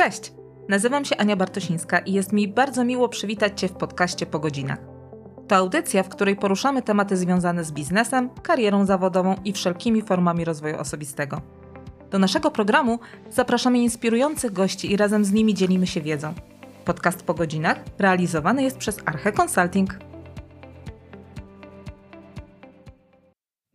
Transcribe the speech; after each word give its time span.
Cześć! 0.00 0.32
Nazywam 0.68 1.04
się 1.04 1.16
Ania 1.16 1.36
Bartosińska 1.36 1.98
i 1.98 2.12
jest 2.12 2.32
mi 2.32 2.48
bardzo 2.48 2.84
miło 2.84 3.08
przywitać 3.08 3.60
Cię 3.60 3.68
w 3.68 3.72
podcaście 3.72 4.26
Po 4.26 4.38
godzinach. 4.38 4.78
To 5.48 5.56
audycja, 5.56 6.02
w 6.02 6.08
której 6.08 6.36
poruszamy 6.36 6.82
tematy 6.82 7.16
związane 7.16 7.64
z 7.64 7.72
biznesem, 7.72 8.30
karierą 8.42 8.86
zawodową 8.86 9.36
i 9.44 9.52
wszelkimi 9.52 10.02
formami 10.02 10.44
rozwoju 10.44 10.78
osobistego. 10.78 11.40
Do 12.10 12.18
naszego 12.18 12.50
programu 12.50 12.98
zapraszamy 13.30 13.78
inspirujących 13.78 14.52
gości 14.52 14.92
i 14.92 14.96
razem 14.96 15.24
z 15.24 15.32
nimi 15.32 15.54
dzielimy 15.54 15.86
się 15.86 16.00
wiedzą. 16.00 16.34
Podcast 16.84 17.22
Po 17.22 17.34
godzinach 17.34 17.78
realizowany 17.98 18.62
jest 18.62 18.78
przez 18.78 18.98
Arche 19.06 19.32
Consulting. 19.42 19.98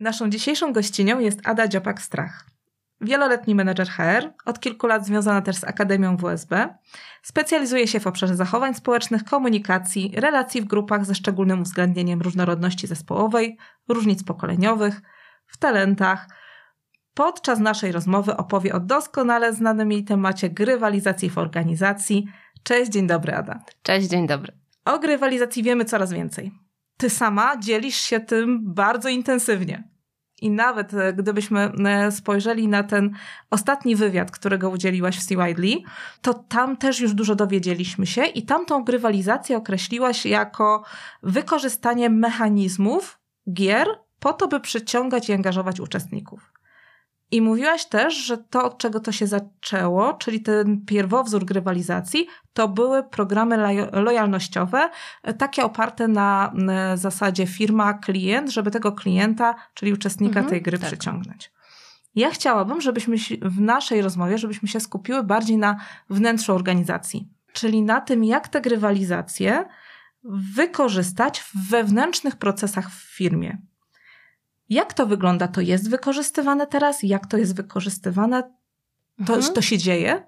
Naszą 0.00 0.30
dzisiejszą 0.30 0.72
gościnią 0.72 1.18
jest 1.18 1.40
Ada 1.44 1.68
Dziopak-Strach. 1.68 2.55
Wieloletni 3.00 3.54
menedżer 3.54 3.88
HR, 3.88 4.32
od 4.44 4.60
kilku 4.60 4.86
lat 4.86 5.06
związana 5.06 5.42
też 5.42 5.56
z 5.56 5.64
Akademią 5.64 6.16
WSB, 6.16 6.74
specjalizuje 7.22 7.88
się 7.88 8.00
w 8.00 8.06
obszarze 8.06 8.36
zachowań 8.36 8.74
społecznych, 8.74 9.24
komunikacji, 9.24 10.12
relacji 10.16 10.62
w 10.62 10.64
grupach 10.64 11.04
ze 11.04 11.14
szczególnym 11.14 11.60
uwzględnieniem 11.60 12.22
różnorodności 12.22 12.86
zespołowej, 12.86 13.56
różnic 13.88 14.24
pokoleniowych, 14.24 15.00
w 15.46 15.56
talentach. 15.56 16.28
Podczas 17.14 17.58
naszej 17.58 17.92
rozmowy 17.92 18.36
opowie 18.36 18.74
o 18.74 18.80
doskonale 18.80 19.52
znanym 19.52 19.92
jej 19.92 20.04
temacie 20.04 20.50
grywalizacji 20.50 21.30
w 21.30 21.38
organizacji. 21.38 22.26
Cześć, 22.62 22.90
dzień 22.90 23.06
dobry, 23.06 23.34
Ada. 23.34 23.60
Cześć, 23.82 24.08
dzień 24.08 24.26
dobry. 24.26 24.52
O 24.84 24.98
grywalizacji 24.98 25.62
wiemy 25.62 25.84
coraz 25.84 26.12
więcej. 26.12 26.52
Ty 26.96 27.10
sama 27.10 27.56
dzielisz 27.56 27.96
się 27.96 28.20
tym 28.20 28.74
bardzo 28.74 29.08
intensywnie. 29.08 29.95
I 30.42 30.50
nawet 30.50 30.94
e, 30.94 31.12
gdybyśmy 31.12 31.60
e, 31.60 32.12
spojrzeli 32.12 32.68
na 32.68 32.82
ten 32.82 33.10
ostatni 33.50 33.96
wywiad, 33.96 34.30
którego 34.30 34.70
udzieliłaś 34.70 35.18
w 35.18 35.26
C. 35.26 35.34
Widely, 35.36 35.76
to 36.22 36.34
tam 36.34 36.76
też 36.76 37.00
już 37.00 37.14
dużo 37.14 37.34
dowiedzieliśmy 37.34 38.06
się 38.06 38.24
i 38.24 38.42
tamtą 38.42 38.84
grywalizację 38.84 39.56
określiłaś 39.56 40.26
jako 40.26 40.84
wykorzystanie 41.22 42.10
mechanizmów 42.10 43.18
gier 43.52 43.88
po 44.20 44.32
to, 44.32 44.48
by 44.48 44.60
przyciągać 44.60 45.28
i 45.28 45.32
angażować 45.32 45.80
uczestników. 45.80 46.55
I 47.30 47.42
mówiłaś 47.42 47.86
też, 47.86 48.14
że 48.14 48.38
to, 48.38 48.64
od 48.64 48.78
czego 48.78 49.00
to 49.00 49.12
się 49.12 49.26
zaczęło, 49.26 50.14
czyli 50.14 50.42
ten 50.42 50.84
pierwowzór 50.84 51.44
grywalizacji, 51.44 52.26
to 52.52 52.68
były 52.68 53.02
programy 53.02 53.56
lojalnościowe, 53.92 54.90
e, 55.22 55.34
takie 55.34 55.64
oparte 55.64 56.08
na 56.08 56.52
zasadzie 56.94 57.46
firma-klient, 57.46 58.50
żeby 58.50 58.70
tego 58.70 58.92
klienta, 58.92 59.54
czyli 59.74 59.92
uczestnika 59.92 60.40
mhm, 60.40 60.50
tej 60.50 60.62
gry 60.62 60.78
tak. 60.78 60.88
przyciągnąć. 60.88 61.52
Ja 62.14 62.30
chciałabym, 62.30 62.80
żebyśmy 62.80 63.16
w 63.42 63.60
naszej 63.60 64.02
rozmowie, 64.02 64.38
żebyśmy 64.38 64.68
się 64.68 64.80
skupiły 64.80 65.22
bardziej 65.22 65.58
na 65.58 65.76
wnętrzu 66.10 66.54
organizacji, 66.54 67.28
czyli 67.52 67.82
na 67.82 68.00
tym, 68.00 68.24
jak 68.24 68.48
te 68.48 68.60
grywalizacje 68.60 69.64
wykorzystać 70.54 71.40
w 71.40 71.70
wewnętrznych 71.70 72.36
procesach 72.36 72.90
w 72.90 73.16
firmie. 73.16 73.58
Jak 74.68 74.94
to 74.94 75.06
wygląda? 75.06 75.48
To 75.48 75.60
jest 75.60 75.90
wykorzystywane 75.90 76.66
teraz? 76.66 77.02
Jak 77.02 77.26
to 77.26 77.36
jest 77.36 77.56
wykorzystywane? 77.56 78.42
To, 79.26 79.34
mhm. 79.34 79.54
to 79.54 79.62
się 79.62 79.78
dzieje? 79.78 80.22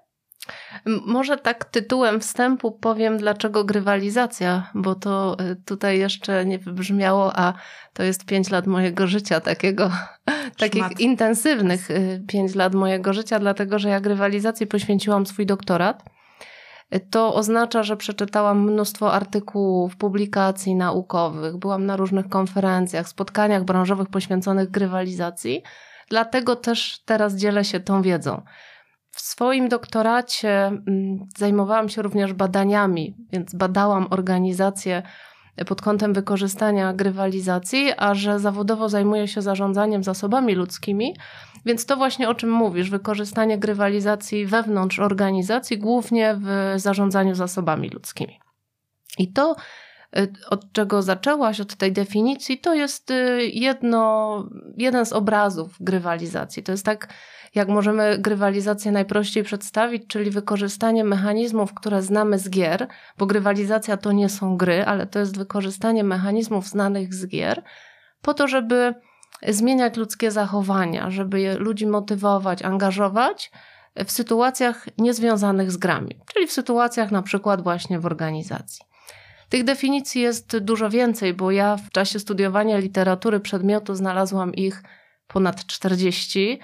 Może 1.05 1.37
tak 1.37 1.65
tytułem 1.65 2.19
wstępu 2.19 2.71
powiem, 2.71 3.17
dlaczego 3.17 3.63
grywalizacja, 3.63 4.71
bo 4.75 4.95
to 4.95 5.37
y, 5.51 5.55
tutaj 5.65 5.99
jeszcze 5.99 6.45
nie 6.45 6.59
wybrzmiało, 6.59 7.39
a 7.39 7.53
to 7.93 8.03
jest 8.03 8.25
pięć 8.25 8.49
lat 8.49 8.67
mojego 8.67 9.07
życia, 9.07 9.39
takiego, 9.39 9.91
takich 10.57 10.99
intensywnych 10.99 11.91
y, 11.91 12.23
pięć 12.27 12.55
lat 12.55 12.73
mojego 12.73 13.13
życia, 13.13 13.39
dlatego 13.39 13.79
że 13.79 13.89
ja 13.89 13.99
grywalizacji 13.99 14.67
poświęciłam 14.67 15.25
swój 15.25 15.45
doktorat 15.45 16.03
to 17.09 17.35
oznacza, 17.35 17.83
że 17.83 17.97
przeczytałam 17.97 18.71
mnóstwo 18.71 19.13
artykułów, 19.13 19.97
publikacji 19.97 20.75
naukowych, 20.75 21.57
byłam 21.57 21.85
na 21.85 21.95
różnych 21.97 22.29
konferencjach, 22.29 23.07
spotkaniach 23.07 23.63
branżowych 23.63 24.09
poświęconych 24.09 24.71
grywalizacji, 24.71 25.63
dlatego 26.09 26.55
też 26.55 27.03
teraz 27.05 27.35
dzielę 27.35 27.65
się 27.65 27.79
tą 27.79 28.01
wiedzą. 28.01 28.41
W 29.11 29.21
swoim 29.21 29.69
doktoracie 29.69 30.65
mm, 30.65 31.27
zajmowałam 31.37 31.89
się 31.89 32.01
również 32.01 32.33
badaniami, 32.33 33.15
więc 33.31 33.55
badałam 33.55 34.07
organizacje 34.09 35.03
pod 35.67 35.81
kątem 35.81 36.13
wykorzystania 36.13 36.93
grywalizacji, 36.93 37.91
a 37.97 38.15
że 38.15 38.39
zawodowo 38.39 38.89
zajmuję 38.89 39.27
się 39.27 39.41
zarządzaniem 39.41 40.03
zasobami 40.03 40.55
ludzkimi, 40.55 41.15
więc 41.65 41.85
to 41.85 41.97
właśnie 41.97 42.29
o 42.29 42.35
czym 42.35 42.51
mówisz, 42.51 42.89
wykorzystanie 42.89 43.57
grywalizacji 43.57 44.45
wewnątrz 44.45 44.99
organizacji, 44.99 45.77
głównie 45.77 46.35
w 46.39 46.73
zarządzaniu 46.75 47.35
zasobami 47.35 47.89
ludzkimi. 47.89 48.39
I 49.17 49.33
to, 49.33 49.55
od 50.49 50.71
czego 50.71 51.01
zaczęłaś, 51.01 51.59
od 51.59 51.75
tej 51.75 51.93
definicji, 51.93 52.59
to 52.59 52.73
jest 52.73 53.11
y, 53.11 53.45
jedno, 53.53 54.43
jeden 54.77 55.05
z 55.05 55.13
obrazów 55.13 55.75
grywalizacji. 55.79 56.63
To 56.63 56.71
jest 56.71 56.85
tak, 56.85 57.13
jak 57.55 57.67
możemy 57.67 58.17
grywalizację 58.17 58.91
najprościej 58.91 59.43
przedstawić, 59.43 60.07
czyli 60.07 60.31
wykorzystanie 60.31 61.03
mechanizmów, 61.03 61.73
które 61.73 62.01
znamy 62.01 62.39
z 62.39 62.49
gier, 62.49 62.87
bo 63.17 63.25
grywalizacja 63.25 63.97
to 63.97 64.11
nie 64.11 64.29
są 64.29 64.57
gry, 64.57 64.85
ale 64.85 65.07
to 65.07 65.19
jest 65.19 65.37
wykorzystanie 65.37 66.03
mechanizmów 66.03 66.67
znanych 66.67 67.13
z 67.13 67.27
gier, 67.27 67.63
po 68.21 68.33
to, 68.33 68.47
żeby 68.47 68.93
zmieniać 69.47 69.97
ludzkie 69.97 70.31
zachowania, 70.31 71.11
żeby 71.11 71.55
ludzi 71.59 71.87
motywować, 71.87 72.61
angażować 72.61 73.51
w 74.05 74.11
sytuacjach 74.11 74.87
niezwiązanych 74.97 75.71
z 75.71 75.77
grami, 75.77 76.19
czyli 76.33 76.47
w 76.47 76.51
sytuacjach 76.51 77.11
na 77.11 77.21
przykład 77.21 77.63
właśnie 77.63 77.99
w 77.99 78.05
organizacji. 78.05 78.88
Tych 79.49 79.63
definicji 79.63 80.21
jest 80.21 80.57
dużo 80.57 80.89
więcej, 80.89 81.33
bo 81.33 81.51
ja 81.51 81.77
w 81.77 81.89
czasie 81.91 82.19
studiowania 82.19 82.77
literatury 82.77 83.39
przedmiotu 83.39 83.95
znalazłam 83.95 84.53
ich 84.53 84.83
ponad 85.27 85.65
40 85.65 86.59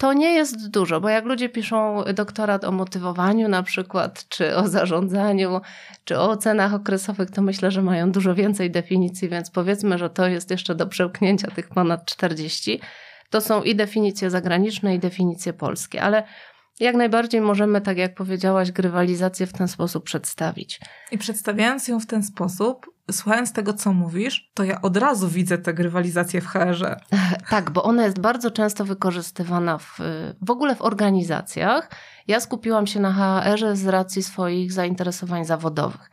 to 0.00 0.12
nie 0.12 0.34
jest 0.34 0.70
dużo, 0.70 1.00
bo 1.00 1.08
jak 1.08 1.24
ludzie 1.24 1.48
piszą 1.48 2.04
doktorat 2.14 2.64
o 2.64 2.72
motywowaniu 2.72 3.48
na 3.48 3.62
przykład, 3.62 4.28
czy 4.28 4.56
o 4.56 4.68
zarządzaniu, 4.68 5.60
czy 6.04 6.18
o 6.18 6.30
ocenach 6.30 6.74
okresowych, 6.74 7.30
to 7.30 7.42
myślę, 7.42 7.70
że 7.70 7.82
mają 7.82 8.12
dużo 8.12 8.34
więcej 8.34 8.70
definicji, 8.70 9.28
więc 9.28 9.50
powiedzmy, 9.50 9.98
że 9.98 10.10
to 10.10 10.28
jest 10.28 10.50
jeszcze 10.50 10.74
do 10.74 10.86
przełknięcia 10.86 11.50
tych 11.50 11.68
ponad 11.68 12.04
40. 12.04 12.80
To 13.30 13.40
są 13.40 13.62
i 13.62 13.74
definicje 13.74 14.30
zagraniczne, 14.30 14.94
i 14.94 14.98
definicje 14.98 15.52
polskie, 15.52 16.02
ale 16.02 16.22
jak 16.80 16.96
najbardziej 16.96 17.40
możemy, 17.40 17.80
tak 17.80 17.98
jak 17.98 18.14
powiedziałaś, 18.14 18.72
grywalizację 18.72 19.46
w 19.46 19.52
ten 19.52 19.68
sposób 19.68 20.04
przedstawić. 20.04 20.80
I 21.12 21.18
przedstawiając 21.18 21.88
ją 21.88 22.00
w 22.00 22.06
ten 22.06 22.22
sposób, 22.22 22.86
słuchając 23.10 23.52
tego, 23.52 23.72
co 23.72 23.92
mówisz, 23.92 24.50
to 24.54 24.64
ja 24.64 24.82
od 24.82 24.96
razu 24.96 25.28
widzę 25.28 25.58
tę 25.58 25.74
grywalizację 25.74 26.40
w 26.40 26.46
HR-ze. 26.46 26.96
Tak, 27.50 27.70
bo 27.70 27.82
ona 27.82 28.04
jest 28.04 28.20
bardzo 28.20 28.50
często 28.50 28.84
wykorzystywana 28.84 29.78
w, 29.78 29.98
w 30.42 30.50
ogóle 30.50 30.74
w 30.74 30.82
organizacjach. 30.82 31.90
Ja 32.28 32.40
skupiłam 32.40 32.86
się 32.86 33.00
na 33.00 33.12
HR-ze 33.12 33.76
z 33.76 33.86
racji 33.86 34.22
swoich 34.22 34.72
zainteresowań 34.72 35.44
zawodowych. 35.44 36.10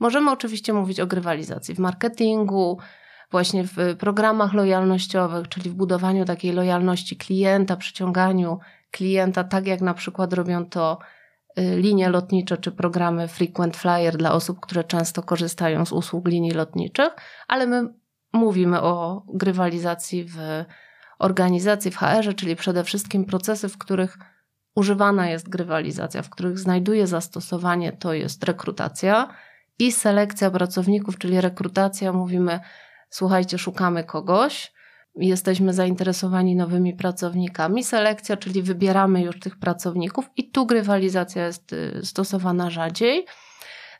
Możemy 0.00 0.30
oczywiście 0.30 0.72
mówić 0.72 1.00
o 1.00 1.06
grywalizacji 1.06 1.74
w 1.74 1.78
marketingu, 1.78 2.78
właśnie 3.30 3.64
w 3.64 3.96
programach 3.98 4.52
lojalnościowych, 4.52 5.48
czyli 5.48 5.70
w 5.70 5.74
budowaniu 5.74 6.24
takiej 6.24 6.52
lojalności 6.52 7.16
klienta, 7.16 7.76
przyciąganiu 7.76 8.58
klienta, 8.90 9.44
tak 9.44 9.66
jak 9.66 9.80
na 9.80 9.94
przykład 9.94 10.32
robią 10.32 10.66
to 10.66 10.98
y, 11.58 11.76
linie 11.76 12.08
lotnicze 12.08 12.56
czy 12.56 12.72
programy 12.72 13.28
Frequent 13.28 13.76
Flyer 13.76 14.16
dla 14.16 14.32
osób, 14.32 14.60
które 14.60 14.84
często 14.84 15.22
korzystają 15.22 15.86
z 15.86 15.92
usług 15.92 16.28
linii 16.28 16.50
lotniczych, 16.50 17.10
ale 17.48 17.66
my 17.66 17.88
mówimy 18.32 18.82
o 18.82 19.22
grywalizacji 19.34 20.24
w 20.24 20.64
organizacji, 21.18 21.90
w 21.90 21.96
HR-ze, 21.96 22.34
czyli 22.34 22.56
przede 22.56 22.84
wszystkim 22.84 23.24
procesy, 23.24 23.68
w 23.68 23.78
których 23.78 24.18
używana 24.74 25.28
jest 25.28 25.48
grywalizacja, 25.48 26.22
w 26.22 26.30
których 26.30 26.58
znajduje 26.58 27.06
zastosowanie, 27.06 27.92
to 27.92 28.12
jest 28.12 28.44
rekrutacja 28.44 29.28
i 29.78 29.92
selekcja 29.92 30.50
pracowników, 30.50 31.18
czyli 31.18 31.40
rekrutacja, 31.40 32.12
mówimy, 32.12 32.60
słuchajcie, 33.10 33.58
szukamy 33.58 34.04
kogoś, 34.04 34.72
jesteśmy 35.16 35.72
zainteresowani 35.72 36.56
nowymi 36.56 36.94
pracownikami. 36.94 37.84
Selekcja, 37.84 38.36
czyli 38.36 38.62
wybieramy 38.62 39.22
już 39.22 39.40
tych 39.40 39.58
pracowników 39.58 40.30
i 40.36 40.50
tu 40.50 40.66
grywalizacja 40.66 41.46
jest 41.46 41.72
y, 41.72 42.00
stosowana 42.04 42.70
rzadziej. 42.70 43.26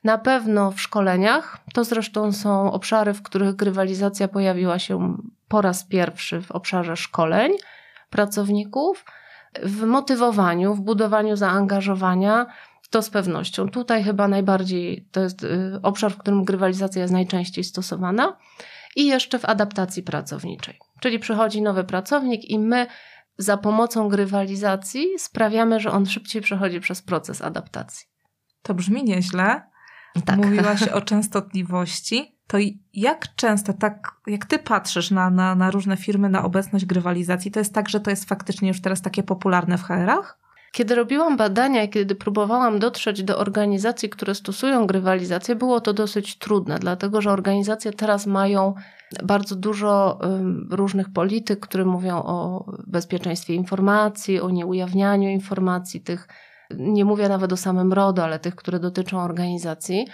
Na 0.05 0.19
pewno 0.19 0.71
w 0.71 0.81
szkoleniach, 0.81 1.59
to 1.75 1.85
zresztą 1.85 2.33
są 2.33 2.73
obszary, 2.73 3.15
w 3.15 3.23
których 3.23 3.57
grywalizacja 3.57 4.29
pojawiła 4.29 4.79
się 4.79 5.17
po 5.49 5.63
raz 5.63 5.85
pierwszy 5.85 6.43
w 6.43 6.53
obszarze 6.53 6.97
szkoleń 6.97 7.53
pracowników, 8.11 9.05
w 9.63 9.83
motywowaniu, 9.83 10.75
w 10.75 10.81
budowaniu 10.81 11.37
zaangażowania, 11.37 12.47
to 12.91 13.03
z 13.03 13.11
pewnością. 13.11 13.69
Tutaj 13.69 14.05
chyba 14.05 14.29
najbardziej 14.29 15.09
to 15.13 15.21
jest 15.21 15.45
y, 15.45 15.81
obszar, 15.83 16.13
w 16.13 16.19
którym 16.19 16.45
grywalizacja 16.45 17.03
jest 17.03 17.13
najczęściej 17.13 17.65
stosowana 17.65 18.37
i 18.97 19.07
jeszcze 19.07 19.39
w 19.39 19.45
adaptacji 19.45 20.03
pracowniczej. 20.03 20.79
Czyli 21.01 21.19
przychodzi 21.19 21.63
nowy 21.63 21.85
pracownik 21.85 22.51
i 22.51 22.59
my 22.59 22.87
za 23.39 23.57
pomocą 23.57 24.09
grywalizacji 24.09 25.19
sprawiamy, 25.19 25.81
że 25.81 25.91
on 25.91 26.07
szybciej 26.07 26.43
przechodzi 26.43 26.81
przez 26.81 27.03
proces 27.03 27.43
adaptacji. 27.43 28.07
To 28.63 28.75
brzmi 28.75 29.05
nieźle. 29.05 29.63
Tak. 30.25 30.37
Mówiłaś 30.37 30.83
o 30.99 31.01
częstotliwości. 31.01 32.37
To 32.47 32.59
jak 32.93 33.35
często, 33.35 33.73
tak 33.73 34.13
jak 34.27 34.45
ty 34.45 34.59
patrzysz 34.59 35.11
na, 35.11 35.31
na, 35.31 35.55
na 35.55 35.71
różne 35.71 35.97
firmy, 35.97 36.29
na 36.29 36.45
obecność 36.45 36.85
grywalizacji, 36.85 37.51
to 37.51 37.61
jest 37.61 37.75
tak, 37.75 37.89
że 37.89 38.01
to 38.01 38.11
jest 38.11 38.29
faktycznie 38.29 38.69
już 38.69 38.81
teraz 38.81 39.03
takie 39.03 39.23
popularne 39.23 39.79
w 39.79 39.83
HR-ach? 39.83 40.39
Kiedy 40.73 40.95
robiłam 40.95 41.37
badania 41.37 41.83
i 41.83 41.89
kiedy 41.89 42.15
próbowałam 42.15 42.79
dotrzeć 42.79 43.23
do 43.23 43.39
organizacji, 43.39 44.09
które 44.09 44.35
stosują 44.35 44.87
grywalizację, 44.87 45.55
było 45.55 45.81
to 45.81 45.93
dosyć 45.93 46.39
trudne, 46.39 46.79
dlatego 46.79 47.21
że 47.21 47.31
organizacje 47.31 47.93
teraz 47.93 48.27
mają 48.27 48.75
bardzo 49.23 49.57
dużo 49.57 50.19
różnych 50.71 51.13
polityk, 51.13 51.61
które 51.61 51.85
mówią 51.85 52.17
o 52.17 52.65
bezpieczeństwie 52.87 53.55
informacji, 53.55 54.41
o 54.41 54.51
nieujawnianiu 54.51 55.29
informacji, 55.29 56.01
tych, 56.01 56.29
nie 56.71 57.05
mówię 57.05 57.29
nawet 57.29 57.53
o 57.53 57.57
samym 57.57 57.93
RODO, 57.93 58.25
ale 58.25 58.39
tych, 58.39 58.57
które 58.57 58.79
dotyczą 58.79 59.21
organizacji. 59.21 60.07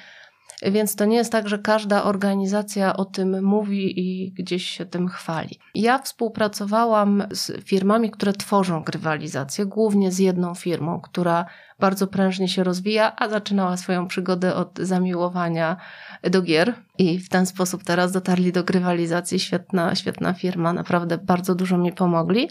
Więc 0.71 0.97
to 0.97 1.05
nie 1.05 1.17
jest 1.17 1.33
tak, 1.33 1.49
że 1.49 1.59
każda 1.59 2.05
organizacja 2.05 2.97
o 2.97 3.05
tym 3.05 3.45
mówi 3.45 4.01
i 4.01 4.33
gdzieś 4.33 4.67
się 4.67 4.87
tym 4.87 5.09
chwali. 5.09 5.59
Ja 5.75 5.99
współpracowałam 5.99 7.25
z 7.31 7.65
firmami, 7.65 8.11
które 8.11 8.33
tworzą 8.33 8.83
grywalizację, 8.83 9.67
głównie 9.67 10.13
z 10.13 10.19
jedną 10.19 10.55
firmą, 10.55 11.01
która 11.01 11.45
bardzo 11.79 12.07
prężnie 12.07 12.49
się 12.49 12.65
rozwija, 12.65 13.13
a 13.17 13.29
zaczynała 13.29 13.77
swoją 13.77 14.07
przygodę 14.07 14.55
od 14.55 14.79
zamiłowania 14.79 15.77
do 16.23 16.43
gier 16.43 16.75
i 16.99 17.19
w 17.19 17.29
ten 17.29 17.47
sposób 17.47 17.85
teraz 17.85 18.13
dotarli 18.13 18.53
do 18.53 18.65
grywalizacji. 18.65 19.41
Świetna, 19.41 19.95
świetna 19.95 20.33
firma, 20.33 20.73
naprawdę 20.73 21.19
bardzo 21.19 21.55
dużo 21.55 21.79
mi 21.79 21.93
pomogli. 21.93 22.49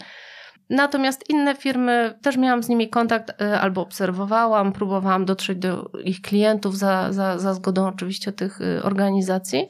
Natomiast 0.70 1.30
inne 1.30 1.54
firmy, 1.54 2.18
też 2.22 2.36
miałam 2.36 2.62
z 2.62 2.68
nimi 2.68 2.88
kontakt 2.88 3.42
e, 3.42 3.60
albo 3.60 3.80
obserwowałam, 3.80 4.72
próbowałam 4.72 5.24
dotrzeć 5.24 5.58
do 5.58 5.90
ich 6.04 6.20
klientów 6.20 6.78
za, 6.78 7.12
za, 7.12 7.38
za 7.38 7.54
zgodą 7.54 7.86
oczywiście 7.86 8.32
tych 8.32 8.60
e, 8.60 8.82
organizacji. 8.82 9.68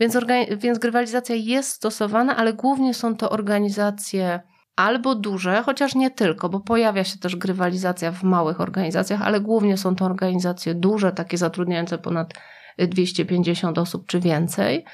Więc, 0.00 0.18
więc 0.56 0.78
grywalizacja 0.78 1.34
jest 1.34 1.70
stosowana, 1.70 2.36
ale 2.36 2.52
głównie 2.52 2.94
są 2.94 3.16
to 3.16 3.30
organizacje 3.30 4.40
albo 4.76 5.14
duże, 5.14 5.62
chociaż 5.62 5.94
nie 5.94 6.10
tylko, 6.10 6.48
bo 6.48 6.60
pojawia 6.60 7.04
się 7.04 7.18
też 7.18 7.36
grywalizacja 7.36 8.12
w 8.12 8.22
małych 8.22 8.60
organizacjach, 8.60 9.22
ale 9.22 9.40
głównie 9.40 9.76
są 9.76 9.96
to 9.96 10.04
organizacje 10.04 10.74
duże, 10.74 11.12
takie 11.12 11.38
zatrudniające 11.38 11.98
ponad 11.98 12.34
250 12.78 13.78
osób 13.78 14.06
czy 14.06 14.20
więcej. 14.20 14.84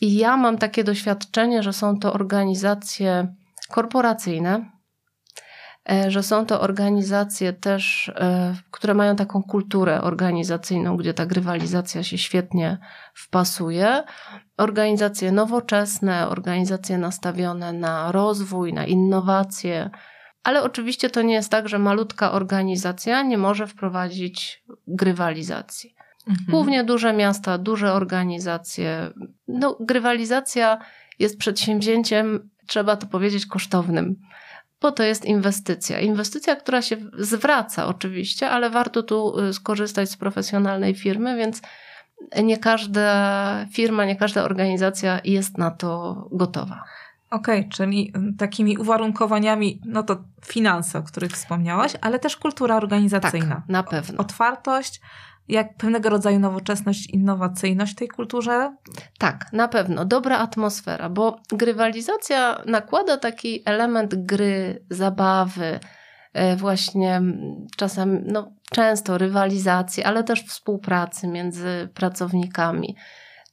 I 0.00 0.16
ja 0.16 0.36
mam 0.36 0.58
takie 0.58 0.84
doświadczenie, 0.84 1.62
że 1.62 1.72
są 1.72 1.98
to 1.98 2.12
organizacje 2.12 3.34
korporacyjne, 3.72 4.70
e, 5.90 6.10
że 6.10 6.22
są 6.22 6.46
to 6.46 6.60
organizacje 6.60 7.52
też, 7.52 8.08
e, 8.08 8.54
które 8.70 8.94
mają 8.94 9.16
taką 9.16 9.42
kulturę 9.42 10.00
organizacyjną, 10.00 10.96
gdzie 10.96 11.14
ta 11.14 11.26
grywalizacja 11.26 12.02
się 12.02 12.18
świetnie 12.18 12.78
wpasuje. 13.14 14.02
Organizacje 14.56 15.32
nowoczesne, 15.32 16.28
organizacje 16.28 16.98
nastawione 16.98 17.72
na 17.72 18.12
rozwój, 18.12 18.72
na 18.72 18.86
innowacje. 18.86 19.90
Ale 20.42 20.62
oczywiście 20.62 21.10
to 21.10 21.22
nie 21.22 21.34
jest 21.34 21.50
tak, 21.50 21.68
że 21.68 21.78
malutka 21.78 22.32
organizacja 22.32 23.22
nie 23.22 23.38
może 23.38 23.66
wprowadzić 23.66 24.64
grywalizacji. 24.86 25.94
Mhm. 26.28 26.46
Głównie 26.50 26.84
duże 26.84 27.12
miasta, 27.12 27.58
duże 27.58 27.92
organizacje. 27.92 29.10
No, 29.48 29.76
grywalizacja 29.80 30.78
jest 31.18 31.38
przedsięwzięciem 31.38 32.50
trzeba 32.66 32.96
to 32.96 33.06
powiedzieć, 33.06 33.46
kosztownym, 33.46 34.16
bo 34.80 34.92
to 34.92 35.02
jest 35.02 35.24
inwestycja. 35.24 36.00
Inwestycja, 36.00 36.56
która 36.56 36.82
się 36.82 36.96
zwraca 37.18 37.86
oczywiście, 37.86 38.50
ale 38.50 38.70
warto 38.70 39.02
tu 39.02 39.38
y, 39.40 39.52
skorzystać 39.52 40.10
z 40.10 40.16
profesjonalnej 40.16 40.94
firmy, 40.94 41.36
więc 41.36 41.62
nie 42.42 42.56
każda 42.56 43.66
firma, 43.72 44.04
nie 44.04 44.16
każda 44.16 44.44
organizacja 44.44 45.20
jest 45.24 45.58
na 45.58 45.70
to 45.70 46.14
gotowa. 46.32 46.84
Okej, 47.30 47.60
okay, 47.60 47.70
czyli 47.70 48.12
takimi 48.38 48.78
uwarunkowaniami, 48.78 49.80
no 49.84 50.02
to 50.02 50.24
finanse, 50.46 50.98
o 50.98 51.02
których 51.02 51.30
wspomniałaś, 51.30 51.92
ale 52.00 52.18
też 52.18 52.36
kultura 52.36 52.76
organizacyjna. 52.76 53.54
Tak, 53.54 53.68
na 53.68 53.82
pewno. 53.82 54.20
Otwartość, 54.20 55.00
jak 55.48 55.76
pewnego 55.76 56.08
rodzaju 56.08 56.38
nowoczesność, 56.38 57.10
innowacyjność 57.10 57.92
w 57.92 57.96
tej 57.96 58.08
kulturze? 58.08 58.76
Tak, 59.18 59.46
na 59.52 59.68
pewno. 59.68 60.04
Dobra 60.04 60.38
atmosfera, 60.38 61.08
bo 61.08 61.40
grywalizacja 61.48 62.62
nakłada 62.66 63.16
taki 63.16 63.62
element 63.64 64.14
gry, 64.14 64.84
zabawy, 64.90 65.80
e, 66.32 66.56
właśnie 66.56 67.20
czasem, 67.76 68.24
no 68.26 68.52
często 68.70 69.18
rywalizacji, 69.18 70.02
ale 70.02 70.24
też 70.24 70.42
współpracy 70.42 71.28
między 71.28 71.88
pracownikami. 71.94 72.96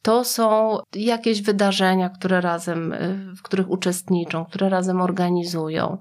To 0.02 0.24
są 0.24 0.78
jakieś 0.96 1.42
wydarzenia, 1.42 2.10
które 2.10 2.42
razem, 2.42 2.94
e, 2.94 2.98
w 3.38 3.42
których 3.42 3.70
uczestniczą, 3.70 4.46
które 4.46 4.70
razem 4.70 5.02
organizują. 5.02 5.98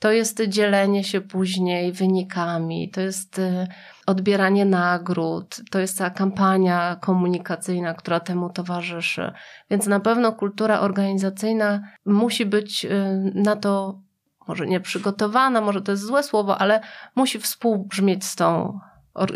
To 0.00 0.12
jest 0.12 0.42
dzielenie 0.48 1.04
się 1.04 1.20
później 1.20 1.92
wynikami, 1.92 2.90
to 2.90 3.00
jest 3.00 3.38
e, 3.38 3.66
odbieranie 4.06 4.64
nagród, 4.64 5.60
to 5.70 5.78
jest 5.78 5.96
cała 5.96 6.10
kampania 6.10 6.96
komunikacyjna, 7.00 7.94
która 7.94 8.20
temu 8.20 8.50
towarzyszy. 8.50 9.32
Więc 9.70 9.86
na 9.86 10.00
pewno 10.00 10.32
kultura 10.32 10.80
organizacyjna 10.80 11.80
musi 12.04 12.46
być 12.46 12.84
y, 12.84 12.90
na 13.34 13.56
to 13.56 14.00
może 14.48 14.66
nie 14.66 14.80
przygotowana, 14.80 15.60
może 15.60 15.82
to 15.82 15.92
jest 15.92 16.04
złe 16.04 16.22
słowo, 16.22 16.58
ale 16.58 16.80
musi 17.14 17.38
współbrzmieć 17.38 18.24
z 18.24 18.36
tą, 18.36 18.80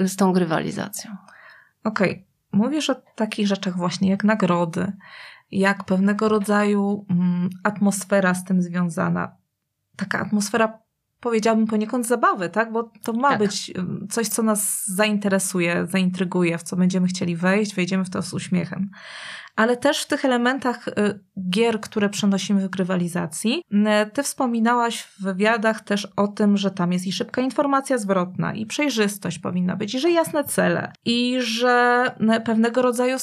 z 0.04 0.16
tą 0.16 0.32
grywalizacją. 0.32 1.16
Okej, 1.84 2.10
okay. 2.10 2.24
mówisz 2.52 2.90
o 2.90 2.94
takich 2.94 3.46
rzeczach 3.46 3.76
właśnie 3.76 4.10
jak 4.10 4.24
nagrody, 4.24 4.92
jak 5.50 5.84
pewnego 5.84 6.28
rodzaju 6.28 7.06
mm, 7.10 7.50
atmosfera 7.62 8.34
z 8.34 8.44
tym 8.44 8.62
związana. 8.62 9.36
Taka 9.96 10.20
atmosfera 10.20 10.78
powiedziałabym 11.20 11.66
poniekąd 11.66 12.06
zabawy, 12.06 12.48
tak? 12.48 12.72
Bo 12.72 12.92
to 13.02 13.12
ma 13.12 13.28
tak. 13.28 13.38
być 13.38 13.72
coś, 14.10 14.28
co 14.28 14.42
nas 14.42 14.86
zainteresuje, 14.86 15.86
zaintryguje, 15.90 16.58
w 16.58 16.62
co 16.62 16.76
będziemy 16.76 17.06
chcieli 17.06 17.36
wejść, 17.36 17.74
wejdziemy 17.74 18.04
w 18.04 18.10
to 18.10 18.22
z 18.22 18.34
uśmiechem 18.34 18.90
ale 19.56 19.76
też 19.76 20.02
w 20.02 20.06
tych 20.06 20.24
elementach 20.24 20.88
y, 20.88 21.20
gier, 21.50 21.80
które 21.80 22.08
przenosimy 22.08 22.60
w 22.60 22.70
grywalizacji. 22.70 23.62
Y, 23.72 24.10
ty 24.10 24.22
wspominałaś 24.22 25.02
w 25.02 25.22
wywiadach 25.22 25.80
też 25.80 26.08
o 26.16 26.28
tym, 26.28 26.56
że 26.56 26.70
tam 26.70 26.92
jest 26.92 27.06
i 27.06 27.12
szybka 27.12 27.40
informacja 27.40 27.98
zwrotna, 27.98 28.54
i 28.54 28.66
przejrzystość 28.66 29.38
powinna 29.38 29.76
być, 29.76 29.94
i 29.94 30.00
że 30.00 30.10
jasne 30.10 30.44
cele, 30.44 30.92
i 31.04 31.36
że 31.40 32.04
y, 32.36 32.40
pewnego 32.40 32.82
rodzaju 32.82 33.16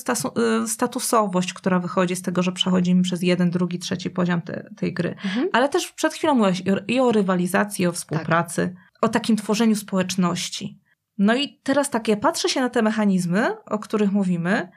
statusowość, 0.67 1.53
która 1.53 1.79
wychodzi 1.79 2.15
z 2.15 2.21
tego, 2.21 2.43
że 2.43 2.51
przechodzimy 2.51 3.01
przez 3.01 3.21
jeden, 3.21 3.49
drugi, 3.49 3.79
trzeci 3.79 4.09
poziom 4.09 4.41
te, 4.41 4.69
tej 4.77 4.93
gry. 4.93 5.09
Mhm. 5.09 5.49
Ale 5.53 5.69
też 5.69 5.91
przed 5.91 6.13
chwilą 6.13 6.35
mówiłaś 6.35 6.63
i 6.87 6.99
o 6.99 7.11
rywalizacji, 7.11 7.83
i 7.83 7.87
o 7.87 7.91
współpracy, 7.91 8.73
tak. 8.75 8.93
o 9.01 9.09
takim 9.09 9.35
tworzeniu 9.35 9.75
społeczności. 9.75 10.81
No 11.17 11.35
i 11.35 11.59
teraz 11.63 11.89
tak, 11.89 12.07
ja 12.07 12.17
patrzę 12.17 12.49
się 12.49 12.61
na 12.61 12.69
te 12.69 12.81
mechanizmy, 12.81 13.47
o 13.65 13.79
których 13.79 14.11
mówimy, 14.11 14.69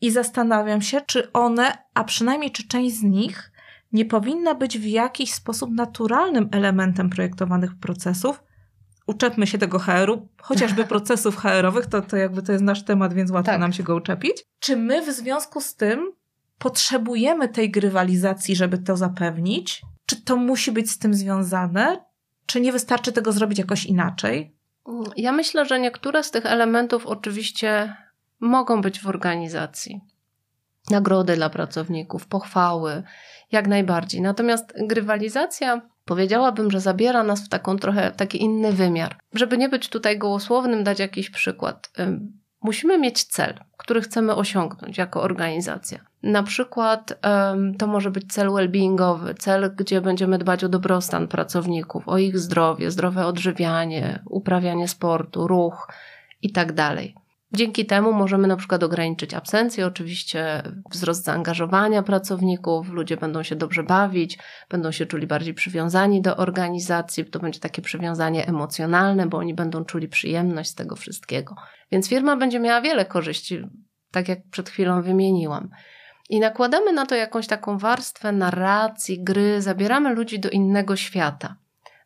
i 0.00 0.10
zastanawiam 0.10 0.82
się, 0.82 1.00
czy 1.00 1.32
one, 1.32 1.78
a 1.94 2.04
przynajmniej 2.04 2.50
czy 2.50 2.68
część 2.68 2.96
z 2.96 3.02
nich, 3.02 3.52
nie 3.92 4.04
powinna 4.04 4.54
być 4.54 4.78
w 4.78 4.84
jakiś 4.84 5.32
sposób 5.32 5.70
naturalnym 5.70 6.48
elementem 6.52 7.10
projektowanych 7.10 7.78
procesów. 7.78 8.42
Uczepmy 9.06 9.46
się 9.46 9.58
tego 9.58 9.78
HR-u, 9.78 10.28
chociażby 10.42 10.84
procesów 10.94 11.36
HR-owych, 11.36 11.86
to, 11.86 12.02
to 12.02 12.16
jakby 12.16 12.42
to 12.42 12.52
jest 12.52 12.64
nasz 12.64 12.84
temat, 12.84 13.14
więc 13.14 13.30
łatwo 13.30 13.52
tak. 13.52 13.60
nam 13.60 13.72
się 13.72 13.82
go 13.82 13.96
uczepić. 13.96 14.44
Czy 14.58 14.76
my 14.76 15.02
w 15.02 15.14
związku 15.14 15.60
z 15.60 15.76
tym 15.76 16.12
potrzebujemy 16.58 17.48
tej 17.48 17.70
grywalizacji, 17.70 18.56
żeby 18.56 18.78
to 18.78 18.96
zapewnić? 18.96 19.82
Czy 20.06 20.22
to 20.22 20.36
musi 20.36 20.72
być 20.72 20.90
z 20.90 20.98
tym 20.98 21.14
związane? 21.14 22.04
Czy 22.46 22.60
nie 22.60 22.72
wystarczy 22.72 23.12
tego 23.12 23.32
zrobić 23.32 23.58
jakoś 23.58 23.86
inaczej? 23.86 24.56
Ja 25.16 25.32
myślę, 25.32 25.66
że 25.66 25.80
niektóre 25.80 26.22
z 26.22 26.30
tych 26.30 26.46
elementów 26.46 27.06
oczywiście 27.06 27.96
mogą 28.40 28.80
być 28.80 29.00
w 29.00 29.06
organizacji. 29.06 30.00
Nagrody 30.90 31.36
dla 31.36 31.50
pracowników, 31.50 32.26
pochwały, 32.26 33.02
jak 33.52 33.68
najbardziej. 33.68 34.20
Natomiast 34.20 34.74
grywalizacja 34.80 35.80
powiedziałabym, 36.04 36.70
że 36.70 36.80
zabiera 36.80 37.22
nas 37.22 37.40
w 37.46 37.48
taką 37.48 37.76
trochę 37.76 38.10
taki 38.10 38.42
inny 38.42 38.72
wymiar. 38.72 39.16
Żeby 39.34 39.58
nie 39.58 39.68
być 39.68 39.88
tutaj 39.88 40.18
gołosłownym, 40.18 40.84
dać 40.84 40.98
jakiś 40.98 41.30
przykład. 41.30 41.90
Musimy 42.62 42.98
mieć 42.98 43.24
cel, 43.24 43.54
który 43.76 44.00
chcemy 44.00 44.34
osiągnąć 44.34 44.98
jako 44.98 45.22
organizacja. 45.22 45.98
Na 46.22 46.42
przykład 46.42 47.20
to 47.78 47.86
może 47.86 48.10
być 48.10 48.32
cel 48.32 48.48
well-beingowy, 48.48 49.34
cel, 49.38 49.74
gdzie 49.76 50.00
będziemy 50.00 50.38
dbać 50.38 50.64
o 50.64 50.68
dobrostan 50.68 51.28
pracowników, 51.28 52.08
o 52.08 52.18
ich 52.18 52.38
zdrowie, 52.38 52.90
zdrowe 52.90 53.26
odżywianie, 53.26 54.22
uprawianie 54.26 54.88
sportu, 54.88 55.46
ruch 55.46 55.92
i 56.42 56.52
tak 56.52 56.72
dalej. 56.72 57.14
Dzięki 57.52 57.86
temu 57.86 58.12
możemy 58.12 58.48
na 58.48 58.56
przykład 58.56 58.82
ograniczyć 58.82 59.34
absencję, 59.34 59.86
oczywiście 59.86 60.62
wzrost 60.90 61.24
zaangażowania 61.24 62.02
pracowników, 62.02 62.88
ludzie 62.88 63.16
będą 63.16 63.42
się 63.42 63.56
dobrze 63.56 63.82
bawić, 63.82 64.38
będą 64.68 64.92
się 64.92 65.06
czuli 65.06 65.26
bardziej 65.26 65.54
przywiązani 65.54 66.22
do 66.22 66.36
organizacji, 66.36 67.24
to 67.24 67.38
będzie 67.38 67.60
takie 67.60 67.82
przywiązanie 67.82 68.46
emocjonalne, 68.46 69.26
bo 69.26 69.38
oni 69.38 69.54
będą 69.54 69.84
czuli 69.84 70.08
przyjemność 70.08 70.70
z 70.70 70.74
tego 70.74 70.96
wszystkiego. 70.96 71.54
Więc 71.92 72.08
firma 72.08 72.36
będzie 72.36 72.60
miała 72.60 72.80
wiele 72.80 73.04
korzyści, 73.04 73.62
tak 74.10 74.28
jak 74.28 74.38
przed 74.50 74.70
chwilą 74.70 75.02
wymieniłam. 75.02 75.68
I 76.28 76.40
nakładamy 76.40 76.92
na 76.92 77.06
to 77.06 77.14
jakąś 77.14 77.46
taką 77.46 77.78
warstwę 77.78 78.32
narracji, 78.32 79.24
gry, 79.24 79.62
zabieramy 79.62 80.14
ludzi 80.14 80.40
do 80.40 80.50
innego 80.50 80.96
świata. 80.96 81.56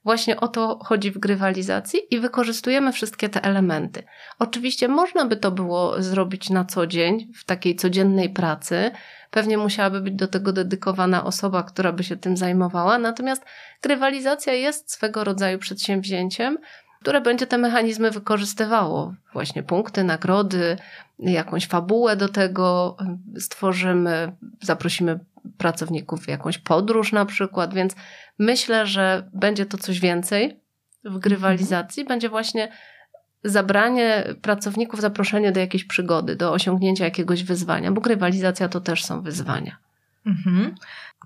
Właśnie 0.05 0.41
o 0.41 0.49
to 0.49 0.79
chodzi 0.85 1.11
w 1.11 1.19
grywalizacji 1.19 2.01
i 2.11 2.21
wykorzystujemy 2.21 2.93
wszystkie 2.93 3.29
te 3.29 3.45
elementy. 3.45 4.03
Oczywiście 4.39 4.89
można 4.89 5.25
by 5.27 5.37
to 5.37 5.51
było 5.51 6.03
zrobić 6.03 6.51
na 6.51 6.65
co 6.65 6.87
dzień, 6.87 7.33
w 7.35 7.45
takiej 7.45 7.77
codziennej 7.77 8.31
pracy. 8.31 8.91
Pewnie 9.31 9.59
musiałaby 9.59 10.01
być 10.01 10.15
do 10.15 10.29
tego 10.29 10.53
dedykowana 10.53 11.25
osoba, 11.25 11.63
która 11.63 11.93
by 11.93 12.05
się 12.05 12.17
tym 12.17 12.37
zajmowała. 12.37 12.99
Natomiast 12.99 13.45
grywalizacja 13.83 14.53
jest 14.53 14.93
swego 14.93 15.25
rodzaju 15.25 15.59
przedsięwzięciem, 15.59 16.59
które 17.01 17.21
będzie 17.21 17.47
te 17.47 17.59
mechanizmy 17.59 18.11
wykorzystywało. 18.11 19.15
Właśnie 19.33 19.63
punkty, 19.63 20.05
nagrody, 20.05 20.77
jakąś 21.19 21.67
fabułę 21.67 22.17
do 22.17 22.29
tego 22.29 22.97
stworzymy, 23.39 24.33
zaprosimy 24.61 25.19
pracowników 25.59 26.25
w 26.25 26.29
jakąś 26.29 26.59
podróż 26.59 27.13
na 27.13 27.27
przykład, 27.27 27.75
więc 27.75 27.95
myślę, 28.39 28.87
że 28.87 29.31
będzie 29.35 29.67
to 29.67 29.79
coś 29.79 30.01
więcej 30.01 30.61
w 31.05 31.19
grywalizacji, 31.19 32.01
mhm. 32.01 32.15
będzie 32.15 32.29
właśnie 32.29 32.69
zabranie 33.45 34.25
pracowników, 34.43 35.01
zaproszenie 35.01 35.53
do 35.53 35.61
jakiejś 35.61 35.85
przygody, 35.85 36.37
do 36.37 36.53
osiągnięcia 36.53 37.05
jakiegoś 37.05 37.45
wyzwania, 37.45 37.93
bo 37.93 38.01
grywalizacja 38.01 38.69
to 38.69 38.81
też 38.81 39.05
są 39.05 39.23
wyzwania. 39.23 39.77
Mhm. 40.27 40.75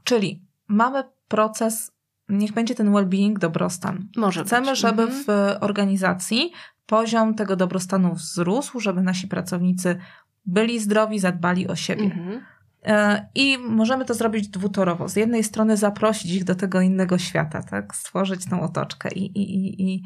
Czyli 0.05 0.43
mamy 0.69 1.05
proces, 1.29 1.93
niech 2.29 2.53
będzie 2.53 2.75
ten 2.75 2.93
well-being, 2.93 3.39
dobrostan. 3.39 4.09
Może 4.17 4.45
Chcemy, 4.45 4.71
być. 4.71 4.79
żeby 4.79 5.03
mhm. 5.03 5.25
w 5.25 5.57
organizacji 5.61 6.53
poziom 6.87 7.35
tego 7.35 7.57
dobrostanu 7.57 8.15
wzrósł, 8.15 8.81
żeby 8.81 9.03
nasi 9.03 9.29
pracownicy 9.29 9.99
byli 10.47 10.81
zdrowi, 10.81 11.19
zadbali 11.19 11.69
o 11.69 11.77
siebie. 11.77 12.05
Mhm. 12.05 12.41
E, 12.89 13.29
I 13.35 13.59
możemy 13.59 14.05
to 14.05 14.15
zrobić 14.15 14.49
dwutorowo. 14.49 15.09
Z 15.09 15.17
jednej 15.17 15.45
strony 15.45 15.77
zaprosić 15.77 16.33
ich 16.33 16.45
do 16.45 16.55
tego 16.55 16.81
innego 16.81 17.19
świata, 17.19 17.63
tak? 17.63 17.97
stworzyć 17.97 18.49
tą 18.51 18.61
otoczkę 18.61 19.09
i, 19.13 19.25
i, 19.25 19.55
i, 19.55 19.83
i 19.83 20.03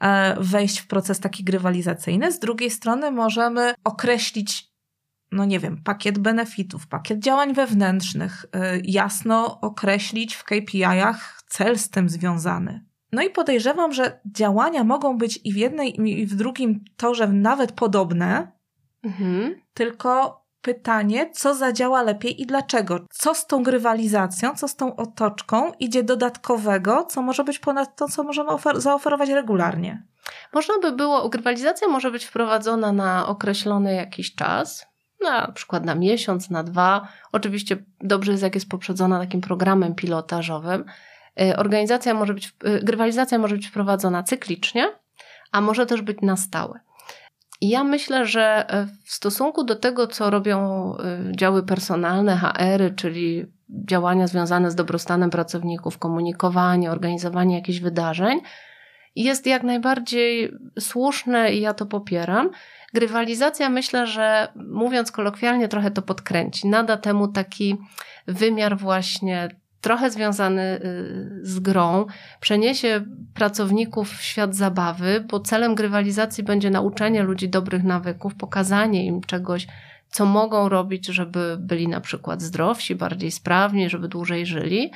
e, 0.00 0.36
wejść 0.40 0.78
w 0.78 0.86
proces 0.86 1.20
taki 1.20 1.44
grywalizacyjny. 1.44 2.32
Z 2.32 2.38
drugiej 2.38 2.70
strony 2.70 3.10
możemy 3.10 3.74
określić, 3.84 4.72
no 5.32 5.44
nie 5.44 5.60
wiem, 5.60 5.82
pakiet 5.84 6.18
benefitów, 6.18 6.86
pakiet 6.86 7.18
działań 7.18 7.54
wewnętrznych, 7.54 8.46
e, 8.52 8.78
jasno 8.84 9.60
określić 9.60 10.34
w 10.34 10.44
KPI-ach 10.44 11.42
cel 11.48 11.78
z 11.78 11.90
tym 11.90 12.08
związany. 12.08 12.84
No 13.12 13.22
i 13.22 13.30
podejrzewam, 13.30 13.92
że 13.92 14.20
działania 14.26 14.84
mogą 14.84 15.18
być 15.18 15.40
i 15.44 15.52
w 15.52 15.56
jednej, 15.56 16.10
i 16.10 16.26
w 16.26 16.34
drugim 16.34 16.84
torze 16.96 17.28
nawet 17.28 17.72
podobne, 17.72 18.52
mhm. 19.02 19.54
tylko 19.74 20.41
pytanie, 20.62 21.30
co 21.32 21.54
zadziała 21.54 22.02
lepiej 22.02 22.42
i 22.42 22.46
dlaczego. 22.46 23.06
Co 23.10 23.34
z 23.34 23.46
tą 23.46 23.62
grywalizacją, 23.62 24.54
co 24.54 24.68
z 24.68 24.76
tą 24.76 24.96
otoczką 24.96 25.72
idzie 25.80 26.02
dodatkowego, 26.02 27.04
co 27.04 27.22
może 27.22 27.44
być 27.44 27.58
ponad 27.58 27.96
to, 27.96 28.08
co 28.08 28.22
możemy 28.22 28.50
zaoferować 28.76 29.28
regularnie. 29.28 30.02
Można 30.52 30.74
by 30.78 30.92
było, 30.92 31.28
grywalizacja 31.28 31.88
może 31.88 32.10
być 32.10 32.24
wprowadzona 32.24 32.92
na 32.92 33.26
określony 33.26 33.94
jakiś 33.94 34.34
czas, 34.34 34.86
na 35.22 35.52
przykład 35.52 35.84
na 35.84 35.94
miesiąc, 35.94 36.50
na 36.50 36.62
dwa. 36.62 37.08
Oczywiście 37.32 37.76
dobrze 38.00 38.32
jest, 38.32 38.42
jak 38.42 38.54
jest 38.54 38.68
poprzedzona 38.68 39.18
takim 39.18 39.40
programem 39.40 39.94
pilotażowym. 39.94 40.84
Y, 41.40 41.56
organizacja 41.56 42.14
może 42.14 42.34
być, 42.34 42.52
y, 42.66 42.80
grywalizacja 42.82 43.38
może 43.38 43.54
być 43.54 43.68
wprowadzona 43.68 44.22
cyklicznie, 44.22 44.88
a 45.52 45.60
może 45.60 45.86
też 45.86 46.02
być 46.02 46.18
na 46.22 46.36
stałe. 46.36 46.80
I 47.62 47.68
ja 47.68 47.84
myślę, 47.84 48.26
że 48.26 48.64
e, 48.68 48.86
w 49.04 49.12
stosunku 49.12 49.64
do 49.64 49.76
tego, 49.76 50.06
co 50.06 50.30
robią 50.30 50.58
e, 50.96 51.36
działy 51.36 51.62
personalne, 51.62 52.36
HR-y, 52.36 52.94
czyli 52.96 53.46
działania 53.68 54.26
związane 54.26 54.70
z 54.70 54.74
dobrostanem 54.74 55.30
pracowników, 55.30 55.98
komunikowanie, 55.98 56.90
organizowanie 56.90 57.54
jakichś 57.54 57.78
wydarzeń, 57.78 58.40
jest 59.16 59.46
jak 59.46 59.62
najbardziej 59.62 60.52
słuszne 60.78 61.52
i 61.52 61.60
ja 61.60 61.74
to 61.74 61.86
popieram. 61.86 62.50
Grywalizacja 62.94 63.68
myślę, 63.68 64.06
że 64.06 64.48
mówiąc 64.56 65.12
kolokwialnie, 65.12 65.68
trochę 65.68 65.90
to 65.90 66.02
podkręci. 66.02 66.68
Nada 66.68 66.96
temu 66.96 67.28
taki 67.28 67.76
wymiar 68.26 68.78
właśnie 68.78 69.48
trochę 69.82 70.10
związany 70.10 70.62
y, 70.62 71.40
z 71.42 71.58
grą, 71.58 72.06
przeniesie 72.40 73.04
pracowników 73.34 74.10
w 74.10 74.22
świat 74.22 74.54
zabawy, 74.54 75.24
bo 75.28 75.40
celem 75.40 75.74
grywalizacji 75.74 76.44
będzie 76.44 76.70
nauczenie 76.70 77.22
ludzi 77.22 77.48
dobrych 77.48 77.84
nawyków, 77.84 78.34
pokazanie 78.34 79.06
im 79.06 79.20
czegoś, 79.20 79.66
co 80.08 80.26
mogą 80.26 80.68
robić, 80.68 81.06
żeby 81.06 81.56
byli 81.60 81.88
na 81.88 82.00
przykład 82.00 82.42
zdrowsi, 82.42 82.94
bardziej 82.94 83.30
sprawni, 83.30 83.90
żeby 83.90 84.08
dłużej 84.08 84.46
żyli. 84.46 84.90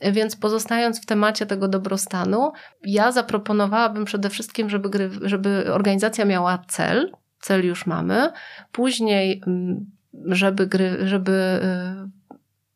Więc 0.00 0.36
pozostając 0.36 1.02
w 1.02 1.06
temacie 1.06 1.46
tego 1.46 1.68
dobrostanu, 1.68 2.52
ja 2.82 3.12
zaproponowałabym 3.12 4.04
przede 4.04 4.30
wszystkim, 4.30 4.70
żeby, 4.70 4.90
gry, 4.90 5.10
żeby 5.22 5.72
organizacja 5.72 6.24
miała 6.24 6.58
cel, 6.68 7.12
cel 7.40 7.66
już 7.66 7.86
mamy, 7.86 8.30
później 8.72 9.42
mm, 9.46 9.86
żeby, 10.26 10.66
gry, 10.66 11.08
żeby 11.08 11.60
y, 12.12 12.23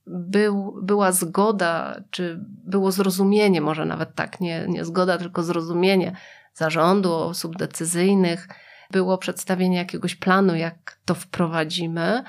był, 0.08 0.78
była 0.82 1.12
zgoda, 1.12 2.00
czy 2.10 2.40
było 2.64 2.92
zrozumienie, 2.92 3.60
może 3.60 3.84
nawet 3.84 4.14
tak, 4.14 4.40
nie, 4.40 4.64
nie 4.68 4.84
zgoda, 4.84 5.18
tylko 5.18 5.42
zrozumienie 5.42 6.16
zarządu, 6.54 7.14
osób 7.14 7.56
decyzyjnych, 7.56 8.48
było 8.90 9.18
przedstawienie 9.18 9.76
jakiegoś 9.76 10.14
planu, 10.14 10.54
jak 10.54 10.98
to 11.04 11.14
wprowadzimy, 11.14 12.24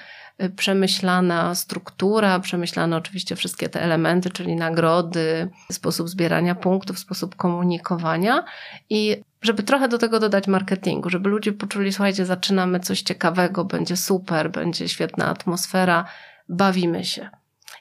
przemyślana 0.56 1.56
struktura, 1.56 2.40
przemyślane 2.40 2.98
oczywiście 2.98 3.36
wszystkie 3.36 3.70
te 3.70 3.82
elementy, 3.82 4.30
czyli 4.30 4.56
nagrody, 4.56 5.50
sposób 5.72 6.10
zbierania 6.10 6.56
punktów, 6.56 7.00
sposób 7.00 7.36
komunikowania 7.36 8.44
i 8.90 9.22
żeby 9.42 9.64
trochę 9.64 9.88
do 9.88 9.98
tego 9.98 10.20
dodać 10.20 10.48
marketingu, 10.48 11.10
żeby 11.10 11.30
ludzie 11.30 11.54
poczuli, 11.54 11.94
słuchajcie, 11.94 12.26
zaczynamy 12.26 12.80
coś 12.80 13.02
ciekawego, 13.02 13.66
będzie 13.66 13.98
super, 13.98 14.52
będzie 14.52 14.90
świetna 14.90 15.26
atmosfera, 15.26 16.06
bawimy 16.50 17.06
się. 17.06 17.30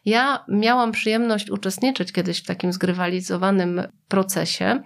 Ja 0.04 0.44
miałam 0.48 0.92
przyjemność 0.92 1.50
uczestniczyć 1.50 2.12
kiedyś 2.12 2.42
w 2.42 2.46
takim 2.46 2.72
zgrywalizowanym 2.72 3.82
procesie. 4.08 4.82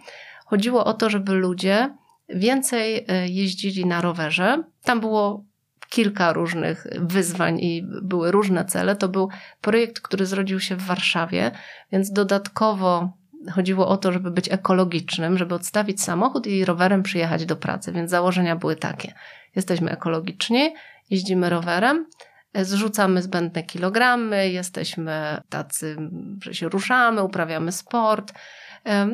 Chodziło 0.47 0.85
o 0.85 0.95
to, 0.95 1.11
żeby 1.11 1.33
ludzie 1.33 1.95
więcej 2.29 3.05
e, 3.09 3.29
jeździli 3.29 3.87
na 3.87 4.01
rowerze. 4.01 4.63
Tam 4.85 5.01
było 5.01 5.45
kilka 5.89 6.33
różnych 6.33 6.87
wyzwań 7.01 7.61
i 7.61 7.87
były 8.03 8.31
różne 8.31 8.65
cele. 8.65 8.97
To 8.97 9.09
był 9.09 9.29
projekt, 9.61 10.01
który 10.01 10.27
zrodził 10.27 10.61
się 10.61 10.77
w 10.77 10.83
Warszawie, 10.83 11.51
więc 11.93 12.13
dodatkowo 12.13 13.13
chodziło 13.51 13.89
o 13.89 13.97
to, 13.97 14.13
żeby 14.13 14.31
być 14.31 14.53
ekologicznym, 14.53 15.39
żeby 15.39 15.55
odstawić 15.55 16.03
samochód 16.03 16.47
i 16.47 16.65
rowerem 16.65 17.03
przyjechać 17.03 17.47
do 17.47 17.57
pracy. 17.57 17.93
Więc 17.93 18.11
założenia 18.11 18.57
były 18.57 18.77
takie: 18.77 19.15
jesteśmy 19.57 19.91
ekologiczni, 19.91 20.75
jeździmy 21.11 21.51
rowerem, 21.51 22.07
zrzucamy 22.55 23.23
zbędne 23.23 23.63
kilogramy, 23.63 24.51
jesteśmy 24.51 25.41
tacy, 25.49 25.97
że 26.41 26.55
się 26.55 26.69
ruszamy, 26.69 27.23
uprawiamy 27.23 27.73
sport. 27.73 28.33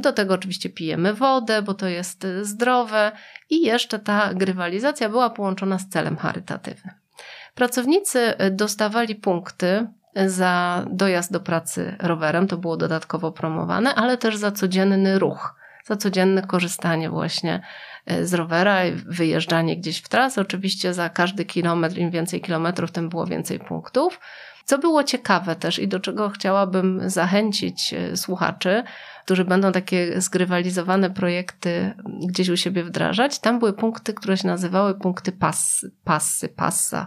Do 0.00 0.12
tego 0.12 0.34
oczywiście 0.34 0.70
pijemy 0.70 1.14
wodę, 1.14 1.62
bo 1.62 1.74
to 1.74 1.88
jest 1.88 2.24
y, 2.24 2.44
zdrowe 2.44 3.12
i 3.50 3.62
jeszcze 3.62 3.98
ta 3.98 4.34
grywalizacja 4.34 5.08
była 5.08 5.30
połączona 5.30 5.78
z 5.78 5.88
celem 5.88 6.16
charytatywnym. 6.16 6.94
Pracownicy 7.54 8.34
y, 8.40 8.50
dostawali 8.50 9.14
punkty 9.14 9.86
za 10.26 10.84
dojazd 10.90 11.32
do 11.32 11.40
pracy 11.40 11.96
rowerem, 11.98 12.46
to 12.46 12.56
było 12.56 12.76
dodatkowo 12.76 13.32
promowane, 13.32 13.94
ale 13.94 14.16
też 14.16 14.36
za 14.36 14.52
codzienny 14.52 15.18
ruch, 15.18 15.54
za 15.84 15.96
codzienne 15.96 16.42
korzystanie 16.42 17.10
właśnie 17.10 17.62
z 18.22 18.34
rowera, 18.34 18.78
wyjeżdżanie 19.06 19.76
gdzieś 19.76 19.98
w 19.98 20.08
trasę. 20.08 20.40
Oczywiście 20.40 20.94
za 20.94 21.08
każdy 21.08 21.44
kilometr, 21.44 21.98
im 21.98 22.10
więcej 22.10 22.40
kilometrów, 22.40 22.90
tym 22.90 23.08
było 23.08 23.26
więcej 23.26 23.58
punktów. 23.58 24.20
Co 24.68 24.78
było 24.78 25.04
ciekawe 25.04 25.56
też 25.56 25.78
i 25.78 25.88
do 25.88 26.00
czego 26.00 26.28
chciałabym 26.28 27.10
zachęcić 27.10 27.94
e, 27.94 28.16
słuchaczy, 28.16 28.82
którzy 29.24 29.44
będą 29.44 29.72
takie 29.72 30.20
zgrywalizowane 30.20 31.10
projekty 31.10 31.94
gdzieś 32.28 32.48
u 32.48 32.56
siebie 32.56 32.84
wdrażać, 32.84 33.38
tam 33.38 33.58
były 33.58 33.72
punkty, 33.72 34.14
które 34.14 34.36
się 34.36 34.48
nazywały 34.48 34.94
punkty 34.94 35.32
passy, 35.32 35.90
passy, 36.04 36.48
passa, 36.48 37.06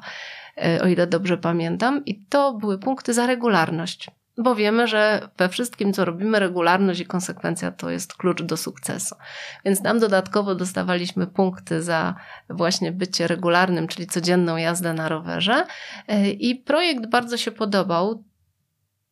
e, 0.57 0.81
o 0.81 0.87
ile 0.87 1.07
dobrze 1.07 1.37
pamiętam, 1.37 2.05
i 2.05 2.25
to 2.25 2.53
były 2.53 2.79
punkty 2.79 3.13
za 3.13 3.27
regularność. 3.27 4.11
Bo 4.37 4.55
wiemy, 4.55 4.87
że 4.87 5.29
we 5.37 5.49
wszystkim, 5.49 5.93
co 5.93 6.05
robimy, 6.05 6.39
regularność 6.39 6.99
i 6.99 7.05
konsekwencja 7.05 7.71
to 7.71 7.89
jest 7.89 8.13
klucz 8.13 8.43
do 8.43 8.57
sukcesu. 8.57 9.15
Więc 9.65 9.83
tam 9.83 9.99
dodatkowo 9.99 10.55
dostawaliśmy 10.55 11.27
punkty 11.27 11.81
za 11.81 12.15
właśnie 12.49 12.91
bycie 12.91 13.27
regularnym, 13.27 13.87
czyli 13.87 14.07
codzienną 14.07 14.57
jazdę 14.57 14.93
na 14.93 15.09
rowerze. 15.09 15.65
E, 16.07 16.29
I 16.29 16.55
projekt 16.55 17.07
bardzo 17.07 17.37
się 17.37 17.51
podobał. 17.51 18.23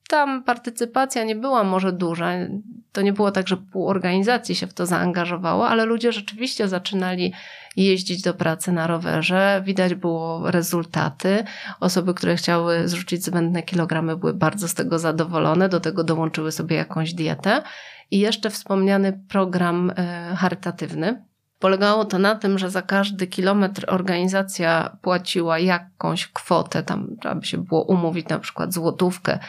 Tam 0.09 0.43
partycypacja 0.43 1.23
nie 1.23 1.35
była 1.35 1.63
może 1.63 1.91
duża. 1.91 2.31
To 2.91 3.01
nie 3.01 3.13
było 3.13 3.31
tak, 3.31 3.47
że 3.47 3.57
pół 3.57 3.87
organizacji 3.87 4.55
się 4.55 4.67
w 4.67 4.73
to 4.73 4.85
zaangażowało, 4.85 5.69
ale 5.69 5.85
ludzie 5.85 6.11
rzeczywiście 6.11 6.67
zaczynali 6.67 7.33
jeździć 7.75 8.21
do 8.21 8.33
pracy 8.33 8.71
na 8.71 8.87
rowerze. 8.87 9.61
Widać 9.65 9.95
było 9.95 10.51
rezultaty. 10.51 11.43
Osoby, 11.79 12.13
które 12.13 12.35
chciały 12.35 12.87
zrzucić 12.87 13.25
zbędne 13.25 13.63
kilogramy, 13.63 14.17
były 14.17 14.33
bardzo 14.33 14.67
z 14.67 14.73
tego 14.73 14.99
zadowolone. 14.99 15.69
Do 15.69 15.79
tego 15.79 16.03
dołączyły 16.03 16.51
sobie 16.51 16.75
jakąś 16.75 17.13
dietę. 17.13 17.61
I 18.11 18.19
jeszcze 18.19 18.49
wspomniany 18.49 19.19
program 19.27 19.91
e, 19.95 20.35
charytatywny. 20.35 21.23
Polegało 21.59 22.05
to 22.05 22.19
na 22.19 22.35
tym, 22.35 22.59
że 22.59 22.69
za 22.69 22.81
każdy 22.81 23.27
kilometr 23.27 23.85
organizacja 23.87 24.97
płaciła 25.01 25.59
jakąś 25.59 26.27
kwotę, 26.27 26.83
tam 26.83 27.07
trzeba 27.21 27.35
by 27.35 27.45
się 27.45 27.57
było 27.57 27.83
umówić 27.83 28.27
na 28.27 28.39
przykład 28.39 28.73
złotówkę 28.73 29.39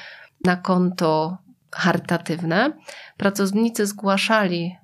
na 0.44 0.56
konto 0.56 1.38
charytatywne. 1.73 2.73
Pracownicy 3.16 3.87
zgłaszali 3.87 4.76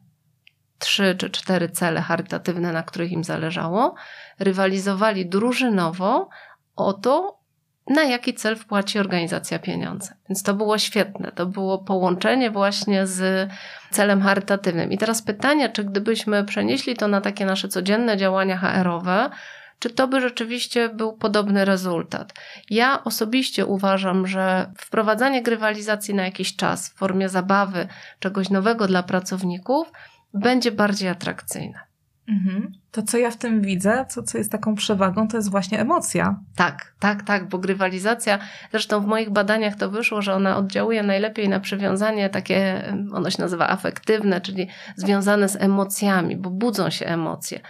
trzy 0.78 1.14
czy 1.18 1.30
cztery 1.30 1.68
cele 1.68 2.00
charytatywne, 2.00 2.72
na 2.72 2.82
których 2.82 3.12
im 3.12 3.24
zależało, 3.24 3.94
rywalizowali 4.38 5.26
drużynowo 5.26 6.28
o 6.76 6.92
to, 6.92 7.38
na 7.86 8.04
jaki 8.04 8.34
cel 8.34 8.56
wpłaci 8.56 8.98
organizacja 8.98 9.58
pieniądze. 9.58 10.14
Więc 10.28 10.42
to 10.42 10.54
było 10.54 10.78
świetne. 10.78 11.32
To 11.32 11.46
było 11.46 11.78
połączenie 11.78 12.50
właśnie 12.50 13.06
z 13.06 13.50
celem 13.90 14.22
charytatywnym. 14.22 14.92
I 14.92 14.98
teraz 14.98 15.22
pytanie, 15.22 15.68
czy 15.68 15.84
gdybyśmy 15.84 16.44
przenieśli 16.44 16.96
to 16.96 17.08
na 17.08 17.20
takie 17.20 17.46
nasze 17.46 17.68
codzienne 17.68 18.16
działania 18.16 18.56
HR-owe, 18.56 19.30
czy 19.78 19.90
to 19.90 20.08
by 20.08 20.20
rzeczywiście 20.20 20.88
był 20.88 21.12
podobny 21.12 21.64
rezultat. 21.64 22.34
Ja 22.70 23.04
osobiście 23.04 23.66
uważam, 23.66 24.26
że 24.26 24.72
wprowadzanie 24.78 25.42
grywalizacji 25.42 26.14
na 26.14 26.24
jakiś 26.24 26.56
czas 26.56 26.88
w 26.88 26.94
formie 26.94 27.28
zabawy, 27.28 27.88
czegoś 28.18 28.50
nowego 28.50 28.86
dla 28.86 29.02
pracowników, 29.02 29.92
będzie 30.34 30.72
bardziej 30.72 31.08
atrakcyjne. 31.08 31.86
Mhm. 32.28 32.72
To, 32.90 33.02
co 33.02 33.18
ja 33.18 33.30
w 33.30 33.36
tym 33.36 33.60
widzę, 33.60 34.06
co, 34.08 34.22
co 34.22 34.38
jest 34.38 34.52
taką 34.52 34.74
przewagą, 34.74 35.28
to 35.28 35.36
jest 35.36 35.50
właśnie 35.50 35.80
emocja. 35.80 36.40
Tak, 36.56 36.94
tak, 37.00 37.22
tak, 37.22 37.48
bo 37.48 37.58
grywalizacja, 37.58 38.38
zresztą 38.70 39.00
w 39.00 39.06
moich 39.06 39.30
badaniach 39.30 39.76
to 39.76 39.90
wyszło, 39.90 40.22
że 40.22 40.34
ona 40.34 40.56
oddziałuje 40.56 41.02
najlepiej 41.02 41.48
na 41.48 41.60
przywiązanie 41.60 42.30
takie, 42.30 42.92
ono 43.12 43.30
się 43.30 43.42
nazywa 43.42 43.68
afektywne, 43.68 44.40
czyli 44.40 44.68
związane 44.96 45.48
z 45.48 45.56
emocjami, 45.56 46.36
bo 46.36 46.50
budzą 46.50 46.90
się 46.90 47.06
emocje. 47.06 47.60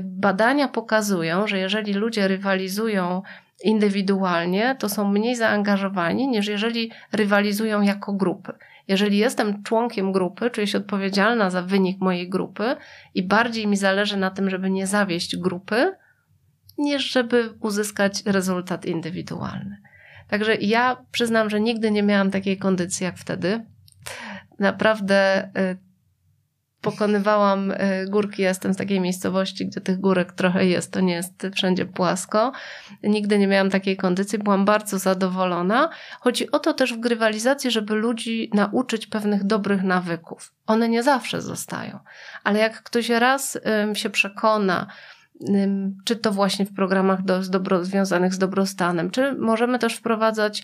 Badania 0.00 0.68
pokazują, 0.68 1.46
że 1.46 1.58
jeżeli 1.58 1.92
ludzie 1.92 2.28
rywalizują 2.28 3.22
indywidualnie, 3.64 4.76
to 4.78 4.88
są 4.88 5.08
mniej 5.08 5.36
zaangażowani 5.36 6.28
niż 6.28 6.46
jeżeli 6.46 6.90
rywalizują 7.12 7.80
jako 7.80 8.12
grupy. 8.12 8.52
Jeżeli 8.88 9.18
jestem 9.18 9.62
członkiem 9.62 10.12
grupy, 10.12 10.50
czuję 10.50 10.66
się 10.66 10.78
odpowiedzialna 10.78 11.50
za 11.50 11.62
wynik 11.62 12.00
mojej 12.00 12.28
grupy 12.28 12.76
i 13.14 13.22
bardziej 13.22 13.66
mi 13.66 13.76
zależy 13.76 14.16
na 14.16 14.30
tym, 14.30 14.50
żeby 14.50 14.70
nie 14.70 14.86
zawieść 14.86 15.36
grupy, 15.36 15.92
niż 16.78 17.12
żeby 17.12 17.54
uzyskać 17.60 18.22
rezultat 18.26 18.84
indywidualny. 18.84 19.76
Także 20.28 20.54
ja 20.54 20.96
przyznam, 21.12 21.50
że 21.50 21.60
nigdy 21.60 21.90
nie 21.90 22.02
miałam 22.02 22.30
takiej 22.30 22.56
kondycji 22.56 23.04
jak 23.04 23.16
wtedy. 23.16 23.64
Naprawdę 24.58 25.44
y, 25.44 25.91
pokonywałam 26.82 27.70
y, 27.70 27.76
górki. 28.08 28.42
Jestem 28.42 28.74
z 28.74 28.76
takiej 28.76 29.00
miejscowości, 29.00 29.66
gdzie 29.66 29.80
tych 29.80 30.00
górek 30.00 30.32
trochę 30.32 30.66
jest, 30.66 30.92
to 30.92 31.00
nie 31.00 31.14
jest 31.14 31.46
wszędzie 31.54 31.86
płasko. 31.86 32.52
Nigdy 33.02 33.38
nie 33.38 33.46
miałam 33.46 33.70
takiej 33.70 33.96
kondycji, 33.96 34.38
byłam 34.38 34.64
bardzo 34.64 34.98
zadowolona. 34.98 35.90
Chodzi 36.20 36.50
o 36.50 36.58
to 36.58 36.74
też 36.74 36.94
w 36.94 37.00
grywalizacji, 37.00 37.70
żeby 37.70 37.94
ludzi 37.94 38.50
nauczyć 38.54 39.06
pewnych 39.06 39.44
dobrych 39.44 39.82
nawyków. 39.82 40.52
One 40.66 40.88
nie 40.88 41.02
zawsze 41.02 41.42
zostają, 41.42 41.98
ale 42.44 42.58
jak 42.58 42.82
ktoś 42.82 43.08
raz 43.08 43.58
się 43.94 44.10
przekona, 44.10 44.86
czy 46.04 46.16
to 46.16 46.32
właśnie 46.32 46.66
w 46.66 46.74
programach 46.74 47.22
do, 47.22 47.42
z 47.42 47.50
dobro, 47.50 47.84
związanych 47.84 48.34
z 48.34 48.38
dobrostanem, 48.38 49.10
czy 49.10 49.34
możemy 49.34 49.78
też 49.78 49.94
wprowadzać 49.94 50.62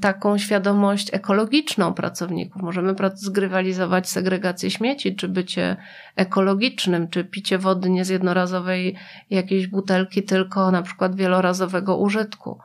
taką 0.00 0.38
świadomość 0.38 1.14
ekologiczną 1.14 1.94
pracowników. 1.94 2.62
Możemy 2.62 2.94
zgrywalizować 3.14 4.08
segregację 4.08 4.70
śmieci, 4.70 5.16
czy 5.16 5.28
bycie 5.28 5.76
ekologicznym, 6.16 7.08
czy 7.08 7.24
picie 7.24 7.58
wody 7.58 7.90
nie 7.90 8.04
z 8.04 8.08
jednorazowej 8.08 8.96
jakiejś 9.30 9.66
butelki, 9.66 10.22
tylko 10.22 10.70
na 10.70 10.82
przykład 10.82 11.16
wielorazowego 11.16 11.96
użytku, 11.96 12.58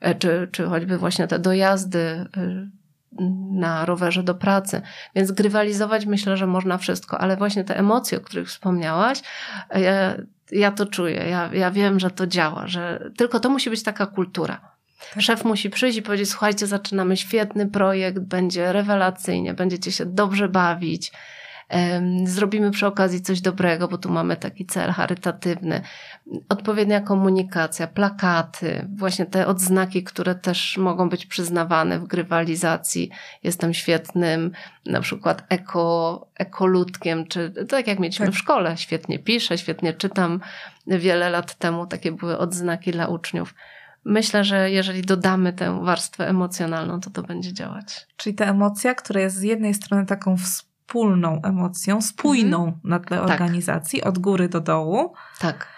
e, 0.00 0.14
czy, 0.14 0.48
czy 0.52 0.64
choćby 0.66 0.98
właśnie 0.98 1.26
te 1.26 1.38
dojazdy 1.38 1.98
e, 1.98 2.68
na 3.52 3.84
rowerze 3.84 4.22
do 4.22 4.34
pracy. 4.34 4.82
Więc 5.14 5.32
grywalizować 5.32 6.06
myślę, 6.06 6.36
że 6.36 6.46
można 6.46 6.78
wszystko, 6.78 7.18
ale 7.18 7.36
właśnie 7.36 7.64
te 7.64 7.78
emocje, 7.78 8.18
o 8.18 8.20
których 8.20 8.48
wspomniałaś, 8.48 9.22
ja, 9.74 10.14
ja 10.52 10.72
to 10.72 10.86
czuję, 10.86 11.16
ja, 11.30 11.50
ja 11.52 11.70
wiem, 11.70 12.00
że 12.00 12.10
to 12.10 12.26
działa, 12.26 12.66
że 12.66 13.10
tylko 13.16 13.40
to 13.40 13.50
musi 13.50 13.70
być 13.70 13.82
taka 13.82 14.06
kultura. 14.06 14.73
Szef 15.18 15.44
musi 15.44 15.70
przyjść 15.70 15.98
i 15.98 16.02
powiedzieć: 16.02 16.30
Słuchajcie, 16.30 16.66
zaczynamy 16.66 17.16
świetny 17.16 17.66
projekt, 17.66 18.18
będzie 18.18 18.72
rewelacyjnie, 18.72 19.54
będziecie 19.54 19.92
się 19.92 20.06
dobrze 20.06 20.48
bawić. 20.48 21.12
Zrobimy 22.24 22.70
przy 22.70 22.86
okazji 22.86 23.22
coś 23.22 23.40
dobrego, 23.40 23.88
bo 23.88 23.98
tu 23.98 24.10
mamy 24.10 24.36
taki 24.36 24.66
cel 24.66 24.90
charytatywny. 24.90 25.80
Odpowiednia 26.48 27.00
komunikacja, 27.00 27.86
plakaty, 27.86 28.88
właśnie 28.96 29.26
te 29.26 29.46
odznaki, 29.46 30.04
które 30.04 30.34
też 30.34 30.76
mogą 30.76 31.08
być 31.08 31.26
przyznawane 31.26 31.98
w 31.98 32.06
grywalizacji. 32.06 33.10
Jestem 33.42 33.74
świetnym, 33.74 34.52
na 34.86 35.00
przykład 35.00 35.44
eko, 35.48 36.26
ekoludkiem, 36.36 37.26
czy 37.26 37.52
tak 37.68 37.86
jak 37.86 37.98
mieliśmy 37.98 38.26
tak. 38.26 38.34
w 38.34 38.38
szkole. 38.38 38.76
Świetnie 38.76 39.18
piszę, 39.18 39.58
świetnie 39.58 39.92
czytam. 39.92 40.40
Wiele 40.86 41.30
lat 41.30 41.54
temu 41.54 41.86
takie 41.86 42.12
były 42.12 42.38
odznaki 42.38 42.92
dla 42.92 43.06
uczniów 43.06 43.54
myślę, 44.04 44.44
że 44.44 44.70
jeżeli 44.70 45.02
dodamy 45.02 45.52
tę 45.52 45.84
warstwę 45.84 46.28
emocjonalną, 46.28 47.00
to 47.00 47.10
to 47.10 47.22
będzie 47.22 47.52
działać. 47.52 48.06
Czyli 48.16 48.36
ta 48.36 48.44
emocja, 48.44 48.94
która 48.94 49.20
jest 49.20 49.36
z 49.36 49.42
jednej 49.42 49.74
strony 49.74 50.06
taką 50.06 50.36
wspólną 50.36 51.42
emocją, 51.42 52.02
spójną 52.02 52.64
mhm. 52.64 52.80
na 52.84 52.98
tle 52.98 53.18
tak. 53.18 53.30
organizacji, 53.30 54.02
od 54.02 54.18
góry 54.18 54.48
do 54.48 54.60
dołu. 54.60 55.14
Tak. 55.38 55.68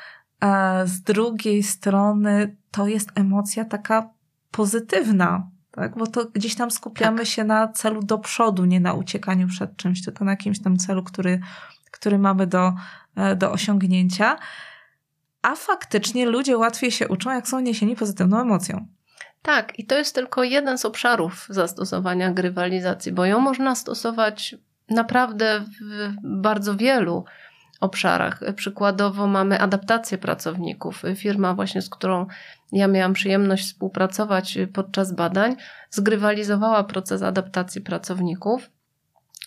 A 0.41 0.81
z 0.85 1.01
drugiej 1.01 1.63
strony 1.63 2.57
to 2.71 2.87
jest 2.87 3.13
emocja 3.15 3.65
taka 3.65 4.11
pozytywna, 4.51 5.51
tak? 5.71 5.99
Bo 5.99 6.07
to 6.07 6.25
gdzieś 6.25 6.55
tam 6.55 6.71
skupiamy 6.71 7.19
tak. 7.19 7.27
się 7.27 7.45
na 7.45 7.69
celu 7.69 8.03
do 8.03 8.19
przodu, 8.19 8.65
nie 8.65 8.81
na 8.81 8.93
uciekaniu 8.93 9.49
przed 9.49 9.77
czymś, 9.77 10.05
tylko 10.05 10.25
na 10.25 10.31
jakimś 10.31 10.63
tam 10.63 10.77
celu, 10.77 11.03
który, 11.03 11.41
który 11.91 12.19
mamy 12.19 12.47
do, 12.47 12.73
e, 13.17 13.37
do 13.37 13.53
osiągnięcia 13.53 14.37
a 15.47 15.55
faktycznie 15.57 16.27
ludzie 16.27 16.59
łatwiej 16.59 16.91
się 16.91 17.09
uczą, 17.09 17.31
jak 17.31 17.49
są 17.49 17.61
niesieni 17.61 17.97
pozytywną 17.97 18.41
emocją. 18.41 18.87
Tak, 19.43 19.79
i 19.79 19.87
to 19.87 19.99
jest 19.99 20.15
tylko 20.15 20.45
jeden 20.45 20.79
z 20.79 20.85
obszarów 20.85 21.47
zastosowania 21.51 22.33
grywalizacji, 22.33 23.13
bo 23.13 23.25
ją 23.25 23.41
można 23.41 23.75
stosować 23.75 24.55
naprawdę 24.91 25.61
w 25.61 26.15
bardzo 26.23 26.77
wielu 26.77 27.25
obszarach. 27.81 28.41
Przykładowo 28.57 29.27
mamy 29.27 29.61
adaptację 29.61 30.19
pracowników. 30.19 31.03
Firma 31.17 31.55
właśnie, 31.55 31.83
z 31.83 31.91
którą 31.91 32.27
ja 32.73 32.89
miałam 32.89 33.13
przyjemność 33.13 33.65
współpracować 33.65 34.59
podczas 34.73 35.15
badań, 35.15 35.57
zgrywalizowała 35.91 36.85
proces 36.85 37.23
adaptacji 37.23 37.81
pracowników 37.81 38.71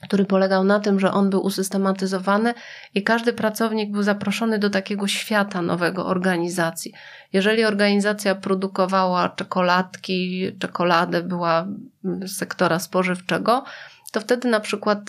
który 0.04 0.26
polegał 0.26 0.64
na 0.64 0.80
tym, 0.80 1.00
że 1.00 1.12
on 1.12 1.30
był 1.30 1.46
usystematyzowany 1.46 2.54
i 2.96 3.04
każdy 3.04 3.34
pracownik 3.34 3.92
był 3.92 4.04
zaproszony 4.04 4.60
do 4.60 4.70
takiego 4.70 5.08
świata 5.08 5.62
nowego 5.62 6.06
organizacji. 6.06 6.94
Jeżeli 7.34 7.66
organizacja 7.66 8.36
produkowała 8.36 9.30
czekoladki, 9.30 10.46
czekoladę 10.60 11.24
była 11.24 11.68
z 12.04 12.38
sektora 12.38 12.80
spożywczego, 12.80 13.64
to 14.12 14.20
wtedy 14.22 14.48
na 14.48 14.60
przykład 14.60 15.00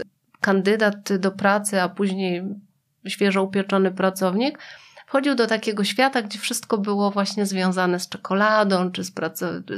kandydat 0.41 1.17
do 1.19 1.31
pracy, 1.31 1.83
a 1.83 1.89
później 1.89 2.43
świeżo 3.09 3.43
upieczony 3.43 3.91
pracownik 3.91 4.59
wchodził 5.11 5.35
do 5.35 5.47
takiego 5.47 5.85
świata, 5.85 6.23
gdzie 6.23 6.39
wszystko 6.39 6.79
było 6.79 7.11
właśnie 7.11 7.47
związane 7.47 8.01
z 8.01 8.09
czekoladą 8.09 8.91
czy 8.93 9.05
z, 9.05 9.13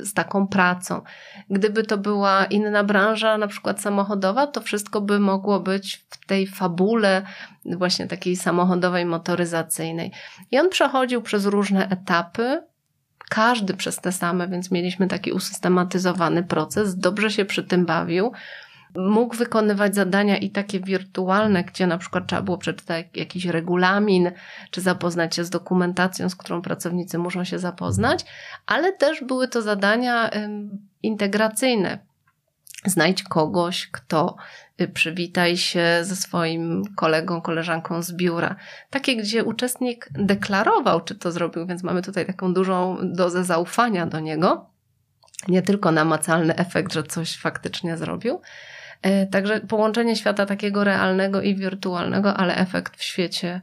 z 0.02 0.14
taką 0.14 0.46
pracą. 0.46 1.02
Gdyby 1.50 1.82
to 1.82 1.98
była 1.98 2.44
inna 2.44 2.84
branża, 2.84 3.38
na 3.38 3.46
przykład 3.46 3.80
samochodowa, 3.80 4.46
to 4.46 4.60
wszystko 4.60 5.00
by 5.00 5.20
mogło 5.20 5.60
być 5.60 6.04
w 6.10 6.26
tej 6.26 6.46
fabule 6.46 7.22
właśnie 7.64 8.06
takiej 8.06 8.36
samochodowej, 8.36 9.06
motoryzacyjnej. 9.06 10.12
I 10.50 10.58
on 10.58 10.68
przechodził 10.68 11.22
przez 11.22 11.46
różne 11.46 11.88
etapy, 11.88 12.62
każdy 13.28 13.74
przez 13.74 13.96
te 13.96 14.12
same, 14.12 14.48
więc 14.48 14.70
mieliśmy 14.70 15.08
taki 15.08 15.32
usystematyzowany 15.32 16.42
proces, 16.42 16.96
dobrze 16.96 17.30
się 17.30 17.44
przy 17.44 17.64
tym 17.64 17.86
bawił. 17.86 18.32
Mógł 18.94 19.36
wykonywać 19.36 19.94
zadania 19.94 20.36
i 20.36 20.50
takie 20.50 20.80
wirtualne, 20.80 21.64
gdzie 21.64 21.86
na 21.86 21.98
przykład 21.98 22.26
trzeba 22.26 22.42
było 22.42 22.58
przeczytać 22.58 23.06
jakiś 23.14 23.44
regulamin, 23.44 24.30
czy 24.70 24.80
zapoznać 24.80 25.36
się 25.36 25.44
z 25.44 25.50
dokumentacją, 25.50 26.28
z 26.28 26.36
którą 26.36 26.62
pracownicy 26.62 27.18
muszą 27.18 27.44
się 27.44 27.58
zapoznać, 27.58 28.24
ale 28.66 28.92
też 28.92 29.24
były 29.24 29.48
to 29.48 29.62
zadania 29.62 30.30
integracyjne. 31.02 31.98
Znajdź 32.84 33.22
kogoś, 33.22 33.88
kto 33.92 34.36
y, 34.80 34.88
przywitaj 34.88 35.56
się 35.56 35.84
ze 36.02 36.16
swoim 36.16 36.82
kolegą, 36.96 37.40
koleżanką 37.40 38.02
z 38.02 38.12
biura. 38.12 38.56
Takie, 38.90 39.16
gdzie 39.16 39.44
uczestnik 39.44 40.08
deklarował, 40.12 41.00
czy 41.00 41.14
to 41.14 41.32
zrobił, 41.32 41.66
więc 41.66 41.82
mamy 41.82 42.02
tutaj 42.02 42.26
taką 42.26 42.54
dużą 42.54 42.98
dozę 43.02 43.44
zaufania 43.44 44.06
do 44.06 44.20
niego. 44.20 44.66
Nie 45.48 45.62
tylko 45.62 45.92
namacalny 45.92 46.56
efekt, 46.56 46.92
że 46.92 47.02
coś 47.02 47.38
faktycznie 47.38 47.96
zrobił. 47.96 48.40
E, 49.02 49.26
także 49.26 49.60
połączenie 49.60 50.16
świata 50.16 50.46
takiego 50.46 50.84
realnego 50.84 51.42
i 51.42 51.54
wirtualnego, 51.54 52.36
ale 52.36 52.56
efekt 52.56 52.96
w 52.96 53.02
świecie 53.02 53.60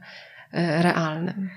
e, 0.52 0.82
realnym. 0.82 1.50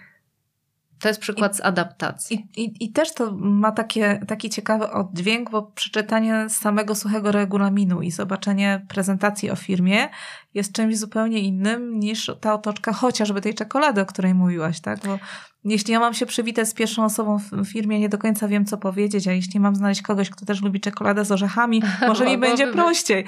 To 1.00 1.08
jest 1.08 1.22
przykład 1.22 1.54
I, 1.54 1.58
z 1.58 1.62
adaptacji. 1.62 2.48
I, 2.58 2.63
i, 2.63 2.86
I, 2.86 2.91
też 2.91 3.13
to 3.13 3.32
ma 3.32 3.72
takie, 3.72 4.19
taki 4.28 4.50
ciekawy 4.50 4.91
oddźwięk, 4.91 5.50
bo 5.50 5.62
przeczytanie 5.62 6.46
samego 6.50 6.96
suchego 6.96 7.32
regulaminu 7.32 8.02
i 8.02 8.12
zobaczenie 8.12 8.86
prezentacji 8.88 9.52
o 9.52 9.56
firmie 9.56 10.10
jest 10.54 10.74
czymś 10.74 10.98
zupełnie 10.98 11.39
innym 11.39 12.00
niż 12.00 12.32
ta 12.41 12.54
otoczka 12.54 12.93
chociażby 12.93 13.41
tej 13.41 13.54
czekolady, 13.54 14.02
o 14.02 14.06
której 14.06 14.34
mówiłaś, 14.34 14.82
tak? 14.82 15.00
Bo 15.00 15.19
jeśli 15.65 15.93
ja 15.93 15.99
mam 15.99 16.13
się 16.13 16.26
przywitać 16.26 16.69
z 16.69 16.73
pierwszą 16.73 17.06
osobą 17.06 17.38
w 17.52 17.65
firmie, 17.65 17.99
nie 17.99 18.10
do 18.10 18.17
końca 18.17 18.47
wiem, 18.47 18.65
co 18.65 18.78
powiedzieć, 18.78 19.28
a 19.28 19.32
jeśli 19.32 19.60
mam 19.60 19.76
znaleźć 19.76 20.02
kogoś, 20.02 20.30
kto 20.30 20.45
też 20.45 20.62
lubi 20.62 20.80
czekoladę 20.80 21.26
z 21.26 21.32
orzechami, 21.32 21.82
może 22.08 22.26
mi 22.26 22.38
będzie 22.38 22.65
być. 22.65 22.76
prościej. 22.76 23.26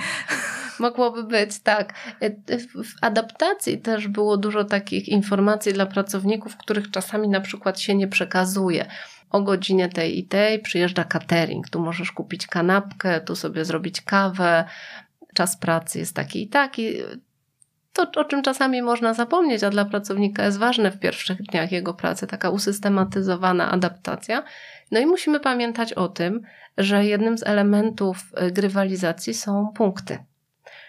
Mogłoby 0.80 1.24
być, 1.24 1.60
tak. 1.60 1.93
W 2.84 2.93
adaptacji 3.02 3.78
też 3.78 4.08
było 4.08 4.38
dużo 4.38 4.63
takich 4.63 5.08
informacji 5.08 5.74
dla 5.74 5.86
pracowników, 5.86 6.58
których 6.58 6.91
czasami 6.91 7.30
na 7.30 7.41
przykład 7.41 7.80
się 7.80 7.95
nie 7.95 8.08
przekazuje 8.08 8.86
o 9.30 9.41
godzinie 9.41 9.89
tej 9.89 10.19
i 10.19 10.24
tej 10.24 10.60
przyjeżdża 10.60 11.04
catering, 11.04 11.69
tu 11.69 11.80
możesz 11.80 12.12
kupić 12.12 12.48
kanapkę, 12.48 13.21
tu 13.21 13.36
sobie 13.36 13.65
zrobić 13.65 14.02
kawę, 14.02 14.65
czas 15.34 15.58
pracy 15.58 16.00
jest 16.00 16.15
taki 16.15 16.43
i 16.43 16.48
taki. 16.48 16.93
To, 17.95 18.21
o 18.21 18.25
czym 18.25 18.43
czasami 18.43 18.81
można 18.81 19.13
zapomnieć, 19.13 19.63
a 19.63 19.69
dla 19.69 19.86
pracownika 19.86 20.45
jest 20.45 20.58
ważne 20.58 20.91
w 20.91 20.99
pierwszych 20.99 21.41
dniach 21.41 21.71
jego 21.71 21.93
pracy, 21.93 22.27
taka 22.27 22.49
usystematyzowana 22.49 23.71
adaptacja. 23.71 24.43
No 24.91 24.99
i 24.99 25.05
musimy 25.05 25.39
pamiętać 25.39 25.93
o 25.93 26.08
tym, 26.08 26.41
że 26.77 27.05
jednym 27.05 27.38
z 27.38 27.43
elementów 27.43 28.17
y, 28.47 28.51
grywalizacji 28.51 29.34
są 29.34 29.71
punkty. 29.75 30.17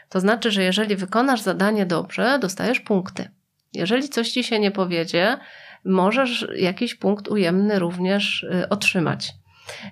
To 0.08 0.20
znaczy, 0.20 0.50
że 0.50 0.62
jeżeli 0.62 0.96
wykonasz 0.96 1.40
zadanie 1.40 1.86
dobrze, 1.86 2.38
dostajesz 2.38 2.80
punkty. 2.80 3.28
Jeżeli 3.72 4.08
coś 4.08 4.30
ci 4.30 4.44
się 4.44 4.58
nie 4.58 4.70
powiedzie, 4.70 5.38
możesz 5.84 6.46
jakiś 6.56 6.94
punkt 6.94 7.28
ujemny 7.28 7.78
również 7.78 8.42
y, 8.42 8.68
otrzymać. 8.68 9.32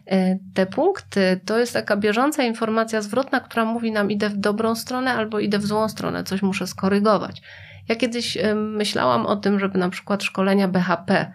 E, 0.07 0.39
te 0.55 0.67
punkty 0.67 1.41
to 1.45 1.59
jest 1.59 1.73
taka 1.73 1.97
bieżąca 1.97 2.43
informacja 2.43 3.03
zwrotna, 3.03 3.41
która 3.41 3.65
mówi 3.65 3.93
nam 3.93 4.11
idę 4.11 4.29
w 4.29 4.37
dobrą 4.37 4.75
stronę 4.75 5.13
albo 5.13 5.41
idę 5.41 5.59
w 5.59 5.67
złą 5.67 5.89
stronę, 5.89 6.25
coś 6.25 6.43
muszę 6.43 6.67
skorygować. 6.67 7.43
Ja 7.89 7.97
kiedyś 7.97 8.39
myślałam 8.55 9.27
o 9.27 9.37
tym, 9.37 9.61
żeby 9.61 9.79
na 9.79 9.89
przykład 9.89 10.23
szkolenia 10.23 10.69
BHP, 10.69 11.33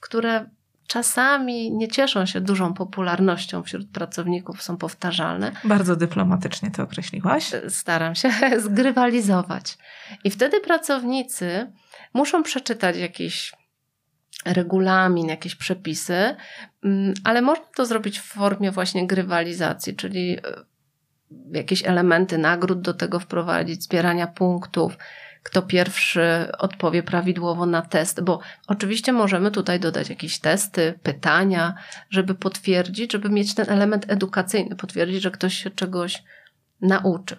które 0.00 0.46
czasami 0.88 1.72
nie 1.72 1.88
cieszą 1.88 2.26
się 2.26 2.40
dużą 2.40 2.74
popularnością 2.74 3.62
wśród 3.62 3.90
pracowników, 3.90 4.62
są 4.62 4.76
powtarzalne. 4.76 5.52
Bardzo 5.64 5.96
dyplomatycznie 5.96 6.70
to 6.70 6.82
określiłaś. 6.82 7.54
E, 7.54 7.70
staram 7.70 8.14
się 8.14 8.30
zgrywalizować. 8.66 9.78
I 10.24 10.30
wtedy 10.30 10.60
pracownicy 10.60 11.72
muszą 12.14 12.42
przeczytać 12.42 12.96
jakieś 12.96 13.52
regulamin, 14.44 15.28
jakieś 15.28 15.54
przepisy, 15.54 16.36
mm, 16.84 17.14
ale 17.24 17.42
można 17.42 17.64
to 17.76 17.86
zrobić 17.86 18.18
w 18.18 18.24
formie 18.24 18.70
właśnie 18.70 19.06
grywalizacji, 19.06 19.96
czyli 19.96 20.38
e, 20.38 20.40
jakieś 21.52 21.86
elementy 21.86 22.38
nagród 22.38 22.80
do 22.80 22.94
tego 22.94 23.20
wprowadzić, 23.20 23.82
zbierania 23.82 24.26
punktów, 24.26 24.96
kto 25.42 25.62
pierwszy 25.62 26.52
odpowie 26.58 27.02
prawidłowo 27.02 27.66
na 27.66 27.82
test, 27.82 28.22
bo 28.22 28.40
oczywiście 28.66 29.12
możemy 29.12 29.50
tutaj 29.50 29.80
dodać 29.80 30.10
jakieś 30.10 30.38
testy, 30.38 30.98
pytania, 31.02 31.74
żeby 32.10 32.34
potwierdzić, 32.34 33.12
żeby 33.12 33.30
mieć 33.30 33.54
ten 33.54 33.66
element 33.68 34.10
edukacyjny, 34.10 34.76
potwierdzić, 34.76 35.22
że 35.22 35.30
ktoś 35.30 35.54
się 35.54 35.70
czegoś 35.70 36.22
nauczył. 36.80 37.38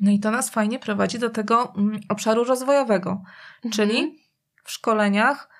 No 0.00 0.10
i 0.10 0.20
to 0.20 0.30
nas 0.30 0.50
fajnie 0.50 0.78
prowadzi 0.78 1.18
do 1.18 1.30
tego 1.30 1.74
mm, 1.76 2.00
obszaru 2.08 2.44
rozwojowego, 2.44 3.10
mhm. 3.10 3.72
czyli 3.72 4.18
w 4.64 4.70
szkoleniach 4.70 5.51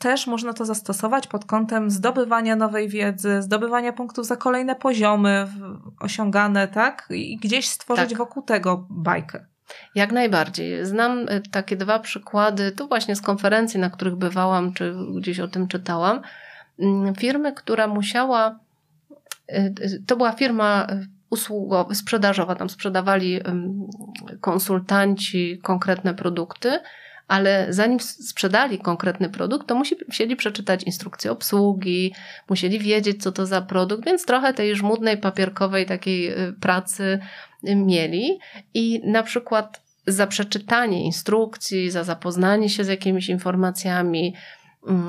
też 0.00 0.26
można 0.26 0.52
to 0.52 0.64
zastosować 0.64 1.26
pod 1.26 1.44
kątem 1.44 1.90
zdobywania 1.90 2.56
nowej 2.56 2.88
wiedzy, 2.88 3.42
zdobywania 3.42 3.92
punktów 3.92 4.26
za 4.26 4.36
kolejne 4.36 4.76
poziomy 4.76 5.46
osiągane, 6.00 6.68
tak? 6.68 7.08
I 7.10 7.36
gdzieś 7.36 7.68
stworzyć 7.68 8.08
tak. 8.08 8.18
wokół 8.18 8.42
tego 8.42 8.86
bajkę. 8.90 9.46
Jak 9.94 10.12
najbardziej. 10.12 10.86
Znam 10.86 11.28
y, 11.28 11.42
takie 11.50 11.76
dwa 11.76 11.98
przykłady, 11.98 12.72
tu 12.72 12.88
właśnie 12.88 13.16
z 13.16 13.22
konferencji, 13.22 13.80
na 13.80 13.90
których 13.90 14.16
bywałam, 14.16 14.72
czy 14.72 14.94
gdzieś 15.16 15.40
o 15.40 15.48
tym 15.48 15.68
czytałam. 15.68 16.20
Mm, 16.78 17.14
firmy, 17.14 17.52
która 17.52 17.86
musiała, 17.86 18.58
y, 19.52 19.74
y, 19.84 20.02
to 20.06 20.16
była 20.16 20.32
firma 20.32 20.86
usługowa, 21.30 21.94
sprzedażowa, 21.94 22.54
tam 22.54 22.70
sprzedawali 22.70 23.40
konsultanci 24.40 25.58
konkretne 25.62 26.14
produkty 26.14 26.78
ale 27.30 27.66
zanim 27.68 28.00
sprzedali 28.00 28.78
konkretny 28.78 29.28
produkt, 29.28 29.66
to 29.66 29.74
musieli 30.08 30.36
przeczytać 30.36 30.82
instrukcję 30.82 31.32
obsługi, 31.32 32.14
musieli 32.48 32.78
wiedzieć, 32.78 33.22
co 33.22 33.32
to 33.32 33.46
za 33.46 33.62
produkt, 33.62 34.04
więc 34.04 34.26
trochę 34.26 34.54
tej 34.54 34.76
żmudnej, 34.76 35.18
papierkowej 35.18 35.86
takiej 35.86 36.30
y, 36.48 36.52
pracy 36.60 37.18
y, 37.68 37.76
mieli. 37.76 38.38
I 38.74 39.00
na 39.04 39.22
przykład 39.22 39.82
za 40.06 40.26
przeczytanie 40.26 41.04
instrukcji, 41.04 41.90
za 41.90 42.04
zapoznanie 42.04 42.68
się 42.68 42.84
z 42.84 42.88
jakimiś 42.88 43.28
informacjami, 43.28 44.34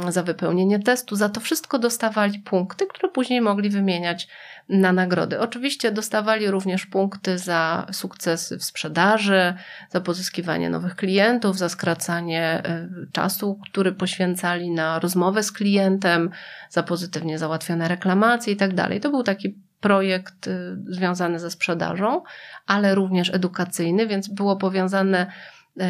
za 0.09 0.23
wypełnienie 0.23 0.79
testu, 0.79 1.15
za 1.15 1.29
to 1.29 1.39
wszystko 1.39 1.79
dostawali 1.79 2.39
punkty, 2.39 2.85
które 2.85 3.11
później 3.11 3.41
mogli 3.41 3.69
wymieniać 3.69 4.27
na 4.69 4.93
nagrody. 4.93 5.39
Oczywiście 5.39 5.91
dostawali 5.91 6.51
również 6.51 6.85
punkty 6.85 7.37
za 7.37 7.87
sukcesy 7.91 8.57
w 8.57 8.63
sprzedaży, 8.63 9.53
za 9.89 10.01
pozyskiwanie 10.01 10.69
nowych 10.69 10.95
klientów, 10.95 11.57
za 11.57 11.69
skracanie 11.69 12.63
y, 13.03 13.11
czasu, 13.11 13.59
który 13.63 13.91
poświęcali 13.91 14.71
na 14.71 14.99
rozmowę 14.99 15.43
z 15.43 15.51
klientem, 15.51 16.29
za 16.69 16.83
pozytywnie 16.83 17.39
załatwione 17.39 17.87
reklamacje 17.87 18.53
itd. 18.53 18.75
Tak 18.75 18.99
to 19.01 19.09
był 19.09 19.23
taki 19.23 19.55
projekt 19.79 20.47
y, 20.47 20.77
związany 20.87 21.39
ze 21.39 21.51
sprzedażą, 21.51 22.23
ale 22.67 22.95
również 22.95 23.33
edukacyjny, 23.33 24.07
więc 24.07 24.27
było 24.27 24.55
powiązane, 24.55 25.31
y, 25.77 25.83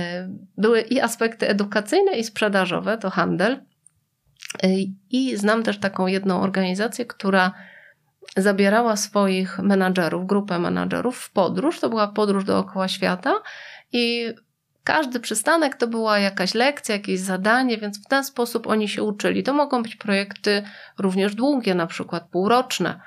były 0.58 0.82
i 0.82 1.02
aspekty 1.02 1.50
edukacyjne 1.50 2.12
i 2.12 2.24
sprzedażowe, 2.24 2.98
to 2.98 3.10
handel. 3.10 3.71
I 5.10 5.38
znam 5.38 5.64
też 5.64 5.80
taką 5.80 6.08
jedną 6.08 6.42
organizację, 6.42 7.06
która 7.06 7.54
zabierała 8.38 8.96
swoich 8.96 9.60
menadżerów, 9.60 10.28
grupę 10.28 10.60
menadżerów 10.60 11.18
w 11.18 11.32
podróż. 11.32 11.80
To 11.80 11.90
była 11.90 12.08
podróż 12.08 12.44
dookoła 12.44 12.88
świata 12.88 13.34
i 13.92 14.34
każdy 14.84 15.20
przystanek 15.20 15.76
to 15.76 15.88
była 15.88 16.20
jakaś 16.20 16.54
lekcja, 16.54 16.96
jakieś 16.96 17.20
zadanie, 17.20 17.78
więc 17.78 18.06
w 18.06 18.08
ten 18.08 18.24
sposób 18.24 18.68
oni 18.68 18.90
się 18.90 19.04
uczyli. 19.04 19.44
To 19.44 19.54
mogą 19.54 19.84
być 19.84 19.96
projekty 19.96 20.64
również 20.98 21.36
długie, 21.36 21.76
na 21.76 21.88
przykład 21.88 22.30
półroczne, 22.30 23.00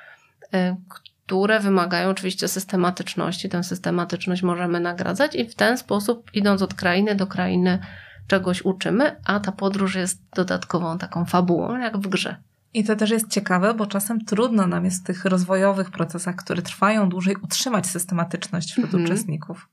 y, 0.54 0.76
które 0.88 1.60
wymagają 1.60 2.08
oczywiście 2.10 2.48
systematyczności. 2.48 3.48
Tę 3.48 3.64
systematyczność 3.64 4.42
możemy 4.42 4.80
nagradzać 4.80 5.34
i 5.34 5.44
w 5.44 5.54
ten 5.54 5.78
sposób, 5.78 6.30
idąc 6.34 6.62
od 6.62 6.74
krainy 6.74 7.14
do 7.14 7.26
krainy, 7.26 7.78
czegoś 8.26 8.62
uczymy, 8.62 9.20
a 9.24 9.40
ta 9.40 9.52
podróż 9.52 9.94
jest 9.94 10.22
dodatkową 10.34 10.98
taką 10.98 11.24
fabułą, 11.24 11.78
jak 11.78 11.98
w 11.98 12.08
grze. 12.08 12.36
I 12.74 12.84
to 12.84 12.96
też 12.96 13.10
jest 13.10 13.30
ciekawe, 13.30 13.74
bo 13.74 13.86
czasem 13.86 14.24
trudno 14.24 14.66
nam 14.66 14.84
jest 14.84 15.02
w 15.02 15.06
tych 15.06 15.24
rozwojowych 15.24 15.90
procesach, 15.90 16.36
które 16.36 16.62
trwają 16.62 17.08
dłużej, 17.08 17.36
utrzymać 17.36 17.86
systematyczność 17.86 18.70
wśród 18.70 18.84
mhm. 18.86 19.04
uczestników. 19.04 19.68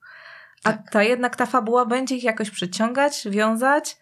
A 0.64 0.74
tak. 0.74 0.92
ta 0.92 1.04
jednak 1.04 1.36
ta 1.36 1.46
fabuła 1.46 1.86
będzie 1.86 2.16
ich 2.16 2.24
jakoś 2.24 2.50
przyciągać, 2.50 3.28
wiązać, 3.30 3.98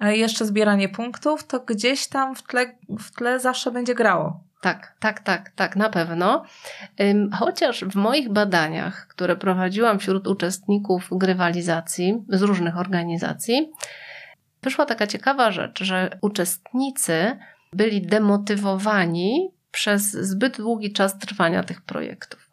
jeszcze 0.00 0.46
zbieranie 0.46 0.88
punktów, 0.88 1.46
to 1.46 1.60
gdzieś 1.60 2.06
tam 2.06 2.34
w 2.34 2.42
tle, 2.42 2.74
w 2.98 3.10
tle 3.10 3.40
zawsze 3.40 3.70
będzie 3.70 3.94
grało. 3.94 4.40
Tak, 4.62 4.94
tak, 5.00 5.20
tak, 5.20 5.50
tak, 5.50 5.76
na 5.76 5.88
pewno. 5.88 6.44
Chociaż 7.38 7.84
w 7.84 7.94
moich 7.94 8.32
badaniach, 8.32 9.06
które 9.08 9.36
prowadziłam 9.36 9.98
wśród 9.98 10.26
uczestników 10.26 11.08
grywalizacji 11.12 12.24
z 12.28 12.42
różnych 12.42 12.76
organizacji, 12.78 13.70
wyszła 14.62 14.86
taka 14.86 15.06
ciekawa 15.06 15.52
rzecz, 15.52 15.82
że 15.84 16.18
uczestnicy 16.20 17.38
byli 17.72 18.02
demotywowani 18.02 19.50
przez 19.70 20.10
zbyt 20.10 20.56
długi 20.56 20.92
czas 20.92 21.18
trwania 21.18 21.62
tych 21.62 21.80
projektów. 21.80 22.50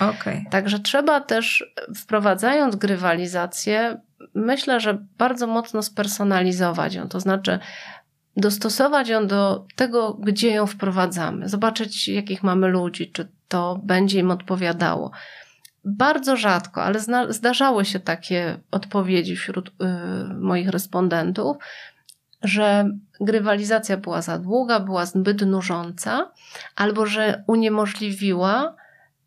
Okay. 0.00 0.44
Także 0.50 0.78
trzeba 0.78 1.20
też, 1.20 1.74
wprowadzając 1.96 2.76
grywalizację, 2.76 4.00
myślę, 4.34 4.80
że 4.80 4.98
bardzo 5.18 5.46
mocno 5.46 5.82
spersonalizować 5.82 6.94
ją. 6.94 7.08
To 7.08 7.20
znaczy, 7.20 7.58
dostosować 8.36 9.08
ją 9.08 9.26
do 9.26 9.66
tego, 9.76 10.14
gdzie 10.14 10.50
ją 10.50 10.66
wprowadzamy, 10.66 11.48
zobaczyć, 11.48 12.08
jakich 12.08 12.42
mamy 12.42 12.68
ludzi, 12.68 13.10
czy 13.12 13.28
to 13.48 13.80
będzie 13.84 14.18
im 14.18 14.30
odpowiadało. 14.30 15.10
Bardzo 15.84 16.36
rzadko, 16.36 16.82
ale 16.82 17.00
zdarzały 17.28 17.84
się 17.84 18.00
takie 18.00 18.58
odpowiedzi 18.70 19.36
wśród 19.36 19.68
y, 19.68 19.72
moich 20.34 20.68
respondentów, 20.68 21.56
że 22.42 22.90
grywalizacja 23.20 23.96
była 23.96 24.22
za 24.22 24.38
długa, 24.38 24.80
była 24.80 25.06
zbyt 25.06 25.46
nużąca, 25.46 26.30
albo 26.76 27.06
że 27.06 27.44
uniemożliwiła 27.46 28.76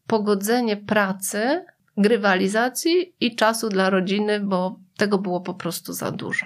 pogodzenie 0.08 0.78
pracy, 0.78 1.66
grywalizacji 1.98 3.16
i 3.20 3.36
czasu 3.36 3.70
dla 3.70 3.90
rodziny, 3.90 4.40
bo 4.40 4.80
tego 4.98 5.18
było 5.18 5.42
po 5.42 5.54
prostu 5.54 5.94
za 5.94 6.12
dużo. 6.12 6.46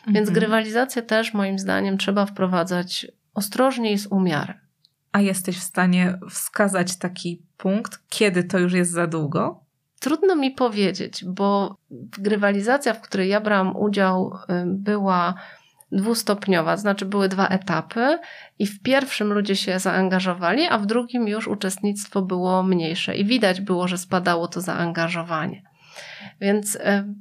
Mhm. 0.00 0.14
Więc 0.14 0.30
grywalizację 0.30 1.02
też 1.02 1.34
moim 1.34 1.58
zdaniem 1.58 1.98
trzeba 1.98 2.26
wprowadzać 2.26 3.06
ostrożnie 3.34 3.92
i 3.92 3.98
z 3.98 4.06
umiarem. 4.06 4.56
A 5.12 5.20
jesteś 5.20 5.58
w 5.58 5.62
stanie 5.62 6.18
wskazać 6.30 6.98
taki 6.98 7.42
punkt, 7.56 8.00
kiedy 8.08 8.44
to 8.44 8.58
już 8.58 8.72
jest 8.72 8.90
za 8.90 9.06
długo? 9.06 9.60
Trudno 10.00 10.36
mi 10.36 10.50
powiedzieć, 10.50 11.24
bo 11.24 11.76
grywalizacja, 12.18 12.94
w 12.94 13.00
której 13.00 13.28
ja 13.28 13.40
brałam 13.40 13.76
udział, 13.76 14.32
y, 14.34 14.64
była 14.66 15.34
dwustopniowa, 15.92 16.76
znaczy 16.76 17.04
były 17.04 17.28
dwa 17.28 17.48
etapy 17.48 18.18
i 18.58 18.66
w 18.66 18.82
pierwszym 18.82 19.32
ludzie 19.32 19.56
się 19.56 19.78
zaangażowali, 19.78 20.66
a 20.66 20.78
w 20.78 20.86
drugim 20.86 21.28
już 21.28 21.48
uczestnictwo 21.48 22.22
było 22.22 22.62
mniejsze 22.62 23.16
i 23.16 23.24
widać 23.24 23.60
było, 23.60 23.88
że 23.88 23.98
spadało 23.98 24.48
to 24.48 24.60
zaangażowanie. 24.60 25.62
Więc 26.40 26.74
y, 26.74 26.80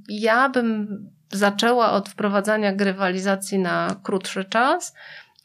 ja 0.09 0.49
bym 0.49 0.87
zaczęła 1.31 1.91
od 1.91 2.09
wprowadzania 2.09 2.73
grywalizacji 2.73 3.59
na 3.59 3.95
krótszy 4.03 4.45
czas 4.45 4.93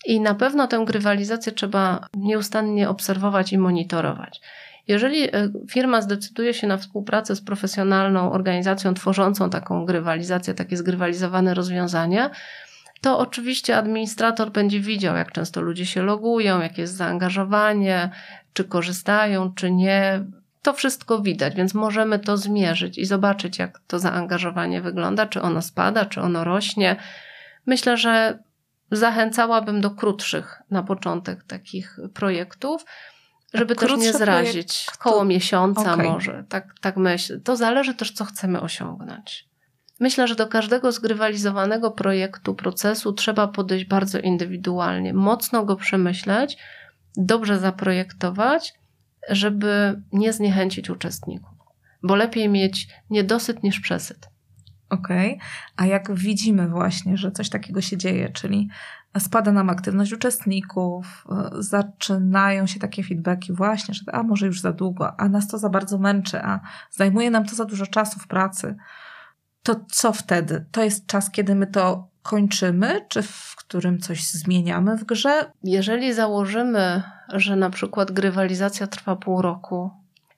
i 0.07 0.21
na 0.21 0.35
pewno 0.35 0.67
tę 0.67 0.85
grywalizację 0.87 1.53
trzeba 1.53 2.07
nieustannie 2.15 2.89
obserwować 2.89 3.53
i 3.53 3.59
monitorować. 3.59 4.41
Jeżeli 4.89 5.23
e, 5.25 5.31
firma 5.71 6.03
zdecyduje 6.03 6.55
się 6.55 6.67
na 6.67 6.77
współpracę 6.77 7.37
z 7.37 7.41
profesjonalną 7.41 8.33
organizacją 8.33 8.95
tworzącą 8.95 9.51
taką 9.51 9.85
grywalizację, 9.85 10.55
takie 10.55 10.77
zgrywalizowane 10.77 11.55
rozwiązanie, 11.55 12.31
to 13.01 13.19
oczywiście 13.19 13.77
administrator 13.77 14.51
będzie 14.51 14.81
widział, 14.81 15.17
jak 15.17 15.33
często 15.33 15.61
ludzie 15.61 15.87
się 15.87 16.03
logują, 16.03 16.61
jakie 16.61 16.83
jest 16.83 16.97
zaangażowanie, 16.97 18.11
czy 18.53 18.65
korzystają, 18.65 19.55
czy 19.55 19.71
nie. 19.71 20.25
To 20.65 20.73
wszystko 20.73 21.19
widać, 21.19 21.55
więc 21.55 21.75
możemy 21.75 22.19
to 22.19 22.37
zmierzyć 22.37 22.99
i 22.99 23.05
zobaczyć, 23.05 23.59
jak 23.59 23.81
to 23.87 23.99
zaangażowanie 23.99 24.81
wygląda, 24.81 25.27
czy 25.27 25.43
ono 25.43 25.63
spada, 25.63 26.05
czy 26.05 26.21
ono 26.21 26.45
rośnie. 26.45 26.97
Myślę, 27.67 27.97
że 27.97 28.39
zachęcałabym 28.91 29.81
do 29.81 29.91
krótszych 29.91 30.63
na 30.71 30.83
początek 30.83 31.45
takich 31.45 31.99
projektów, 32.15 32.85
żeby 33.55 33.77
też 33.77 33.97
nie 33.97 34.13
zrazić. 34.13 34.87
Koło 34.99 35.25
miesiąca 35.25 35.95
okay. 35.95 36.07
może, 36.07 36.45
tak, 36.49 36.75
tak 36.81 36.97
myślę. 36.97 37.41
To 37.41 37.57
zależy 37.57 37.95
też, 37.95 38.13
co 38.13 38.25
chcemy 38.25 38.61
osiągnąć. 38.61 39.49
Myślę, 40.01 40.29
że 40.29 40.35
do 40.35 40.47
każdego 40.47 40.93
zgrywalizowanego 40.93 41.91
projektu, 41.91 42.55
procesu 42.55 43.13
trzeba 43.13 43.49
podejść 43.49 43.85
bardzo 43.85 44.19
indywidualnie, 44.19 45.15
mocno 45.15 45.65
go 45.65 45.77
przemyśleć, 45.77 46.57
dobrze 47.17 47.59
zaprojektować, 47.59 48.75
żeby 49.29 50.03
nie 50.13 50.33
zniechęcić 50.33 50.91
uczestników. 50.91 51.55
Bo 52.03 52.17
lepiej 52.17 52.49
mieć 52.49 52.89
niedosyt 53.11 53.63
niż 53.63 53.81
przesyt. 53.81 54.29
Okej, 54.91 55.35
okay. 55.35 55.47
a 55.77 55.87
jak 55.87 56.15
widzimy 56.15 56.69
właśnie, 56.69 57.17
że 57.17 57.33
coś 57.33 57.49
takiego 57.49 57.81
się 57.81 57.97
dzieje, 57.97 58.29
czyli 58.29 58.69
spada 59.19 59.53
nam 59.53 59.71
aktywność 59.71 60.13
uczestników, 60.13 61.27
e, 61.31 61.51
zaczynają 61.63 62.67
się 62.67 62.81
takie 62.81 63.03
feedbacki 63.03 63.53
właśnie, 63.53 63.95
że 63.95 64.15
a 64.15 64.23
może 64.23 64.47
już 64.47 64.61
za 64.61 64.73
długo, 64.73 65.21
a 65.21 65.29
nas 65.29 65.49
to 65.49 65.59
za 65.59 65.69
bardzo 65.69 65.99
męczy, 65.99 66.43
a 66.43 66.61
zajmuje 66.91 67.31
nam 67.31 67.45
to 67.45 67.55
za 67.55 67.65
dużo 67.65 67.87
czasu 67.87 68.21
w 68.21 68.27
pracy, 68.27 68.77
to 69.63 69.85
co 69.91 70.13
wtedy? 70.13 70.67
To 70.73 70.85
jest 70.85 71.07
czas, 71.07 71.31
kiedy 71.31 71.55
my 71.55 71.67
to 71.67 72.09
kończymy, 72.25 73.07
czy 73.09 73.23
w 73.23 73.55
którym 73.57 73.99
coś 73.99 74.25
zmieniamy 74.25 74.97
w 74.97 75.05
grze? 75.05 75.53
Jeżeli 75.65 76.13
założymy, 76.13 77.03
że 77.29 77.57
na 77.57 77.71
przykład 77.71 78.13
grywalizacja 78.13 78.87
trwa 78.87 79.17
pół 79.17 79.43
roku, 79.43 79.91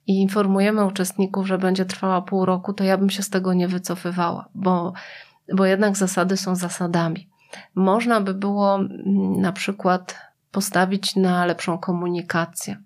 i 0.06 0.20
informujemy 0.20 0.84
uczestników, 0.84 1.46
że 1.46 1.58
będzie 1.58 1.84
trwała 1.84 2.22
pół 2.22 2.44
roku, 2.44 2.72
to 2.72 2.84
ja 2.84 2.98
bym 2.98 3.10
się 3.10 3.22
z 3.22 3.30
tego 3.30 3.54
nie 3.54 3.68
wycofywała, 3.68 4.48
bo, 4.54 4.92
bo 5.54 5.66
jednak 5.66 5.96
zasady 5.96 6.36
są 6.36 6.56
zasadami. 6.56 7.28
Można 7.74 8.20
by 8.20 8.34
było 8.34 8.74
mm, 8.74 9.40
na 9.40 9.52
przykład 9.52 10.18
postawić 10.52 11.16
na 11.16 11.46
lepszą 11.46 11.78
komunikację 11.78 12.76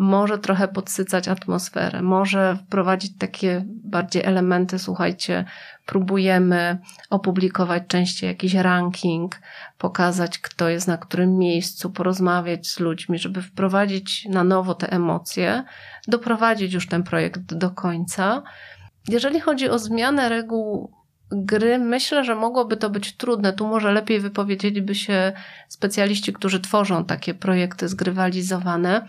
może 0.00 0.38
trochę 0.38 0.68
podsycać 0.68 1.28
atmosferę, 1.28 2.02
może 2.02 2.56
wprowadzić 2.56 3.18
takie 3.18 3.64
bardziej 3.66 4.24
elementy, 4.24 4.78
słuchajcie, 4.78 5.44
próbujemy 5.90 6.78
opublikować 7.10 7.82
częściej 7.88 8.28
jakiś 8.28 8.54
ranking, 8.54 9.40
pokazać, 9.78 10.38
kto 10.38 10.68
jest 10.68 10.88
na 10.88 10.98
którym 10.98 11.38
miejscu, 11.38 11.90
porozmawiać 11.90 12.68
z 12.68 12.80
ludźmi, 12.80 13.18
żeby 13.18 13.42
wprowadzić 13.42 14.24
na 14.28 14.44
nowo 14.44 14.74
te 14.74 14.92
emocje, 14.92 15.64
doprowadzić 16.08 16.72
już 16.72 16.88
ten 16.88 17.02
projekt 17.02 17.40
do 17.40 17.70
końca. 17.70 18.42
Jeżeli 19.08 19.40
chodzi 19.40 19.68
o 19.68 19.78
zmianę 19.78 20.28
reguł 20.28 20.92
gry, 21.32 21.78
myślę, 21.78 22.24
że 22.24 22.34
mogłoby 22.34 22.76
to 22.76 22.90
być 22.90 23.16
trudne. 23.16 23.52
Tu 23.52 23.66
może 23.66 23.92
lepiej 23.92 24.20
wypowiedzieliby 24.20 24.94
się 24.94 25.32
specjaliści, 25.68 26.32
którzy 26.32 26.60
tworzą 26.60 27.04
takie 27.04 27.34
projekty 27.34 27.88
zgrywalizowane, 27.88 29.08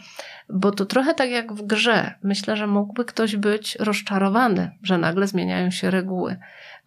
bo 0.49 0.71
to 0.71 0.86
trochę 0.86 1.13
tak 1.13 1.29
jak 1.29 1.53
w 1.53 1.65
grze. 1.65 2.13
Myślę, 2.23 2.57
że 2.57 2.67
mógłby 2.67 3.05
ktoś 3.05 3.36
być 3.36 3.75
rozczarowany, 3.75 4.71
że 4.84 4.97
nagle 4.97 5.27
zmieniają 5.27 5.71
się 5.71 5.91
reguły. 5.91 6.38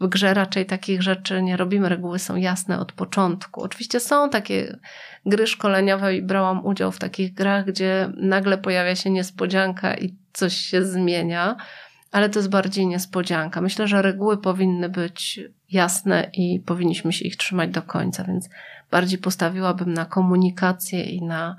W 0.01 0.09
grze 0.09 0.35
raczej 0.35 0.67
takich 0.67 1.03
rzeczy 1.03 1.43
nie 1.43 1.57
robimy, 1.57 1.89
reguły 1.89 2.19
są 2.19 2.37
jasne 2.37 2.79
od 2.79 2.93
początku. 2.93 3.63
Oczywiście 3.63 4.01
są 4.01 4.31
takie 4.31 4.79
gry 5.27 5.47
szkoleniowe 5.47 6.17
i 6.17 6.23
brałam 6.23 6.67
udział 6.67 6.93
w 6.93 6.99
takich 6.99 7.35
grach, 7.35 7.67
gdzie 7.67 8.13
nagle 8.17 8.59
pojawia 8.59 8.97
się 8.97 9.11
niespodzianka 9.11 9.95
i 9.95 10.15
coś 10.33 10.57
się 10.57 10.85
zmienia 10.85 11.57
ale 12.15 12.29
to 12.31 12.39
jest 12.39 12.51
bardziej 12.51 12.87
niespodzianka. 12.87 13.61
Myślę, 13.61 13.89
że 13.89 14.03
reguły 14.03 14.39
powinny 14.39 14.89
być 14.89 15.41
jasne 15.71 16.31
i 16.33 16.61
powinniśmy 16.61 17.13
się 17.13 17.25
ich 17.25 17.37
trzymać 17.37 17.71
do 17.71 17.83
końca, 17.83 18.25
więc 18.25 18.49
bardziej 18.91 19.19
postawiłabym 19.19 19.95
na 19.95 20.05
komunikację 20.05 21.03
i 21.03 21.23
na 21.23 21.57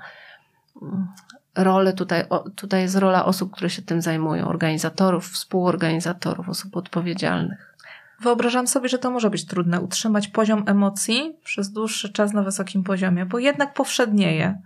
mm, 0.82 1.08
rolę 1.54 1.92
tutaj, 1.92 2.24
tutaj 2.54 2.82
jest 2.82 2.96
rola 2.96 3.24
osób, 3.24 3.52
które 3.52 3.70
się 3.70 3.82
tym 3.82 4.02
zajmują, 4.02 4.48
organizatorów, 4.48 5.28
współorganizatorów, 5.28 6.48
osób 6.48 6.76
odpowiedzialnych. 6.76 7.76
Wyobrażam 8.20 8.66
sobie, 8.66 8.88
że 8.88 8.98
to 8.98 9.10
może 9.10 9.30
być 9.30 9.46
trudne 9.46 9.80
utrzymać 9.80 10.28
poziom 10.28 10.64
emocji 10.66 11.36
przez 11.44 11.72
dłuższy 11.72 12.12
czas 12.12 12.32
na 12.32 12.42
wysokim 12.42 12.84
poziomie, 12.84 13.26
bo 13.26 13.38
jednak 13.38 13.74
powszednieje. 13.74 14.58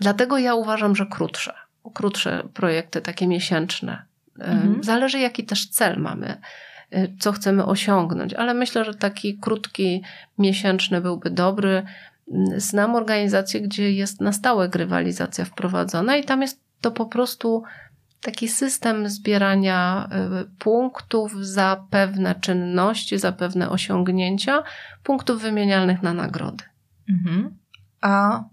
Dlatego 0.00 0.38
ja 0.38 0.54
uważam, 0.54 0.96
że 0.96 1.06
krótsze, 1.06 1.54
krótsze 1.94 2.48
projekty, 2.54 3.00
takie 3.00 3.26
miesięczne, 3.26 4.07
Mhm. 4.38 4.84
Zależy, 4.84 5.18
jaki 5.18 5.44
też 5.44 5.68
cel 5.68 6.00
mamy, 6.00 6.40
y, 6.94 7.12
co 7.20 7.32
chcemy 7.32 7.64
osiągnąć, 7.64 8.34
ale 8.34 8.54
myślę, 8.54 8.84
że 8.84 8.94
taki 8.94 9.38
krótki, 9.38 10.02
miesięczny 10.38 11.00
byłby 11.00 11.30
dobry. 11.30 11.82
Znam 12.56 12.94
organizację, 12.94 13.60
gdzie 13.60 13.92
jest 13.92 14.20
na 14.20 14.32
stałe 14.32 14.68
grywalizacja 14.68 15.44
wprowadzona 15.44 16.16
i 16.16 16.24
tam 16.24 16.42
jest 16.42 16.60
to 16.80 16.90
po 16.90 17.06
prostu 17.06 17.62
taki 18.20 18.48
system 18.48 19.08
zbierania 19.08 20.08
y, 20.42 20.58
punktów 20.58 21.46
za 21.46 21.84
pewne 21.90 22.34
czynności, 22.34 23.18
za 23.18 23.32
pewne 23.32 23.70
osiągnięcia, 23.70 24.62
punktów 25.02 25.42
wymienialnych 25.42 26.02
na 26.02 26.14
nagrody. 26.14 26.64
Mhm. 27.08 27.56
A 28.00 28.44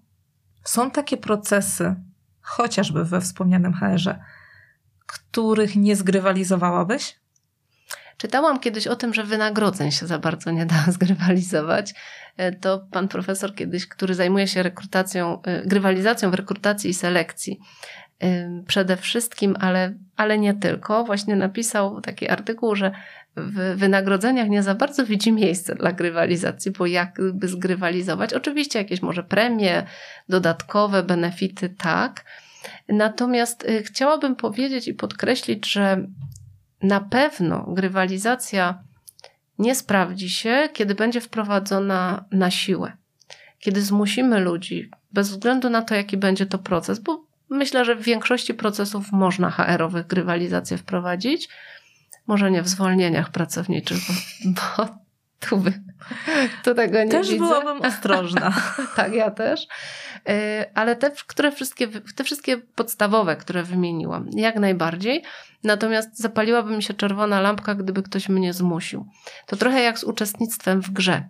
są 0.64 0.92
takie 0.92 1.18
procesy, 1.18 1.96
chociażby 2.42 3.06
we 3.06 3.22
wspomnianym 3.22 3.74
HR-ze, 3.74 4.20
których 5.06 5.76
nie 5.76 5.96
zgrywalizowałabyś? 5.96 7.16
Czytałam 8.18 8.60
kiedyś 8.60 8.88
o 8.88 8.96
tym, 8.96 9.14
że 9.14 9.24
wynagrodzeń 9.24 9.92
się 9.92 10.08
za 10.08 10.20
bardzo 10.20 10.52
nie 10.52 10.66
da 10.66 10.86
zgrywalizować. 10.92 11.94
E, 12.38 12.52
to 12.52 12.88
pan 12.92 13.08
profesor 13.08 13.56
kiedyś, 13.56 13.88
który 13.88 14.16
zajmuje 14.16 14.48
się 14.48 14.64
rekrutacją, 14.64 15.42
e, 15.42 15.66
grywalizacją 15.66 16.32
w 16.32 16.34
rekrutacji 16.34 16.90
i 16.90 16.94
selekcji, 16.94 17.60
przede 18.68 18.98
wszystkim, 18.98 19.56
ale, 19.60 19.94
ale 20.16 20.38
nie 20.38 20.54
tylko. 20.54 21.04
Właśnie 21.04 21.36
napisał 21.36 22.02
taki 22.02 22.30
artykuł, 22.30 22.76
że 22.76 22.92
w 23.36 23.76
wynagrodzeniach 23.76 24.50
nie 24.50 24.64
za 24.64 24.76
bardzo 24.76 25.06
widzi 25.06 25.32
miejsce 25.32 25.76
dla 25.76 25.92
grywalizacji, 25.92 26.72
bo 26.72 26.86
jakby 26.86 27.48
zgrywalizować? 27.48 28.34
Oczywiście 28.34 28.80
jakieś 28.80 29.02
może 29.02 29.24
premie, 29.24 29.86
dodatkowe 30.30 31.04
benefity, 31.04 31.70
tak. 31.70 32.26
Natomiast 32.90 33.64
y, 33.64 33.84
chciałabym 33.84 34.36
powiedzieć 34.36 34.88
i 34.88 34.94
podkreślić, 34.94 35.72
że 35.72 36.08
na 36.84 37.00
pewno 37.00 37.66
grywalizacja 37.68 38.84
nie 39.60 39.76
sprawdzi 39.76 40.30
się, 40.30 40.70
kiedy 40.74 40.96
będzie 40.96 41.22
wprowadzona 41.22 42.26
na 42.32 42.52
siłę. 42.52 42.92
Kiedy 43.60 43.82
zmusimy 43.82 44.40
ludzi, 44.40 44.90
bez 45.12 45.30
względu 45.30 45.70
na 45.70 45.82
to, 45.82 45.96
jaki 45.96 46.18
będzie 46.18 46.46
to 46.46 46.58
proces, 46.60 47.00
bo 47.00 47.26
myślę, 47.50 47.86
że 47.86 47.96
w 47.96 48.02
większości 48.02 48.54
procesów 48.54 49.12
można 49.12 49.50
HR-owych 49.50 50.08
grywalizację 50.08 50.78
wprowadzić, 50.78 51.50
może 52.28 52.52
nie 52.52 52.62
w 52.62 52.68
zwolnieniach 52.68 53.32
pracowniczych, 53.32 53.98
bo, 54.08 54.14
bo 54.78 54.98
tu, 55.40 55.58
by, 55.58 55.74
tu 56.64 56.76
tego 56.76 57.04
nie 57.04 57.10
też 57.10 57.30
widzę. 57.30 57.40
Też 57.40 57.60
byłabym 57.60 57.82
ostrożna. 57.82 58.54
tak, 58.96 59.14
ja 59.14 59.32
też. 59.32 59.68
Y, 60.30 60.66
ale 60.74 60.96
te, 60.96 61.12
które 61.28 61.52
wszystkie, 61.52 61.88
te 61.88 62.24
wszystkie 62.24 62.58
podstawowe, 62.58 63.36
które 63.36 63.64
wymieniłam, 63.64 64.30
jak 64.36 64.56
najbardziej. 64.56 65.24
Natomiast 65.64 66.20
zapaliłaby 66.20 66.76
mi 66.78 66.84
się 66.84 66.94
czerwona 66.94 67.42
lampka, 67.42 67.76
gdyby 67.76 68.04
ktoś 68.04 68.30
mnie 68.30 68.54
zmusił. 68.54 69.06
To 69.46 69.56
trochę 69.56 69.82
jak 69.82 70.00
z 70.00 70.04
uczestnictwem 70.04 70.82
w 70.82 70.90
grze. 70.92 71.24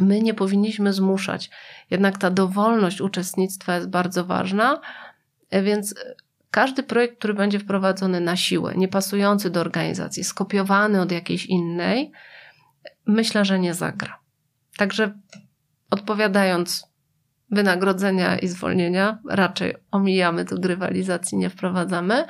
My 0.00 0.20
nie 0.22 0.34
powinniśmy 0.34 0.92
zmuszać. 0.92 1.50
Jednak 1.90 2.18
ta 2.18 2.30
dowolność 2.30 3.00
uczestnictwa 3.00 3.74
jest 3.74 3.90
bardzo 3.90 4.24
ważna, 4.24 4.80
więc 5.52 5.94
każdy 6.50 6.82
projekt, 6.82 7.18
który 7.18 7.34
będzie 7.34 7.58
wprowadzony 7.58 8.20
na 8.20 8.36
siłę, 8.36 8.74
niepasujący 8.76 9.50
do 9.50 9.60
organizacji, 9.60 10.24
skopiowany 10.24 11.00
od 11.00 11.12
jakiejś 11.12 11.46
innej, 11.46 12.12
myślę, 13.06 13.44
że 13.44 13.58
nie 13.58 13.74
zagra. 13.74 14.18
Także 14.76 15.14
odpowiadając 15.90 16.86
wynagrodzenia 17.50 18.38
i 18.38 18.48
zwolnienia, 18.48 19.18
raczej 19.28 19.74
omijamy 19.90 20.44
tu 20.44 20.60
grywalizacji, 20.60 21.38
nie 21.38 21.50
wprowadzamy. 21.50 22.26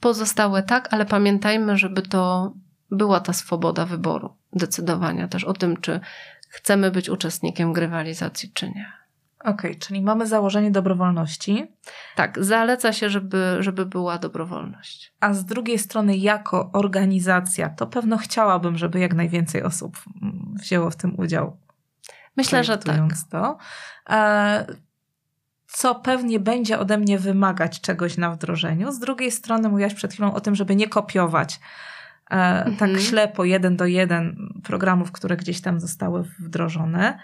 Pozostałe 0.00 0.62
tak, 0.62 0.94
ale 0.94 1.06
pamiętajmy, 1.06 1.76
żeby 1.76 2.02
to 2.02 2.52
była 2.90 3.20
ta 3.20 3.32
swoboda 3.32 3.86
wyboru, 3.86 4.36
decydowania 4.52 5.28
też 5.28 5.44
o 5.44 5.52
tym, 5.52 5.76
czy 5.76 6.00
chcemy 6.48 6.90
być 6.90 7.08
uczestnikiem 7.08 7.72
grywalizacji, 7.72 8.50
czy 8.54 8.68
nie. 8.68 9.01
Okej, 9.44 9.70
okay, 9.70 9.74
czyli 9.74 10.02
mamy 10.02 10.26
założenie 10.26 10.70
dobrowolności. 10.70 11.66
Tak, 12.16 12.44
zaleca 12.44 12.92
się, 12.92 13.10
żeby, 13.10 13.56
żeby 13.60 13.86
była 13.86 14.18
dobrowolność. 14.18 15.14
A 15.20 15.34
z 15.34 15.44
drugiej 15.44 15.78
strony, 15.78 16.16
jako 16.16 16.70
organizacja, 16.72 17.68
to 17.68 17.86
pewno 17.86 18.18
chciałabym, 18.18 18.78
żeby 18.78 19.00
jak 19.00 19.14
najwięcej 19.14 19.62
osób 19.62 20.04
wzięło 20.54 20.90
w 20.90 20.96
tym 20.96 21.20
udział. 21.20 21.56
Myślę, 22.36 22.64
że 22.64 22.78
tak. 22.78 22.96
To. 23.30 23.58
E, 24.10 24.66
co 25.66 25.94
pewnie 25.94 26.40
będzie 26.40 26.78
ode 26.78 26.98
mnie 26.98 27.18
wymagać 27.18 27.80
czegoś 27.80 28.16
na 28.16 28.30
wdrożeniu. 28.30 28.92
Z 28.92 28.98
drugiej 28.98 29.30
strony 29.30 29.68
mówiłaś 29.68 29.94
przed 29.94 30.12
chwilą 30.12 30.34
o 30.34 30.40
tym, 30.40 30.54
żeby 30.54 30.76
nie 30.76 30.88
kopiować 30.88 31.60
e, 32.30 32.34
mhm. 32.34 32.76
tak 32.76 33.00
ślepo, 33.00 33.44
jeden 33.44 33.76
do 33.76 33.86
jeden 33.86 34.36
programów, 34.64 35.12
które 35.12 35.36
gdzieś 35.36 35.60
tam 35.60 35.80
zostały 35.80 36.22
wdrożone. 36.38 37.18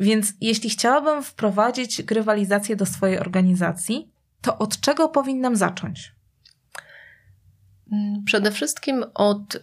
Więc 0.00 0.32
jeśli 0.40 0.70
chciałabym 0.70 1.22
wprowadzić 1.22 2.02
grywalizację 2.02 2.76
do 2.76 2.86
swojej 2.86 3.18
organizacji, 3.18 4.08
to 4.40 4.58
od 4.58 4.80
czego 4.80 5.08
powinnam 5.08 5.56
zacząć? 5.56 6.12
Mm, 7.92 8.24
przede 8.24 8.50
wszystkim 8.50 9.04
od 9.14 9.54
y, 9.54 9.60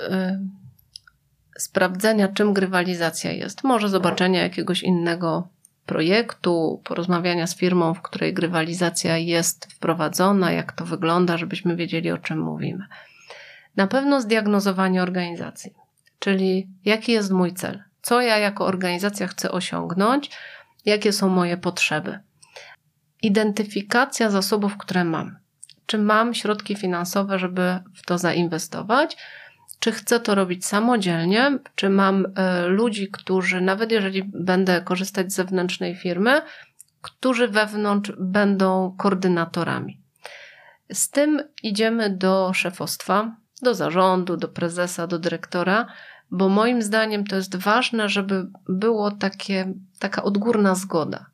sprawdzenia, 1.58 2.28
czym 2.28 2.54
grywalizacja 2.54 3.32
jest. 3.32 3.64
Może 3.64 3.90
zobaczenia 3.90 4.42
jakiegoś 4.42 4.84
innego 4.84 5.48
projektu, 5.86 6.82
porozmawiania 6.84 7.48
z 7.48 7.56
firmą, 7.56 7.94
w 7.94 8.02
której 8.02 8.34
grywalizacja 8.34 9.18
jest 9.18 9.74
wprowadzona, 9.74 10.52
jak 10.52 10.72
to 10.72 10.86
wygląda, 10.86 11.38
żebyśmy 11.38 11.76
wiedzieli, 11.76 12.12
o 12.12 12.18
czym 12.18 12.40
mówimy. 12.40 12.86
Na 13.76 13.88
pewno 13.88 14.22
zdiagnozowanie 14.22 15.02
organizacji, 15.02 15.74
czyli 16.20 16.68
jaki 16.86 17.12
jest 17.12 17.32
mój 17.32 17.54
cel, 17.54 17.87
co 18.08 18.22
ja 18.22 18.38
jako 18.38 18.66
organizacja 18.66 19.28
chcę 19.28 19.52
osiągnąć, 19.52 20.32
jakie 20.86 21.14
są 21.14 21.30
moje 21.30 21.58
potrzeby. 21.58 22.20
Identyfikacja 23.22 24.30
zasobów, 24.30 24.78
które 24.78 25.04
mam. 25.04 25.38
Czy 25.86 25.98
mam 25.98 26.34
środki 26.34 26.76
finansowe, 26.76 27.40
żeby 27.40 27.80
w 27.96 28.06
to 28.06 28.18
zainwestować? 28.18 29.18
Czy 29.80 29.92
chcę 29.92 30.20
to 30.20 30.36
robić 30.36 30.66
samodzielnie? 30.66 31.60
Czy 31.76 31.90
mam 31.90 32.26
e, 32.36 32.68
ludzi, 32.68 33.12
którzy, 33.12 33.62
nawet 33.62 33.92
jeżeli 33.92 34.24
będę 34.24 34.82
korzystać 34.82 35.32
z 35.32 35.36
zewnętrznej 35.36 35.96
firmy, 35.96 36.42
którzy 37.02 37.48
wewnątrz 37.48 38.12
będą 38.20 38.96
koordynatorami? 38.98 40.02
Z 40.94 41.10
tym 41.10 41.44
idziemy 41.64 42.10
do 42.10 42.54
szefostwa, 42.54 43.36
do 43.62 43.74
zarządu, 43.74 44.38
do 44.38 44.48
prezesa, 44.48 45.08
do 45.08 45.20
dyrektora 45.20 45.88
bo 46.32 46.50
moim 46.50 46.82
zdaniem 46.82 47.24
to 47.24 47.36
jest 47.36 47.56
ważne, 47.56 48.10
żeby 48.10 48.48
było 48.70 49.12
takie, 49.12 49.74
taka 50.00 50.24
odgórna 50.24 50.76
zgoda. 50.76 51.26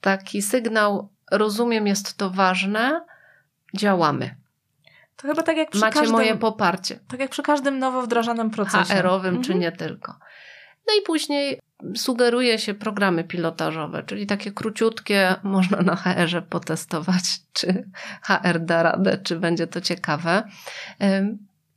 Taki 0.00 0.42
sygnał, 0.42 1.08
rozumiem, 1.30 1.86
jest 1.86 2.16
to 2.16 2.30
ważne, 2.30 3.00
działamy. 3.76 4.34
To 5.16 5.28
chyba 5.28 5.42
tak 5.42 5.56
jak 5.56 5.70
przy 5.70 5.80
Macie 5.80 5.94
każdym, 5.94 6.12
moje 6.12 6.36
poparcie. 6.36 6.98
Tak 7.08 7.20
jak 7.20 7.30
przy 7.30 7.42
każdym 7.42 7.78
nowo 7.78 8.02
wdrażanym 8.02 8.50
procesie. 8.50 8.94
HR-owym 8.94 9.36
mhm. 9.36 9.44
czy 9.44 9.54
nie 9.54 9.72
tylko. 9.72 10.14
No 10.88 10.94
i 11.00 11.02
później 11.06 11.60
sugeruje 11.96 12.58
się 12.58 12.74
programy 12.74 13.24
pilotażowe, 13.24 14.02
czyli 14.02 14.26
takie 14.26 14.52
króciutkie, 14.52 15.34
można 15.42 15.82
na 15.82 15.96
HR-ze 15.96 16.42
potestować, 16.42 17.22
czy 17.52 17.84
HR 18.22 18.60
da 18.60 18.82
radę, 18.82 19.18
czy 19.18 19.36
będzie 19.36 19.66
to 19.66 19.80
ciekawe. 19.80 20.42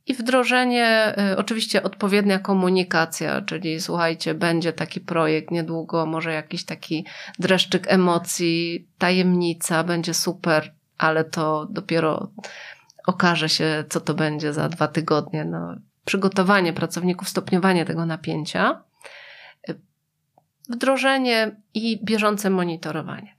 I 0.06 0.14
wdrożenie, 0.14 1.14
y, 1.32 1.36
oczywiście 1.36 1.82
odpowiednia 1.82 2.38
komunikacja, 2.38 3.40
czyli 3.40 3.80
słuchajcie, 3.80 4.34
będzie 4.34 4.72
taki 4.72 5.00
projekt 5.00 5.50
niedługo, 5.50 6.06
może 6.06 6.32
jakiś 6.32 6.64
taki 6.64 7.06
dreszczyk 7.38 7.84
emocji, 7.88 8.88
tajemnica, 8.98 9.84
będzie 9.84 10.14
super, 10.14 10.74
ale 10.98 11.24
to 11.24 11.66
dopiero 11.70 12.30
okaże 13.06 13.48
się, 13.48 13.84
co 13.88 14.00
to 14.00 14.14
będzie 14.14 14.52
za 14.52 14.68
dwa 14.68 14.88
tygodnie. 14.88 15.44
No, 15.44 15.74
przygotowanie 16.04 16.72
pracowników, 16.72 17.28
stopniowanie 17.28 17.84
tego 17.84 18.06
napięcia, 18.06 18.82
y, 19.68 19.80
wdrożenie 20.68 21.56
i 21.74 22.04
bieżące 22.04 22.50
monitorowanie. 22.50 23.33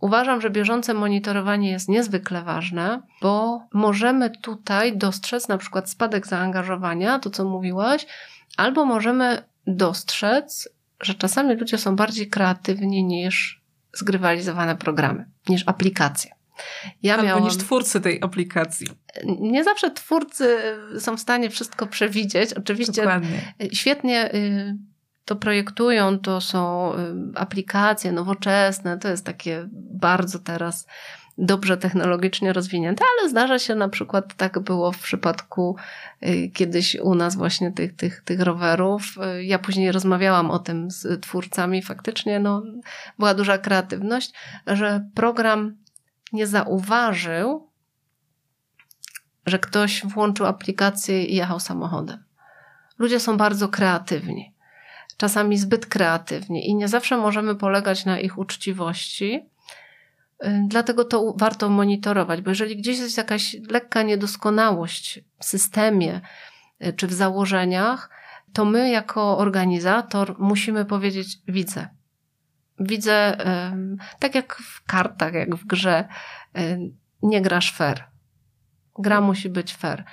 Uważam, 0.00 0.40
że 0.40 0.50
bieżące 0.50 0.94
monitorowanie 0.94 1.70
jest 1.70 1.88
niezwykle 1.88 2.42
ważne, 2.42 3.02
bo 3.22 3.60
możemy 3.72 4.30
tutaj 4.30 4.96
dostrzec 4.96 5.48
na 5.48 5.58
przykład 5.58 5.90
spadek 5.90 6.26
zaangażowania, 6.26 7.18
to 7.18 7.30
co 7.30 7.44
mówiłaś, 7.44 8.06
albo 8.56 8.84
możemy 8.84 9.42
dostrzec, 9.66 10.68
że 11.00 11.14
czasami 11.14 11.54
ludzie 11.54 11.78
są 11.78 11.96
bardziej 11.96 12.28
kreatywni 12.28 13.04
niż 13.04 13.62
zgrywalizowane 13.92 14.76
programy, 14.76 15.24
niż 15.48 15.62
aplikacje. 15.66 16.38
Ja 17.02 17.14
Albo 17.14 17.26
miałam... 17.26 17.44
niż 17.44 17.56
twórcy 17.56 18.00
tej 18.00 18.22
aplikacji. 18.22 18.86
Nie 19.40 19.64
zawsze 19.64 19.90
twórcy 19.90 20.56
są 20.98 21.16
w 21.16 21.20
stanie 21.20 21.50
wszystko 21.50 21.86
przewidzieć. 21.86 22.54
Oczywiście 22.54 23.02
Dokładnie. 23.02 23.54
świetnie 23.72 24.34
y, 24.34 24.76
to 25.28 25.36
projektują, 25.36 26.18
to 26.18 26.40
są 26.40 26.92
y, 26.94 26.96
aplikacje 27.34 28.12
nowoczesne, 28.12 28.98
to 28.98 29.08
jest 29.08 29.26
takie 29.26 29.68
bardzo 29.72 30.38
teraz 30.38 30.86
dobrze 31.38 31.76
technologicznie 31.76 32.52
rozwinięte, 32.52 33.04
ale 33.18 33.30
zdarza 33.30 33.58
się 33.58 33.74
na 33.74 33.88
przykład, 33.88 34.34
tak 34.36 34.58
było 34.58 34.92
w 34.92 34.98
przypadku 34.98 35.76
y, 36.22 36.50
kiedyś 36.54 36.96
u 36.96 37.14
nas 37.14 37.36
właśnie 37.36 37.72
tych, 37.72 37.96
tych, 37.96 38.22
tych 38.24 38.40
rowerów. 38.40 39.02
Y, 39.38 39.44
ja 39.44 39.58
później 39.58 39.92
rozmawiałam 39.92 40.50
o 40.50 40.58
tym 40.58 40.90
z 40.90 41.22
twórcami, 41.22 41.82
faktycznie 41.82 42.40
no, 42.40 42.62
była 43.18 43.34
duża 43.34 43.58
kreatywność, 43.58 44.32
że 44.66 45.04
program 45.14 45.76
nie 46.32 46.46
zauważył, 46.46 47.68
że 49.46 49.58
ktoś 49.58 50.02
włączył 50.04 50.46
aplikację 50.46 51.24
i 51.24 51.34
jechał 51.34 51.60
samochodem. 51.60 52.24
Ludzie 52.98 53.20
są 53.20 53.36
bardzo 53.36 53.68
kreatywni 53.68 54.57
czasami 55.18 55.58
zbyt 55.58 55.86
kreatywni 55.86 56.68
i 56.68 56.74
nie 56.74 56.88
zawsze 56.88 57.16
możemy 57.16 57.54
polegać 57.54 58.04
na 58.04 58.20
ich 58.20 58.38
uczciwości. 58.38 59.46
Y, 60.44 60.64
dlatego 60.68 61.04
to 61.04 61.34
warto 61.36 61.68
monitorować, 61.68 62.40
bo 62.40 62.50
jeżeli 62.50 62.76
gdzieś 62.76 62.98
jest 62.98 63.16
jakaś 63.16 63.56
lekka 63.70 64.02
niedoskonałość 64.02 65.20
w 65.38 65.44
systemie 65.44 66.20
y, 66.86 66.92
czy 66.92 67.06
w 67.06 67.12
założeniach, 67.12 68.10
to 68.52 68.64
my 68.64 68.90
jako 68.90 69.38
organizator 69.38 70.34
musimy 70.38 70.84
powiedzieć: 70.84 71.38
Widzę. 71.48 71.88
Widzę, 72.80 73.36
tak 74.18 74.34
jak 74.34 74.54
w 74.54 74.84
kartach, 74.84 75.34
jak 75.34 75.56
w 75.56 75.66
grze, 75.66 76.08
y, 76.58 76.78
nie 77.22 77.42
grasz 77.42 77.72
fair. 77.72 78.04
Gra 78.98 79.20
musi 79.20 79.48
być 79.50 79.74
fair. 79.74 80.04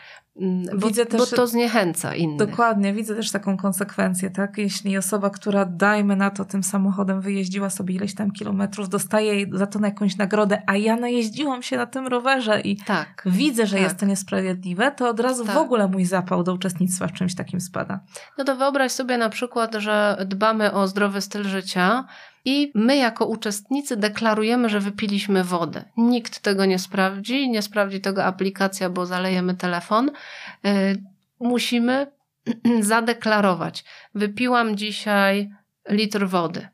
Mm, 0.42 0.80
bo, 0.80 0.88
widzę 0.88 1.06
też, 1.06 1.20
bo 1.20 1.26
to 1.26 1.48
zniechęca 1.48 2.16
innych. 2.16 2.38
Dokładnie, 2.38 2.94
widzę 2.94 3.16
też 3.16 3.32
taką 3.32 3.58
konsekwencję, 3.58 4.30
tak? 4.30 4.58
Jeśli 4.58 4.98
osoba, 4.98 5.30
która 5.30 5.66
dajmy 5.66 6.16
na 6.16 6.30
to 6.30 6.46
tym 6.46 6.64
samochodem 6.64 7.22
wyjeździła 7.22 7.70
sobie 7.70 7.96
ileś 7.96 8.16
tam 8.16 8.32
kilometrów, 8.32 8.90
dostaje 8.90 9.46
za 9.52 9.68
to 9.68 9.80
na 9.80 9.88
jakąś 9.88 10.18
nagrodę, 10.18 10.62
a 10.68 10.76
ja 10.76 10.96
najeździłam 10.96 11.64
się 11.64 11.78
na 11.78 11.86
tym 11.86 12.08
rowerze 12.08 12.62
i 12.62 12.78
tak, 12.78 13.24
widzę, 13.26 13.68
że 13.68 13.76
tak. 13.76 13.84
jest 13.84 13.98
to 13.98 14.06
niesprawiedliwe, 14.06 14.92
to 14.92 15.10
od 15.10 15.20
razu 15.20 15.46
tak. 15.46 15.56
w 15.56 15.58
ogóle 15.58 15.88
mój 15.88 16.06
zapał 16.06 16.44
do 16.44 16.54
uczestnictwa 16.54 17.08
w 17.08 17.14
czymś 17.14 17.36
takim 17.36 17.62
spada. 17.62 18.00
No 18.38 18.44
to 18.44 18.56
wyobraź 18.56 18.92
sobie 18.92 19.18
na 19.18 19.30
przykład, 19.30 19.76
że 19.76 20.26
dbamy 20.26 20.74
o 20.74 20.88
zdrowy 20.88 21.22
styl 21.22 21.44
życia, 21.44 22.06
i 22.46 22.72
my 22.76 22.98
jako 22.98 23.26
uczestnicy 23.26 23.98
deklarujemy, 23.98 24.70
że 24.70 24.80
wypiliśmy 24.80 25.44
wodę. 25.44 25.84
Nikt 25.98 26.40
tego 26.40 26.66
nie 26.66 26.80
sprawdzi, 26.80 27.50
nie 27.50 27.62
sprawdzi 27.62 28.02
tego 28.02 28.26
aplikacja, 28.26 28.90
bo 28.90 29.06
zalejemy 29.06 29.56
telefon. 29.56 30.10
Y, 30.10 31.04
musimy 31.40 32.08
zadeklarować. 32.80 33.84
Wypiłam 34.16 34.76
dzisiaj 34.78 35.50
litr 35.90 36.28
wody. 36.28 36.68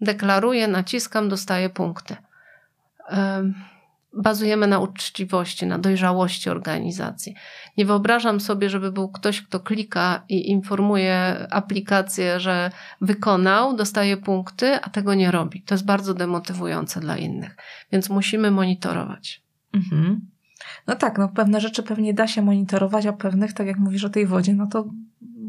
Deklaruję, 0.00 0.68
naciskam, 0.68 1.28
dostaję 1.28 1.70
punkty 1.70 2.16
bazujemy 4.16 4.66
na 4.66 4.78
uczciwości, 4.78 5.66
na 5.66 5.78
dojrzałości 5.78 6.50
organizacji. 6.50 7.34
Nie 7.76 7.84
wyobrażam 7.84 8.40
sobie, 8.40 8.70
żeby 8.70 8.92
był 8.92 9.08
ktoś, 9.08 9.42
kto 9.42 9.60
klika 9.60 10.22
i 10.28 10.50
informuje 10.50 11.46
aplikację, 11.50 12.40
że 12.40 12.70
wykonał, 13.00 13.76
dostaje 13.76 14.16
punkty, 14.16 14.80
a 14.82 14.90
tego 14.90 15.14
nie 15.14 15.30
robi. 15.30 15.62
To 15.62 15.74
jest 15.74 15.84
bardzo 15.84 16.14
demotywujące 16.14 17.00
dla 17.00 17.16
innych, 17.16 17.56
więc 17.92 18.10
musimy 18.10 18.50
monitorować. 18.50 19.42
Mhm. 19.74 20.20
No 20.86 20.94
tak, 20.94 21.18
no 21.18 21.28
pewne 21.28 21.60
rzeczy 21.60 21.82
pewnie 21.82 22.14
da 22.14 22.26
się 22.26 22.42
monitorować, 22.42 23.06
a 23.06 23.12
pewnych, 23.12 23.52
tak 23.52 23.66
jak 23.66 23.78
mówisz 23.78 24.04
o 24.04 24.10
tej 24.10 24.26
wodzie, 24.26 24.54
no 24.54 24.66
to 24.66 24.84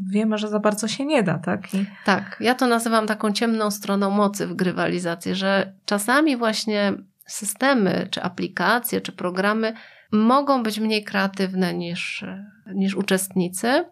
wiemy, 0.10 0.38
że 0.38 0.50
za 0.50 0.60
bardzo 0.60 0.88
się 0.88 1.06
nie 1.06 1.24
da, 1.24 1.38
tak? 1.38 1.74
I... 1.74 1.86
Tak, 2.06 2.38
ja 2.40 2.56
to 2.56 2.68
nazywam 2.68 3.08
taką 3.08 3.32
ciemną 3.32 3.72
stroną 3.72 4.10
mocy 4.10 4.48
w 4.48 4.54
grywalizacji, 4.54 5.36
że 5.36 5.74
czasami 5.86 6.38
właśnie 6.38 6.94
systemy, 7.28 8.08
czy 8.12 8.24
aplikacje, 8.24 9.02
czy 9.02 9.12
programy 9.12 9.74
mogą 10.12 10.64
być 10.64 10.80
mniej 10.80 11.04
kreatywne 11.04 11.74
niż, 11.74 12.26
niż 12.74 12.96
uczestnicy 12.96 13.86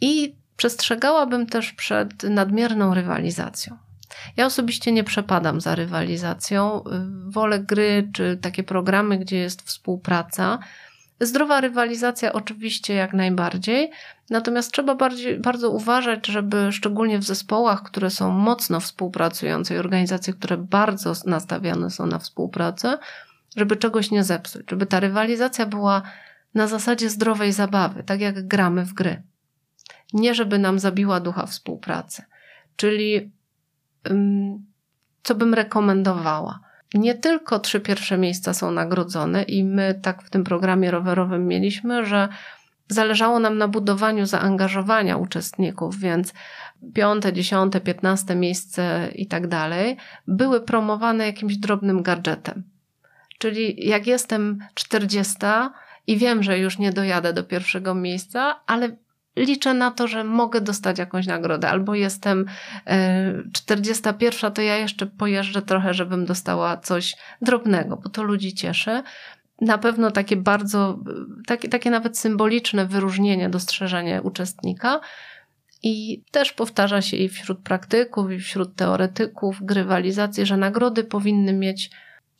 i 0.00 0.36
przestrzegałabym 0.56 1.46
też 1.46 1.72
przed 1.72 2.22
nadmierną 2.22 2.94
rywalizacją. 2.94 3.78
Ja 4.36 4.46
osobiście 4.46 4.92
nie 4.92 5.04
przepadam 5.04 5.60
za 5.60 5.74
rywalizacją. 5.74 6.84
Wolę 7.28 7.58
gry 7.60 8.10
czy 8.12 8.38
takie 8.42 8.62
programy, 8.62 9.18
gdzie 9.18 9.36
jest 9.36 9.62
współpraca. 9.62 10.58
Zdrowa 11.20 11.60
rywalizacja 11.60 12.32
oczywiście 12.32 12.94
jak 12.94 13.12
najbardziej, 13.12 13.90
natomiast 14.30 14.72
trzeba 14.72 14.94
bardziej, 14.94 15.38
bardzo 15.38 15.70
uważać, 15.70 16.26
żeby 16.26 16.72
szczególnie 16.72 17.18
w 17.18 17.24
zespołach, 17.24 17.82
które 17.82 18.10
są 18.10 18.30
mocno 18.30 18.80
współpracujące 18.80 19.74
i 19.74 19.78
organizacje, 19.78 20.32
które 20.32 20.56
bardzo 20.56 21.12
nastawione 21.26 21.90
są 21.90 22.06
na 22.06 22.18
współpracę, 22.18 22.98
żeby 23.56 23.76
czegoś 23.76 24.10
nie 24.10 24.24
zepsuć, 24.24 24.70
żeby 24.70 24.86
ta 24.86 25.00
rywalizacja 25.00 25.66
była 25.66 26.02
na 26.54 26.66
zasadzie 26.66 27.10
zdrowej 27.10 27.52
zabawy, 27.52 28.02
tak 28.02 28.20
jak 28.20 28.46
gramy 28.46 28.84
w 28.84 28.94
gry. 28.94 29.22
Nie 30.12 30.34
żeby 30.34 30.58
nam 30.58 30.78
zabiła 30.78 31.20
ducha 31.20 31.46
współpracy. 31.46 32.22
Czyli 32.76 33.30
co 35.22 35.34
bym 35.34 35.54
rekomendowała? 35.54 36.60
Nie 36.98 37.14
tylko 37.14 37.58
trzy 37.58 37.80
pierwsze 37.80 38.18
miejsca 38.18 38.54
są 38.54 38.70
nagrodzone 38.70 39.42
i 39.42 39.64
my 39.64 40.00
tak 40.02 40.22
w 40.22 40.30
tym 40.30 40.44
programie 40.44 40.90
rowerowym 40.90 41.46
mieliśmy, 41.46 42.06
że 42.06 42.28
zależało 42.88 43.38
nam 43.38 43.58
na 43.58 43.68
budowaniu 43.68 44.26
zaangażowania 44.26 45.16
uczestników, 45.16 45.98
więc 45.98 46.32
piąte, 46.94 47.32
dziesiąte, 47.32 47.80
piętnaste 47.80 48.36
miejsce 48.36 49.08
i 49.14 49.26
tak 49.26 49.46
dalej 49.46 49.96
były 50.26 50.60
promowane 50.60 51.26
jakimś 51.26 51.56
drobnym 51.56 52.02
gadżetem. 52.02 52.62
Czyli 53.38 53.88
jak 53.88 54.06
jestem 54.06 54.58
czterdziesta 54.74 55.72
i 56.06 56.16
wiem, 56.16 56.42
że 56.42 56.58
już 56.58 56.78
nie 56.78 56.92
dojadę 56.92 57.32
do 57.32 57.44
pierwszego 57.44 57.94
miejsca, 57.94 58.60
ale 58.66 58.96
liczę 59.36 59.74
na 59.74 59.90
to, 59.90 60.08
że 60.08 60.24
mogę 60.24 60.60
dostać 60.60 60.98
jakąś 60.98 61.26
nagrodę, 61.26 61.68
albo 61.68 61.94
jestem 61.94 62.46
41, 63.52 64.50
e, 64.50 64.54
to 64.54 64.62
ja 64.62 64.76
jeszcze 64.76 65.06
pojeżdżę 65.06 65.62
trochę, 65.62 65.94
żebym 65.94 66.26
dostała 66.26 66.76
coś 66.76 67.16
drobnego, 67.42 67.96
bo 67.96 68.08
to 68.08 68.22
ludzi 68.22 68.54
cieszy. 68.54 69.02
Na 69.60 69.78
pewno 69.78 70.10
takie 70.10 70.36
bardzo, 70.36 70.98
takie, 71.46 71.68
takie 71.68 71.90
nawet 71.90 72.18
symboliczne 72.18 72.86
wyróżnienie, 72.86 73.48
dostrzeżenie 73.48 74.22
uczestnika. 74.22 75.00
I 75.82 76.24
też 76.30 76.52
powtarza 76.52 77.02
się 77.02 77.16
i 77.16 77.28
wśród 77.28 77.58
praktyków, 77.58 78.30
i 78.30 78.38
wśród 78.38 78.76
teoretyków 78.76 79.58
grywalizacji, 79.62 80.46
że 80.46 80.56
nagrody 80.56 81.04
powinny 81.04 81.52
mieć 81.52 81.90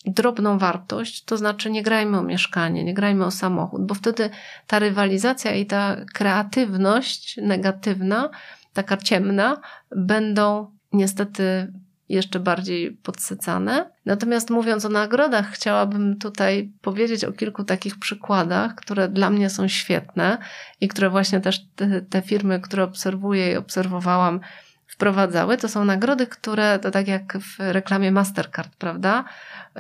drobną 0.07 0.59
wartość, 0.59 1.25
to 1.25 1.37
znaczy 1.37 1.71
nie 1.71 1.83
grajmy 1.83 2.19
o 2.19 2.23
mieszkanie, 2.23 2.85
nie 2.85 2.95
grajmy 2.95 3.25
o 3.25 3.31
samochód, 3.31 3.87
bo 3.87 3.95
wtedy 3.95 4.31
ta 4.67 4.79
rywalizacja 4.79 5.55
i 5.55 5.67
ta 5.67 5.97
kreatywność 6.15 7.37
negatywna, 7.43 8.31
taka 8.73 8.97
ciemna, 8.97 9.61
będą 9.97 10.71
niestety 10.93 11.73
jeszcze 12.09 12.41
bardziej 12.41 12.93
podsycane. 12.93 13.91
Natomiast 14.05 14.51
mówiąc 14.51 14.85
o 14.85 14.89
nagrodach, 14.89 15.51
chciałabym 15.51 16.19
tutaj 16.19 16.73
powiedzieć 16.81 17.25
o 17.25 17.33
kilku 17.33 17.65
takich 17.65 17.99
przykładach, 17.99 18.75
które 18.75 19.09
dla 19.09 19.31
mnie 19.31 19.51
są 19.51 19.69
świetne 19.69 20.39
i 20.81 20.89
które 20.89 21.11
właśnie 21.11 21.41
też 21.41 21.67
te, 21.77 22.01
te 22.01 22.23
firmy, 22.23 22.61
które 22.61 22.85
obserwuję 22.85 23.53
i 23.53 23.57
obserwowałam, 23.57 24.41
wprowadzały. 24.87 25.57
To 25.57 25.69
są 25.69 25.85
nagrody, 25.85 26.27
które 26.27 26.79
to 26.79 26.91
tak 26.91 27.09
jak 27.09 27.39
w 27.39 27.57
reklamie 27.59 28.13
Mastercard, 28.13 28.77
prawda? 28.77 29.25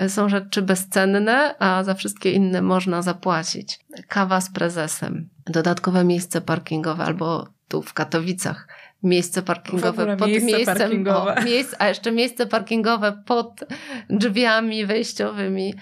Są 0.09 0.29
rzeczy 0.29 0.63
bezcenne, 0.63 1.55
a 1.59 1.85
za 1.85 1.95
wszystkie 1.95 2.33
inne 2.33 2.63
można 2.63 3.03
zapłacić. 3.03 3.81
Kawa 4.09 4.41
z 4.41 4.51
prezesem, 4.51 5.29
dodatkowe 5.47 6.05
miejsce 6.05 6.41
parkingowe 6.41 7.05
albo 7.05 7.49
tu 7.69 7.83
w 7.83 7.93
Katowicach 7.93 8.69
miejsce 9.03 9.43
parkingowe 9.43 10.17
pod 10.17 10.29
miejsce 10.29 10.47
miejscem, 10.47 10.77
parkingowe. 10.77 11.35
O, 11.35 11.45
miejsce, 11.45 11.77
a 11.83 11.89
jeszcze 11.89 12.13
miejsce 12.13 12.47
parkingowe 12.47 13.23
pod 13.27 13.65
drzwiami 14.11 14.87
wejściowymi. 14.87 15.75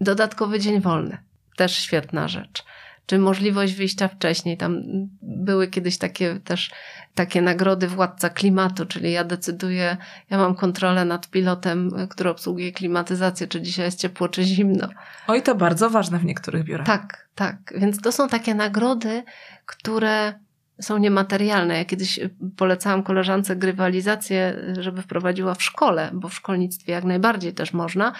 Dodatkowy 0.00 0.60
dzień 0.60 0.80
wolny. 0.80 1.18
Też 1.56 1.78
świetna 1.78 2.28
rzecz 2.28 2.64
czy 3.08 3.18
możliwość 3.18 3.74
wyjścia 3.74 4.08
wcześniej. 4.08 4.56
Tam 4.56 4.82
były 5.22 5.68
kiedyś 5.68 5.98
takie 5.98 6.40
też 6.44 6.70
takie 7.14 7.42
nagrody 7.42 7.88
władca 7.88 8.30
klimatu, 8.30 8.86
czyli 8.86 9.12
ja 9.12 9.24
decyduję, 9.24 9.96
ja 10.30 10.38
mam 10.38 10.54
kontrolę 10.54 11.04
nad 11.04 11.30
pilotem, 11.30 11.90
który 12.10 12.30
obsługuje 12.30 12.72
klimatyzację, 12.72 13.46
czy 13.46 13.62
dzisiaj 13.62 13.84
jest 13.84 14.00
ciepło, 14.00 14.28
czy 14.28 14.44
zimno. 14.44 14.88
Oj, 15.26 15.42
to 15.42 15.54
bardzo 15.54 15.90
ważne 15.90 16.18
w 16.18 16.24
niektórych 16.24 16.64
biurach. 16.64 16.86
Tak, 16.86 17.28
tak. 17.34 17.74
Więc 17.76 18.00
to 18.00 18.12
są 18.12 18.28
takie 18.28 18.54
nagrody, 18.54 19.22
które 19.66 20.34
są 20.80 20.98
niematerialne. 20.98 21.78
Ja 21.78 21.84
kiedyś 21.84 22.20
polecałam 22.56 23.02
koleżance 23.02 23.56
grywalizację, 23.56 24.56
żeby 24.78 25.02
wprowadziła 25.02 25.54
w 25.54 25.62
szkole, 25.62 26.10
bo 26.14 26.28
w 26.28 26.34
szkolnictwie 26.34 26.92
jak 26.92 27.04
najbardziej 27.04 27.52
też 27.54 27.72
można. 27.72 28.12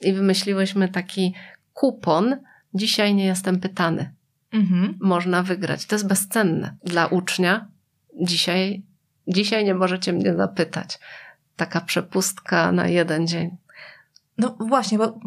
I 0.00 0.12
wymyśliłyśmy 0.12 0.88
taki 0.88 1.34
kupon. 1.74 2.36
Dzisiaj 2.74 3.14
nie 3.14 3.26
jestem 3.26 3.60
pytany 3.60 4.19
mhm. 4.52 4.98
można 5.00 5.42
wygrać. 5.42 5.86
To 5.86 5.94
jest 5.94 6.08
bezcenne 6.08 6.76
dla 6.84 7.06
ucznia. 7.06 7.68
Dzisiaj, 8.20 8.82
dzisiaj 9.28 9.64
nie 9.64 9.74
możecie 9.74 10.12
mnie 10.12 10.34
zapytać. 10.34 10.98
Taka 11.56 11.80
przepustka 11.80 12.72
na 12.72 12.88
jeden 12.88 13.26
dzień. 13.26 13.56
No 14.38 14.56
właśnie, 14.60 14.98
bo 14.98 15.20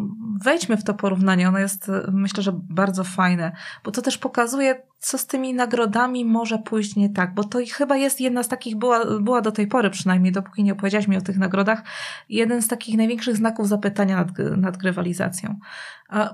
wejdźmy 0.44 0.78
w 0.78 0.84
to 0.84 0.94
porównanie. 0.94 1.48
Ono 1.48 1.60
jest, 1.60 1.92
myślę, 2.12 2.44
że 2.44 2.52
bardzo 2.54 3.04
fajne, 3.04 3.52
bo 3.84 3.92
to 3.92 4.02
też 4.02 4.18
pokazuje, 4.18 4.82
co 5.04 5.18
z 5.18 5.28
tymi 5.28 5.54
nagrodami 5.54 6.26
może 6.26 6.58
pójść 6.58 6.96
nie 6.96 7.10
tak, 7.10 7.34
bo 7.34 7.44
to 7.44 7.60
chyba 7.74 7.98
jest 7.98 8.22
jedna 8.22 8.44
z 8.44 8.48
takich, 8.48 8.76
była, 8.76 9.20
była 9.20 9.42
do 9.42 9.52
tej 9.52 9.68
pory 9.68 9.90
przynajmniej, 9.90 10.32
dopóki 10.32 10.64
nie 10.64 10.74
opowiedziałaś 10.74 11.08
mi 11.08 11.18
o 11.18 11.22
tych 11.22 11.38
nagrodach, 11.38 11.84
jeden 12.30 12.62
z 12.62 12.68
takich 12.68 12.98
największych 12.98 13.36
znaków 13.36 13.68
zapytania 13.68 14.16
nad, 14.16 14.58
nad 14.58 14.78
grywalizacją. 14.78 15.56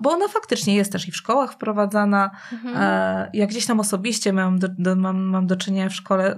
Bo 0.01 0.11
ona 0.11 0.27
faktycznie 0.27 0.75
jest 0.75 0.91
też 0.91 1.07
i 1.07 1.11
w 1.11 1.15
szkołach 1.15 1.53
wprowadzana. 1.53 2.31
Mhm. 2.53 2.75
Ja 3.33 3.47
gdzieś 3.47 3.65
tam 3.65 3.79
osobiście 3.79 4.33
mam 4.33 4.59
do, 4.59 4.67
do, 4.77 4.95
mam, 4.95 5.19
mam 5.19 5.47
do 5.47 5.55
czynienia 5.55 5.89
w 5.89 5.93
szkole 5.93 6.37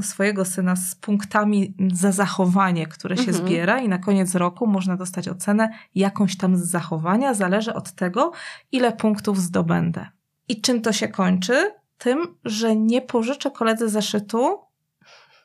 swojego 0.00 0.44
syna 0.44 0.76
z 0.76 0.94
punktami 0.94 1.74
za 1.92 2.12
zachowanie, 2.12 2.86
które 2.86 3.16
się 3.16 3.30
mhm. 3.30 3.46
zbiera 3.46 3.80
i 3.80 3.88
na 3.88 3.98
koniec 3.98 4.34
roku 4.34 4.66
można 4.66 4.96
dostać 4.96 5.28
ocenę 5.28 5.68
jakąś 5.94 6.36
tam 6.36 6.56
z 6.56 6.62
zachowania, 6.62 7.34
zależy 7.34 7.74
od 7.74 7.92
tego, 7.92 8.32
ile 8.72 8.92
punktów 8.92 9.38
zdobędę. 9.38 10.21
I 10.48 10.60
czym 10.60 10.80
to 10.80 10.92
się 10.92 11.08
kończy? 11.08 11.70
Tym, 11.98 12.38
że 12.44 12.76
nie 12.76 13.02
pożyczę 13.02 13.50
koledze 13.50 13.88
zeszytu, 13.88 14.58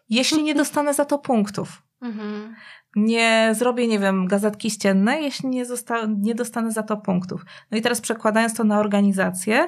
jeśli 0.09 0.43
nie 0.43 0.55
dostanę 0.55 0.93
za 0.93 1.05
to 1.05 1.19
punktów. 1.19 1.83
Mhm. 2.01 2.55
Nie 2.95 3.49
zrobię, 3.55 3.87
nie 3.87 3.99
wiem, 3.99 4.27
gazetki 4.27 4.71
ściennej, 4.71 5.23
jeśli 5.23 5.49
nie, 5.49 5.65
nie 6.17 6.35
dostanę 6.35 6.71
za 6.71 6.83
to 6.83 6.97
punktów. 6.97 7.45
No 7.71 7.77
i 7.77 7.81
teraz 7.81 8.01
przekładając 8.01 8.53
to 8.53 8.63
na 8.63 8.79
organizację, 8.79 9.67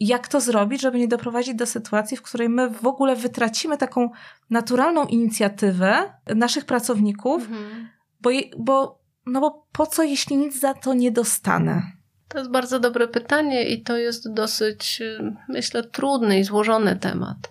jak 0.00 0.28
to 0.28 0.40
zrobić, 0.40 0.80
żeby 0.80 0.98
nie 0.98 1.08
doprowadzić 1.08 1.54
do 1.54 1.66
sytuacji, 1.66 2.16
w 2.16 2.22
której 2.22 2.48
my 2.48 2.70
w 2.70 2.86
ogóle 2.86 3.16
wytracimy 3.16 3.78
taką 3.78 4.10
naturalną 4.50 5.06
inicjatywę 5.06 6.12
naszych 6.36 6.64
pracowników, 6.64 7.42
mhm. 7.42 7.88
bo, 8.20 8.30
bo, 8.58 9.00
no 9.26 9.40
bo 9.40 9.66
po 9.72 9.86
co, 9.86 10.02
jeśli 10.02 10.36
nic 10.36 10.60
za 10.60 10.74
to 10.74 10.94
nie 10.94 11.10
dostanę? 11.10 11.97
To 12.28 12.38
jest 12.38 12.50
bardzo 12.50 12.80
dobre 12.80 13.08
pytanie 13.08 13.68
i 13.68 13.82
to 13.82 13.96
jest 13.96 14.32
dosyć, 14.32 15.00
y, 15.00 15.36
myślę, 15.48 15.82
trudny 15.82 16.38
i 16.38 16.44
złożony 16.44 16.96
temat, 16.96 17.50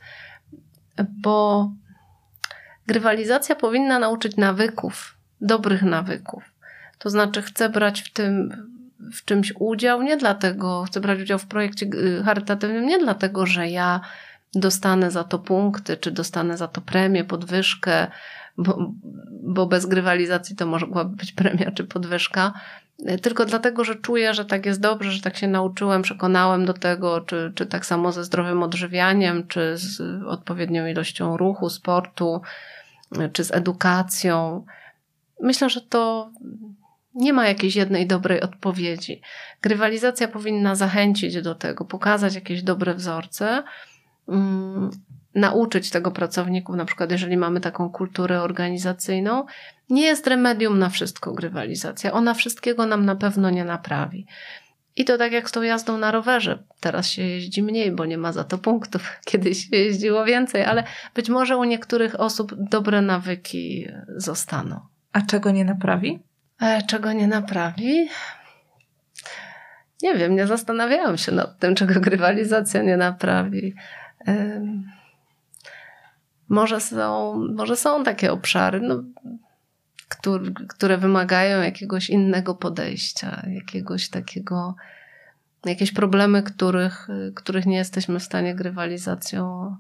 bo 1.10 1.72
grywalizacja 2.88 3.56
powinna 3.56 4.00
nauczyć 4.00 4.36
nawyków, 4.36 5.18
dobrych 5.42 5.84
nawyków. 5.84 6.44
To 7.00 7.10
znaczy, 7.10 7.42
chcę 7.42 7.70
brać 7.70 8.02
w 8.02 8.14
tym 8.14 8.68
w 9.14 9.26
czymś 9.26 9.54
udział, 9.60 10.02
nie 10.02 10.18
dlatego, 10.18 10.84
chcę 10.84 11.00
brać 11.00 11.20
udział 11.20 11.40
w 11.40 11.46
projekcie 11.46 11.86
y, 11.86 12.24
charytatywnym, 12.24 12.86
nie 12.86 13.00
dlatego, 13.00 13.46
że 13.46 13.70
ja 13.70 14.02
dostanę 14.54 15.12
za 15.12 15.24
to 15.24 15.40
punkty, 15.40 15.98
czy 15.98 16.12
dostanę 16.12 16.58
za 16.58 16.68
to 16.68 16.82
premię, 16.82 17.24
podwyżkę, 17.24 18.08
bo, 18.58 18.94
bo 19.44 19.66
bez 19.66 19.86
grywalizacji 19.86 20.56
to 20.56 20.66
mogłaby 20.66 21.16
być 21.16 21.32
premia 21.32 21.72
czy 21.72 21.84
podwyżka, 21.84 22.54
tylko 23.22 23.46
dlatego, 23.46 23.84
że 23.84 23.96
czuję, 23.96 24.34
że 24.34 24.46
tak 24.46 24.66
jest 24.66 24.82
dobrze, 24.82 25.12
że 25.12 25.22
tak 25.22 25.38
się 25.38 25.48
nauczyłem, 25.48 26.02
przekonałem 26.02 26.66
do 26.66 26.74
tego, 26.74 27.22
czy, 27.22 27.52
czy 27.56 27.66
tak 27.66 27.86
samo 27.86 28.12
ze 28.12 28.24
zdrowym 28.24 28.64
odżywianiem, 28.64 29.48
czy 29.48 29.78
z 29.78 30.02
odpowiednią 30.24 30.88
ilością 30.88 31.38
ruchu, 31.38 31.70
sportu, 31.70 32.42
czy 33.34 33.44
z 33.44 33.52
edukacją. 33.52 34.66
Myślę, 35.42 35.70
że 35.70 35.82
to 35.82 36.32
nie 37.16 37.34
ma 37.34 37.48
jakiejś 37.48 37.76
jednej 37.76 38.08
dobrej 38.08 38.42
odpowiedzi. 38.42 39.22
Grywalizacja 39.62 40.28
powinna 40.28 40.76
zachęcić 40.76 41.42
do 41.42 41.56
tego, 41.56 41.86
pokazać 41.86 42.36
jakieś 42.36 42.64
dobre 42.64 42.94
wzorce, 42.94 43.64
um, 44.26 44.92
nauczyć 45.38 45.90
tego 45.90 46.12
pracowników, 46.12 46.76
na 46.76 46.86
przykład 46.86 47.12
jeżeli 47.12 47.38
mamy 47.38 47.60
taką 47.60 47.90
kulturę 47.90 48.42
organizacyjną. 48.42 49.46
Nie 49.90 50.06
jest 50.06 50.28
remedium 50.28 50.80
na 50.80 50.90
wszystko 50.90 51.34
grywalizacja. 51.34 52.12
Ona 52.12 52.34
wszystkiego 52.34 52.86
nam 52.86 53.06
na 53.06 53.16
pewno 53.16 53.50
nie 53.50 53.66
naprawi. 53.66 54.26
I 54.96 55.06
to 55.06 55.18
tak 55.18 55.32
jak 55.32 55.50
z 55.50 55.52
tą 55.52 55.62
jazdą 55.62 55.98
na 55.98 56.12
rowerze. 56.12 56.64
Teraz 56.80 57.08
się 57.08 57.22
jeździ 57.22 57.64
mniej, 57.64 57.92
bo 57.92 58.06
nie 58.06 58.18
ma 58.18 58.32
za 58.32 58.44
to 58.44 58.58
punktów. 58.58 59.12
Kiedyś 59.30 59.70
się 59.70 59.78
jeździło 59.78 60.26
więcej, 60.26 60.66
ale 60.66 60.84
być 61.16 61.30
może 61.30 61.58
u 61.58 61.64
niektórych 61.64 62.20
osób 62.20 62.56
dobre 62.70 63.02
nawyki 63.02 63.88
zostaną. 64.16 64.80
A 65.14 65.22
czego 65.22 65.52
nie 65.52 65.66
naprawi? 65.66 66.20
E, 66.62 66.82
czego 66.82 67.14
nie 67.14 67.28
naprawi? 67.28 68.10
Nie 70.02 70.16
wiem, 70.16 70.36
nie 70.36 70.48
zastanawiałam 70.48 71.18
się 71.18 71.32
nad 71.32 71.60
tym, 71.60 71.76
czego 71.76 72.00
grywalizacja 72.00 72.84
nie 72.84 72.98
naprawi. 72.98 73.76
Może 76.50 76.80
są, 76.80 77.36
może 77.56 77.76
są 77.76 78.04
takie 78.04 78.32
obszary, 78.32 78.82
no, 78.82 79.04
które, 80.10 80.52
które 80.68 80.98
wymagają 80.98 81.62
jakiegoś 81.62 82.10
innego 82.10 82.56
podejścia, 82.56 83.46
jakiegoś 83.48 84.10
takiego, 84.10 84.76
jakieś 85.66 85.92
problemy, 85.92 86.44
których, 86.44 87.08
których 87.36 87.66
nie 87.66 87.78
jesteśmy 87.78 88.20
w 88.20 88.24
stanie 88.24 88.56
grywalizacją 88.56 89.76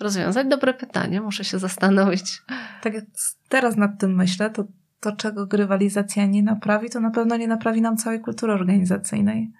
rozwiązać. 0.00 0.46
Dobre 0.46 0.74
pytanie, 0.74 1.20
muszę 1.20 1.44
się 1.44 1.58
zastanowić. 1.58 2.42
Tak 2.82 2.94
jak 2.94 3.04
teraz 3.48 3.76
nad 3.76 4.00
tym 4.00 4.14
myślę, 4.14 4.50
to 4.50 4.64
to, 5.00 5.12
czego 5.12 5.46
grywalizacja 5.46 6.26
nie 6.26 6.42
naprawi, 6.42 6.90
to 6.90 7.00
na 7.00 7.10
pewno 7.10 7.36
nie 7.36 7.48
naprawi 7.48 7.82
nam 7.82 7.96
całej 7.96 8.20
kultury 8.20 8.52
organizacyjnej. 8.52 9.52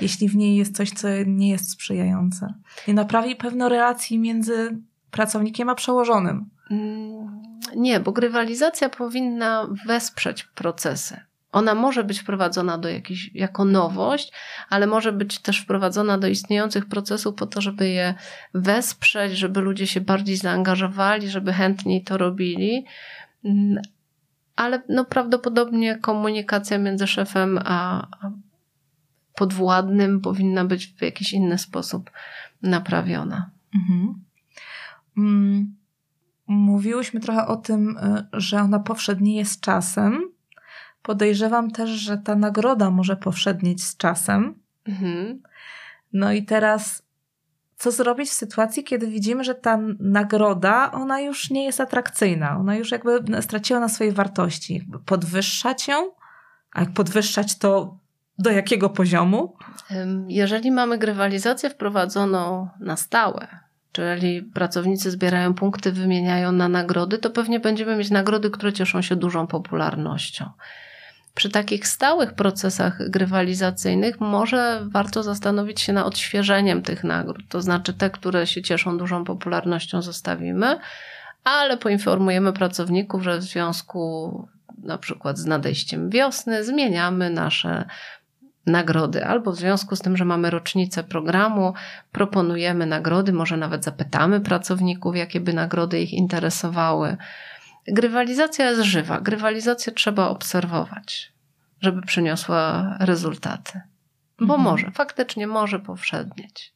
Jeśli 0.00 0.28
w 0.28 0.36
niej 0.36 0.56
jest 0.56 0.76
coś, 0.76 0.90
co 0.90 1.08
nie 1.26 1.50
jest 1.50 1.70
sprzyjające. 1.70 2.54
Nie 2.88 2.94
naprawi 2.94 3.36
pewno 3.36 3.68
relacji 3.68 4.18
między 4.18 4.78
pracownikiem 5.10 5.68
a 5.68 5.74
przełożonym. 5.74 6.50
Mm, 6.70 7.42
nie, 7.76 8.00
bo 8.00 8.12
grywalizacja 8.12 8.88
powinna 8.88 9.68
wesprzeć 9.86 10.44
procesy. 10.44 11.20
Ona 11.52 11.74
może 11.74 12.04
być 12.04 12.20
wprowadzona 12.20 12.78
do 12.78 12.88
jakiś, 12.88 13.30
jako 13.34 13.64
nowość, 13.64 14.32
ale 14.68 14.86
może 14.86 15.12
być 15.12 15.38
też 15.38 15.60
wprowadzona 15.60 16.18
do 16.18 16.26
istniejących 16.26 16.86
procesów 16.86 17.34
po 17.34 17.46
to, 17.46 17.60
żeby 17.60 17.88
je 17.88 18.14
wesprzeć, 18.54 19.38
żeby 19.38 19.60
ludzie 19.60 19.86
się 19.86 20.00
bardziej 20.00 20.36
zaangażowali, 20.36 21.30
żeby 21.30 21.52
chętniej 21.52 22.04
to 22.04 22.18
robili. 22.18 22.84
Mm, 23.44 23.82
ale 24.56 24.82
no 24.88 25.04
prawdopodobnie 25.04 25.98
komunikacja 25.98 26.78
między 26.78 27.06
szefem 27.06 27.60
a 27.64 28.06
podwładnym 29.34 30.20
powinna 30.20 30.64
być 30.64 30.86
w 30.86 31.02
jakiś 31.02 31.32
inny 31.32 31.58
sposób 31.58 32.10
naprawiona. 32.62 33.50
Mhm. 33.74 34.24
Mm, 35.16 35.76
mówiłyśmy 36.46 37.20
trochę 37.20 37.46
o 37.46 37.56
tym, 37.56 37.96
y, 37.98 38.26
że 38.32 38.60
ona 38.60 38.80
powszednieje 38.80 39.44
z 39.44 39.60
czasem. 39.60 40.30
Podejrzewam 41.02 41.70
też, 41.70 41.90
że 41.90 42.18
ta 42.18 42.36
nagroda 42.36 42.90
może 42.90 43.16
powszednieć 43.16 43.84
z 43.84 43.96
czasem. 43.96 44.54
Mhm. 44.84 45.42
No 46.12 46.32
i 46.32 46.44
teraz 46.44 47.02
co 47.76 47.90
zrobić 47.90 48.30
w 48.30 48.32
sytuacji, 48.32 48.84
kiedy 48.84 49.06
widzimy, 49.06 49.44
że 49.44 49.54
ta 49.54 49.78
nagroda, 50.00 50.92
ona 50.92 51.20
już 51.20 51.50
nie 51.50 51.64
jest 51.64 51.80
atrakcyjna, 51.80 52.56
ona 52.56 52.76
już 52.76 52.90
jakby 52.90 53.42
straciła 53.42 53.80
na 53.80 53.88
swojej 53.88 54.12
wartości. 54.12 54.88
Podwyższać 55.06 55.88
ją? 55.88 56.10
A 56.72 56.80
jak 56.80 56.92
podwyższać, 56.92 57.58
to 57.58 57.96
do 58.38 58.50
jakiego 58.50 58.90
poziomu? 58.90 59.56
Jeżeli 60.28 60.70
mamy 60.70 60.98
grywalizację 60.98 61.70
wprowadzoną 61.70 62.68
na 62.80 62.96
stałe, 62.96 63.58
czyli 63.92 64.42
pracownicy 64.42 65.10
zbierają 65.10 65.54
punkty, 65.54 65.92
wymieniają 65.92 66.52
na 66.52 66.68
nagrody, 66.68 67.18
to 67.18 67.30
pewnie 67.30 67.60
będziemy 67.60 67.96
mieć 67.96 68.10
nagrody, 68.10 68.50
które 68.50 68.72
cieszą 68.72 69.02
się 69.02 69.16
dużą 69.16 69.46
popularnością 69.46 70.50
przy 71.34 71.50
takich 71.50 71.88
stałych 71.88 72.34
procesach 72.34 73.10
grywalizacyjnych 73.10 74.20
może 74.20 74.80
warto 74.90 75.22
zastanowić 75.22 75.80
się 75.80 75.92
nad 75.92 76.06
odświeżeniem 76.06 76.82
tych 76.82 77.04
nagród. 77.04 77.48
To 77.48 77.62
znaczy 77.62 77.92
te, 77.94 78.10
które 78.10 78.46
się 78.46 78.62
cieszą 78.62 78.98
dużą 78.98 79.24
popularnością 79.24 80.02
zostawimy, 80.02 80.78
ale 81.44 81.76
poinformujemy 81.76 82.52
pracowników, 82.52 83.22
że 83.22 83.38
w 83.38 83.42
związku 83.42 84.48
na 84.82 84.98
przykład 84.98 85.38
z 85.38 85.46
nadejściem 85.46 86.10
wiosny 86.10 86.64
zmieniamy 86.64 87.30
nasze 87.30 87.84
nagrody, 88.66 89.26
albo 89.26 89.52
w 89.52 89.56
związku 89.56 89.96
z 89.96 90.00
tym, 90.00 90.16
że 90.16 90.24
mamy 90.24 90.50
rocznicę 90.50 91.04
programu, 91.04 91.74
proponujemy 92.12 92.86
nagrody, 92.86 93.32
może 93.32 93.56
nawet 93.56 93.84
zapytamy 93.84 94.40
pracowników, 94.40 95.16
jakie 95.16 95.40
by 95.40 95.52
nagrody 95.52 96.00
ich 96.00 96.12
interesowały. 96.12 97.16
Grywalizacja 97.88 98.70
jest 98.70 98.82
żywa. 98.82 99.20
Grywalizację 99.20 99.92
trzeba 99.92 100.28
obserwować, 100.28 101.32
żeby 101.80 102.02
przyniosła 102.02 102.96
rezultaty. 103.00 103.80
Bo 104.38 104.54
mhm. 104.54 104.60
może, 104.60 104.90
faktycznie 104.90 105.46
może 105.46 105.78
powszednieć. 105.78 106.72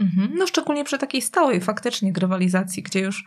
Mhm. 0.00 0.30
No 0.34 0.46
szczególnie 0.46 0.84
przy 0.84 0.98
takiej 0.98 1.22
stałej 1.22 1.60
faktycznie 1.60 2.12
grywalizacji, 2.12 2.82
gdzie 2.82 3.00
już 3.00 3.24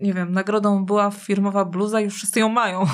nie 0.00 0.14
wiem, 0.14 0.32
nagrodą 0.32 0.84
była 0.84 1.10
firmowa 1.10 1.64
bluza, 1.64 2.00
już 2.00 2.14
wszyscy 2.14 2.40
ją 2.40 2.48
mają. 2.48 2.84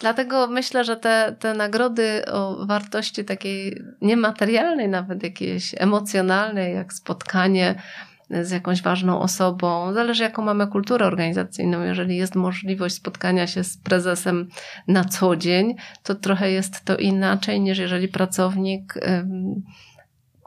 Dlatego 0.00 0.46
myślę, 0.46 0.84
że 0.84 0.96
te, 0.96 1.36
te 1.38 1.54
nagrody 1.54 2.22
o 2.32 2.66
wartości 2.66 3.24
takiej 3.24 3.82
niematerialnej, 4.02 4.88
nawet 4.88 5.22
jakiejś 5.22 5.74
emocjonalnej, 5.78 6.74
jak 6.74 6.92
spotkanie 6.92 7.74
z 8.42 8.50
jakąś 8.50 8.82
ważną 8.82 9.20
osobą. 9.20 9.92
Zależy, 9.92 10.22
jaką 10.22 10.42
mamy 10.42 10.66
kulturę 10.66 11.06
organizacyjną. 11.06 11.82
Jeżeli 11.82 12.16
jest 12.16 12.34
możliwość 12.34 12.94
spotkania 12.94 13.46
się 13.46 13.64
z 13.64 13.76
prezesem 13.76 14.48
na 14.88 15.04
co 15.04 15.36
dzień, 15.36 15.74
to 16.02 16.14
trochę 16.14 16.50
jest 16.50 16.84
to 16.84 16.96
inaczej 16.96 17.60
niż 17.60 17.78
jeżeli 17.78 18.08
pracownik 18.08 18.94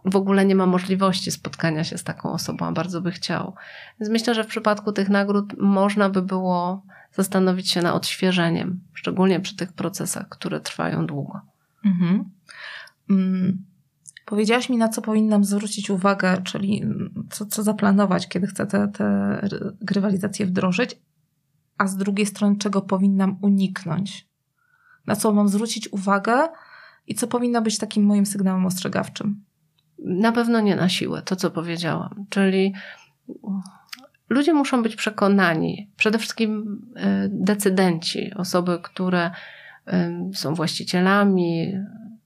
w 0.05 0.15
ogóle 0.15 0.45
nie 0.45 0.55
ma 0.55 0.65
możliwości 0.65 1.31
spotkania 1.31 1.83
się 1.83 1.97
z 1.97 2.03
taką 2.03 2.31
osobą, 2.31 2.65
a 2.65 2.71
bardzo 2.71 3.01
by 3.01 3.11
chciał. 3.11 3.55
Więc 3.99 4.11
myślę, 4.11 4.35
że 4.35 4.43
w 4.43 4.47
przypadku 4.47 4.91
tych 4.91 5.09
nagród 5.09 5.57
można 5.57 6.09
by 6.09 6.21
było 6.21 6.83
zastanowić 7.11 7.71
się 7.71 7.81
nad 7.81 7.95
odświeżeniem, 7.95 8.79
szczególnie 8.93 9.39
przy 9.39 9.55
tych 9.55 9.73
procesach, 9.73 10.29
które 10.29 10.59
trwają 10.59 11.05
długo. 11.05 11.41
Mhm. 11.85 12.23
Mm, 13.09 13.63
Powiedziałaś 14.25 14.69
mi, 14.69 14.77
na 14.77 14.89
co 14.89 15.01
powinnam 15.01 15.43
zwrócić 15.43 15.89
uwagę, 15.89 16.41
czyli 16.43 16.83
co, 17.29 17.45
co 17.45 17.63
zaplanować, 17.63 18.27
kiedy 18.27 18.47
chcę 18.47 18.67
te, 18.67 18.87
te 18.87 20.45
wdrożyć, 20.45 20.99
a 21.77 21.87
z 21.87 21.97
drugiej 21.97 22.25
strony, 22.25 22.57
czego 22.57 22.81
powinnam 22.81 23.37
uniknąć. 23.41 24.27
Na 25.07 25.15
co 25.15 25.33
mam 25.33 25.49
zwrócić 25.49 25.93
uwagę 25.93 26.47
i 27.07 27.15
co 27.15 27.27
powinno 27.27 27.61
być 27.61 27.77
takim 27.77 28.05
moim 28.05 28.25
sygnałem 28.25 28.65
ostrzegawczym. 28.65 29.43
Na 29.99 30.31
pewno 30.31 30.59
nie 30.59 30.75
na 30.75 30.89
siłę, 30.89 31.21
to 31.25 31.35
co 31.35 31.51
powiedziałam. 31.51 32.25
Czyli 32.29 32.73
ludzie 34.29 34.53
muszą 34.53 34.83
być 34.83 34.95
przekonani, 34.95 35.89
przede 35.97 36.17
wszystkim 36.17 36.81
e, 36.95 37.27
decydenci, 37.29 38.33
osoby, 38.35 38.79
które 38.83 39.31
są 40.33 40.55
właścicielami, 40.55 41.73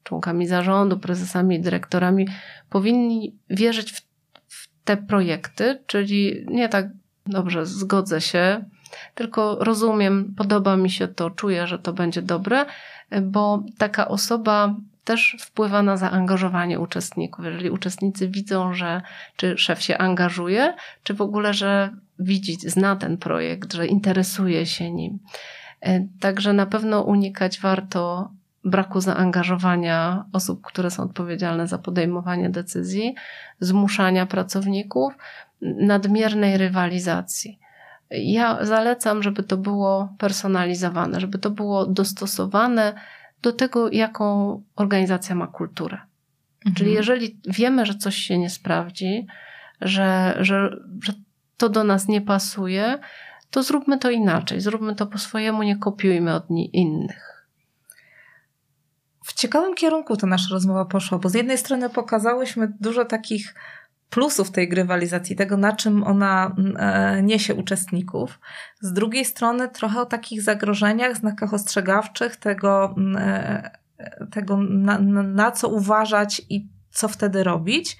członkami 0.04 0.48
zarządu, 0.48 1.00
prezesami, 1.00 1.62
dyrektorami, 1.62 2.28
powinni 2.70 3.36
wierzyć 3.50 3.92
w, 3.92 4.02
w 4.48 4.68
te 4.84 4.98
projekty, 4.98 5.84
czyli 5.88 6.46
nie 6.50 6.70
tak 6.70 6.90
dobrze, 7.26 7.66
zgodzę 7.66 8.22
się, 8.22 8.66
tylko 9.16 9.58
rozumiem, 9.60 10.34
podoba 10.38 10.78
mi 10.78 10.90
się 10.90 11.08
to, 11.08 11.30
czuję, 11.30 11.68
że 11.68 11.80
to 11.80 11.94
będzie 11.94 12.22
dobre, 12.22 12.66
bo 13.22 13.64
taka 13.78 14.08
osoba 14.08 14.76
też 15.08 15.38
wpływa 15.40 15.84
na 15.84 15.98
zaangażowanie 15.98 16.80
uczestników. 16.80 17.46
Jeżeli 17.46 17.70
uczestnicy 17.70 18.28
widzą, 18.28 18.74
że 18.74 19.02
czy 19.36 19.58
szef 19.58 19.82
się 19.82 19.98
angażuje, 19.98 20.74
czy 21.04 21.14
w 21.14 21.22
ogóle, 21.22 21.54
że 21.54 21.90
widzi, 22.20 22.58
zna 22.70 22.96
ten 22.96 23.18
projekt, 23.18 23.74
że 23.74 23.88
interesuje 23.88 24.66
się 24.66 24.92
nim. 24.92 25.20
E, 25.82 26.08
także 26.20 26.54
na 26.54 26.66
pewno 26.66 27.02
unikać 27.02 27.60
warto 27.60 28.32
braku 28.64 29.02
zaangażowania 29.02 30.26
osób, 30.34 30.62
które 30.62 30.92
są 30.92 31.04
odpowiedzialne 31.04 31.68
za 31.68 31.78
podejmowanie 31.78 32.50
decyzji, 32.50 33.16
zmuszania 33.60 34.26
pracowników, 34.26 35.14
nadmiernej 35.62 36.58
rywalizacji. 36.58 37.60
Ja 38.12 38.66
zalecam, 38.66 39.24
żeby 39.24 39.44
to 39.44 39.58
było 39.58 40.10
personalizowane, 40.18 41.20
żeby 41.20 41.38
to 41.38 41.50
było 41.50 41.86
dostosowane 41.86 42.94
do 43.42 43.54
tego, 43.54 43.92
jaką 43.92 44.64
organizacja 44.76 45.36
ma 45.36 45.48
kulturę. 45.48 45.98
Mhm. 46.58 46.76
Czyli 46.76 46.94
jeżeli 46.94 47.40
wiemy, 47.46 47.86
że 47.86 47.96
coś 47.96 48.16
się 48.16 48.38
nie 48.38 48.50
sprawdzi, 48.50 49.28
że, 49.82 50.38
że, 50.40 50.78
że 51.04 51.14
to 51.58 51.70
do 51.70 51.84
nas 51.84 52.08
nie 52.08 52.22
pasuje, 52.22 53.00
to 53.52 53.64
zróbmy 53.64 54.00
to 54.00 54.10
inaczej, 54.10 54.62
zróbmy 54.62 54.96
to 54.96 55.08
po 55.08 55.18
swojemu, 55.18 55.64
nie 55.64 55.78
kopiujmy 55.78 56.34
od 56.34 56.46
innych. 56.74 57.48
W 59.24 59.34
ciekawym 59.34 59.76
kierunku 59.76 60.18
ta 60.18 60.28
nasza 60.28 60.54
rozmowa 60.54 60.86
poszła, 60.86 61.18
bo 61.18 61.30
z 61.30 61.34
jednej 61.34 61.58
strony 61.58 61.90
pokazałyśmy 61.90 62.74
dużo 62.80 63.06
takich 63.06 63.56
plusów 64.10 64.52
tej 64.52 64.70
grywalizacji, 64.70 65.36
tego 65.36 65.58
na 65.58 65.74
czym 65.74 66.04
ona 66.04 66.56
mm, 66.58 66.78
e, 66.80 67.24
niesie 67.24 67.56
uczestników. 67.56 68.40
Z 68.82 68.94
drugiej 68.94 69.26
strony 69.26 69.70
trochę 69.70 70.02
o 70.02 70.06
takich 70.06 70.42
zagrożeniach, 70.42 71.18
znakach 71.18 71.54
ostrzegawczych, 71.54 72.36
tego, 72.36 72.94
mm, 72.98 73.18
e, 73.18 74.28
tego 74.32 74.58
na, 74.58 75.00
na 75.24 75.52
co 75.52 75.70
uważać 75.70 76.42
i 76.50 76.68
co 76.92 77.08
wtedy 77.08 77.44
robić. 77.44 77.98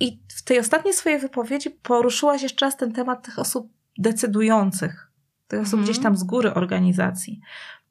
I 0.00 0.22
w 0.36 0.42
tej 0.42 0.58
ostatniej 0.58 0.94
swojej 0.94 1.18
wypowiedzi 1.18 1.70
poruszyłaś 1.70 2.42
jeszcze 2.42 2.66
raz 2.66 2.76
ten 2.76 2.92
temat 2.92 3.24
tych 3.24 3.38
osób 3.38 3.72
decydujących, 3.98 5.10
tych 5.48 5.60
osób 5.60 5.80
gdzieś 5.80 5.96
mhm. 5.96 6.02
tam 6.02 6.16
z 6.16 6.24
góry 6.24 6.54
organizacji. 6.54 7.40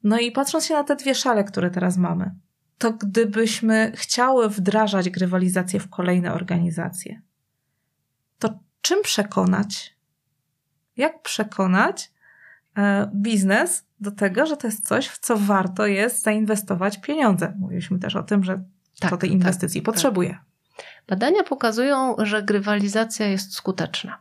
No 0.04 0.18
i 0.18 0.32
patrząc 0.32 0.66
się 0.66 0.74
na 0.74 0.84
te 0.84 0.96
dwie 0.96 1.14
szale, 1.14 1.44
które 1.44 1.70
teraz 1.70 1.96
mamy, 1.96 2.34
to 2.78 2.92
gdybyśmy 2.92 3.92
chciały 3.94 4.48
wdrażać 4.48 5.10
grywalizację 5.10 5.80
w 5.80 5.88
kolejne 5.88 6.34
organizacje, 6.34 7.22
to 8.38 8.58
czym 8.82 9.02
przekonać? 9.02 9.96
Jak 10.96 11.22
przekonać 11.22 12.12
e, 12.76 13.10
biznes 13.14 13.84
do 14.00 14.10
tego, 14.10 14.46
że 14.46 14.56
to 14.56 14.66
jest 14.66 14.88
coś, 14.88 15.08
w 15.08 15.18
co 15.18 15.36
warto 15.36 15.86
jest 15.86 16.22
zainwestować 16.22 17.00
pieniądze? 17.00 17.54
Mówiliśmy 17.58 17.98
też 17.98 18.16
o 18.16 18.22
tym, 18.22 18.44
że 18.44 18.64
tak, 19.00 19.10
to 19.10 19.16
tej 19.16 19.30
tak, 19.30 19.34
inwestycji 19.34 19.80
tak, 19.80 19.86
potrzebuje. 19.86 20.30
Tak. 20.30 20.84
Badania 21.08 21.44
pokazują, 21.44 22.16
że 22.18 22.42
grywalizacja 22.42 23.26
jest 23.26 23.54
skuteczna. 23.54 24.18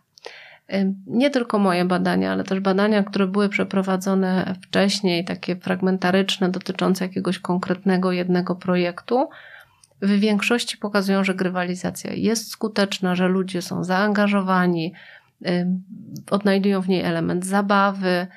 Nie 1.07 1.29
tylko 1.29 1.59
moje 1.59 1.85
badania, 1.85 2.31
ale 2.31 2.43
też 2.43 2.59
badania, 2.59 3.03
które 3.03 3.27
były 3.27 3.49
przeprowadzone 3.49 4.55
wcześniej, 4.61 5.25
takie 5.25 5.55
fragmentaryczne, 5.55 6.49
dotyczące 6.49 7.05
jakiegoś 7.05 7.39
konkretnego 7.39 8.11
jednego 8.11 8.55
projektu, 8.55 9.29
w 10.01 10.09
większości 10.09 10.77
pokazują, 10.77 11.23
że 11.23 11.35
grywalizacja 11.35 12.13
jest 12.13 12.51
skuteczna, 12.51 13.15
że 13.15 13.27
ludzie 13.27 13.61
są 13.61 13.83
zaangażowani, 13.83 14.93
odnajdują 16.31 16.81
w 16.81 16.87
niej 16.87 17.01
element 17.01 17.45
zabawy, 17.45 18.27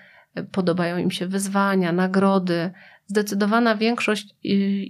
podobają 0.52 0.98
im 0.98 1.10
się 1.10 1.26
wyzwania, 1.26 1.92
nagrody, 1.92 2.70
zdecydowana 3.10 3.76
większość 3.76 4.26
y, 4.26 4.30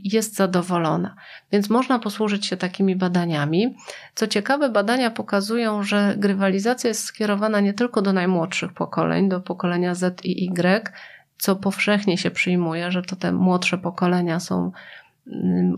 jest 0.04 0.36
zadowolona. 0.36 1.16
Więc 1.52 1.70
można 1.70 1.98
posłużyć 1.98 2.46
się 2.46 2.56
takimi 2.56 2.96
badaniami. 2.96 3.76
Co 4.14 4.26
ciekawe, 4.26 4.68
badania 4.68 5.10
pokazują, 5.10 5.82
że 5.82 6.14
grywalizacja 6.18 6.88
jest 6.88 7.04
skierowana 7.04 7.60
nie 7.60 7.74
tylko 7.74 8.02
do 8.02 8.12
najmłodszych 8.12 8.72
pokoleń, 8.72 9.28
do 9.28 9.40
pokolenia 9.40 9.94
Z 9.94 10.24
i 10.24 10.44
Y, 10.44 10.92
co 11.38 11.56
powszechnie 11.56 12.18
się 12.18 12.30
przyjmuje, 12.30 12.92
że 12.92 13.02
to 13.02 13.16
te 13.16 13.32
młodsze 13.32 13.78
pokolenia 13.78 14.40
są 14.40 14.72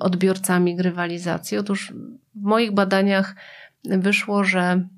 odbiorcami 0.01 0.77
grywalizacji. 0.77 1.59
Otóż 1.59 1.93
w 2.35 2.43
moich 2.43 2.73
badaniach 2.73 3.35
wyszło, 3.85 4.45
że 4.45 4.89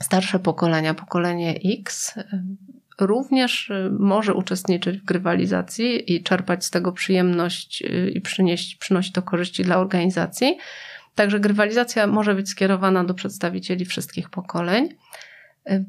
starsze 0.00 0.38
pokolenia, 0.38 0.94
pokolenie 0.94 1.60
X, 1.80 2.14
również 3.00 3.70
y, 3.70 3.90
może 3.98 4.34
uczestniczyć 4.34 4.98
w 4.98 5.04
grywalizacji 5.04 6.14
i 6.14 6.22
czerpać 6.22 6.64
z 6.64 6.70
tego 6.70 6.92
przyjemność 6.92 7.82
y, 7.82 8.10
i 8.14 8.20
przynieść, 8.20 8.76
przynosić 8.76 9.12
to 9.12 9.22
korzyści 9.22 9.62
dla 9.62 9.78
organizacji. 9.78 10.58
Także 11.14 11.40
grywalizacja 11.40 12.06
może 12.06 12.34
być 12.34 12.48
skierowana 12.48 13.04
do 13.04 13.14
przedstawicieli 13.14 13.84
wszystkich 13.84 14.30
pokoleń. 14.30 14.88
Y, 15.70 15.84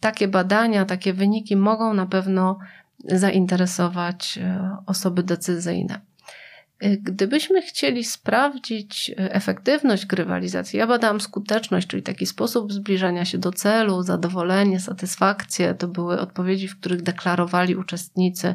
takie 0.00 0.28
badania, 0.28 0.84
takie 0.84 1.12
wyniki 1.12 1.56
mogą 1.56 1.94
na 1.94 2.06
pewno 2.06 2.58
zainteresować 3.04 4.38
osoby 4.86 5.22
decyzyjne. 5.22 6.00
Gdybyśmy 6.80 7.62
chcieli 7.62 8.04
sprawdzić 8.04 9.10
efektywność 9.16 10.06
grywalizacji, 10.06 10.78
ja 10.78 10.86
badałam 10.86 11.20
skuteczność, 11.20 11.86
czyli 11.86 12.02
taki 12.02 12.26
sposób 12.26 12.72
zbliżania 12.72 13.24
się 13.24 13.38
do 13.38 13.52
celu, 13.52 14.02
zadowolenie, 14.02 14.80
satysfakcję. 14.80 15.74
To 15.74 15.88
były 15.88 16.20
odpowiedzi, 16.20 16.68
w 16.68 16.80
których 16.80 17.02
deklarowali 17.02 17.76
uczestnicy, 17.76 18.54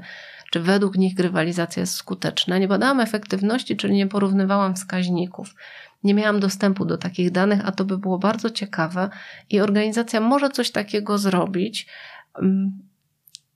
czy 0.51 0.59
według 0.59 0.97
nich 0.97 1.13
grywalizacja 1.13 1.81
jest 1.81 1.93
skuteczna. 1.93 2.57
Nie 2.57 2.67
badałam 2.67 2.99
efektywności, 2.99 3.77
czyli 3.77 3.93
nie 3.93 4.07
porównywałam 4.07 4.75
wskaźników. 4.75 5.55
Nie 6.03 6.13
miałam 6.13 6.39
dostępu 6.39 6.85
do 6.85 6.97
takich 6.97 7.31
danych, 7.31 7.61
a 7.65 7.71
to 7.71 7.85
by 7.85 7.97
było 7.97 8.19
bardzo 8.19 8.49
ciekawe 8.49 9.09
i 9.49 9.59
organizacja 9.59 10.19
może 10.19 10.49
coś 10.49 10.71
takiego 10.71 11.17
zrobić 11.17 11.87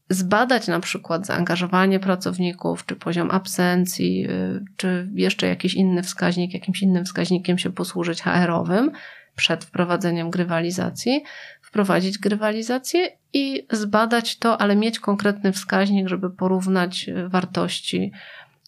zbadać 0.10 0.68
na 0.68 0.80
przykład 0.80 1.26
zaangażowanie 1.26 2.00
pracowników, 2.00 2.86
czy 2.86 2.96
poziom 2.96 3.32
absencji, 3.32 4.28
y, 4.30 4.66
czy 4.78 5.08
jeszcze 5.14 5.48
jakiś 5.48 5.74
inny 5.74 6.04
wskaźnik, 6.04 6.54
jakimś 6.54 6.82
innym 6.82 7.06
wskaźnikiem 7.06 7.58
się 7.58 7.72
posłużyć 7.72 8.22
HR-owym 8.22 8.92
przed 9.36 9.66
wprowadzeniem 9.66 10.30
grywalizacji, 10.30 11.24
wprowadzić 11.62 12.18
grywalizację 12.18 13.10
i 13.34 13.68
zbadać 13.72 14.38
to, 14.38 14.62
ale 14.62 14.76
mieć 14.76 15.00
konkretny 15.00 15.52
wskaźnik, 15.52 16.08
żeby 16.08 16.30
porównać 16.30 17.10
y, 17.10 17.30
wartości, 17.30 18.12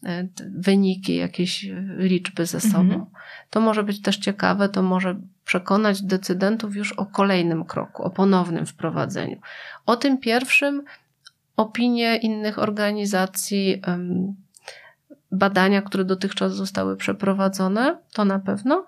y, 0.03 0.29
wyniki, 0.55 1.15
jakieś 1.15 1.65
liczby 1.97 2.45
ze 2.45 2.61
sobą. 2.61 2.79
Mhm. 2.79 3.05
To 3.49 3.61
może 3.61 3.83
być 3.83 4.01
też 4.01 4.17
ciekawe, 4.17 4.69
to 4.69 4.83
może 4.83 5.15
przekonać 5.45 6.01
decydentów 6.01 6.75
już 6.75 6.91
o 6.91 7.05
kolejnym 7.05 7.65
kroku, 7.65 8.03
o 8.03 8.09
ponownym 8.09 8.65
wprowadzeniu. 8.65 9.39
O 9.85 9.95
tym 9.95 10.17
pierwszym 10.17 10.83
opinie 11.59 12.17
innych 12.17 12.59
organizacji, 12.59 13.81
badania, 15.31 15.81
które 15.81 16.05
dotychczas 16.05 16.53
zostały 16.53 16.97
przeprowadzone, 16.97 17.97
to 18.13 18.25
na 18.25 18.39
pewno, 18.39 18.85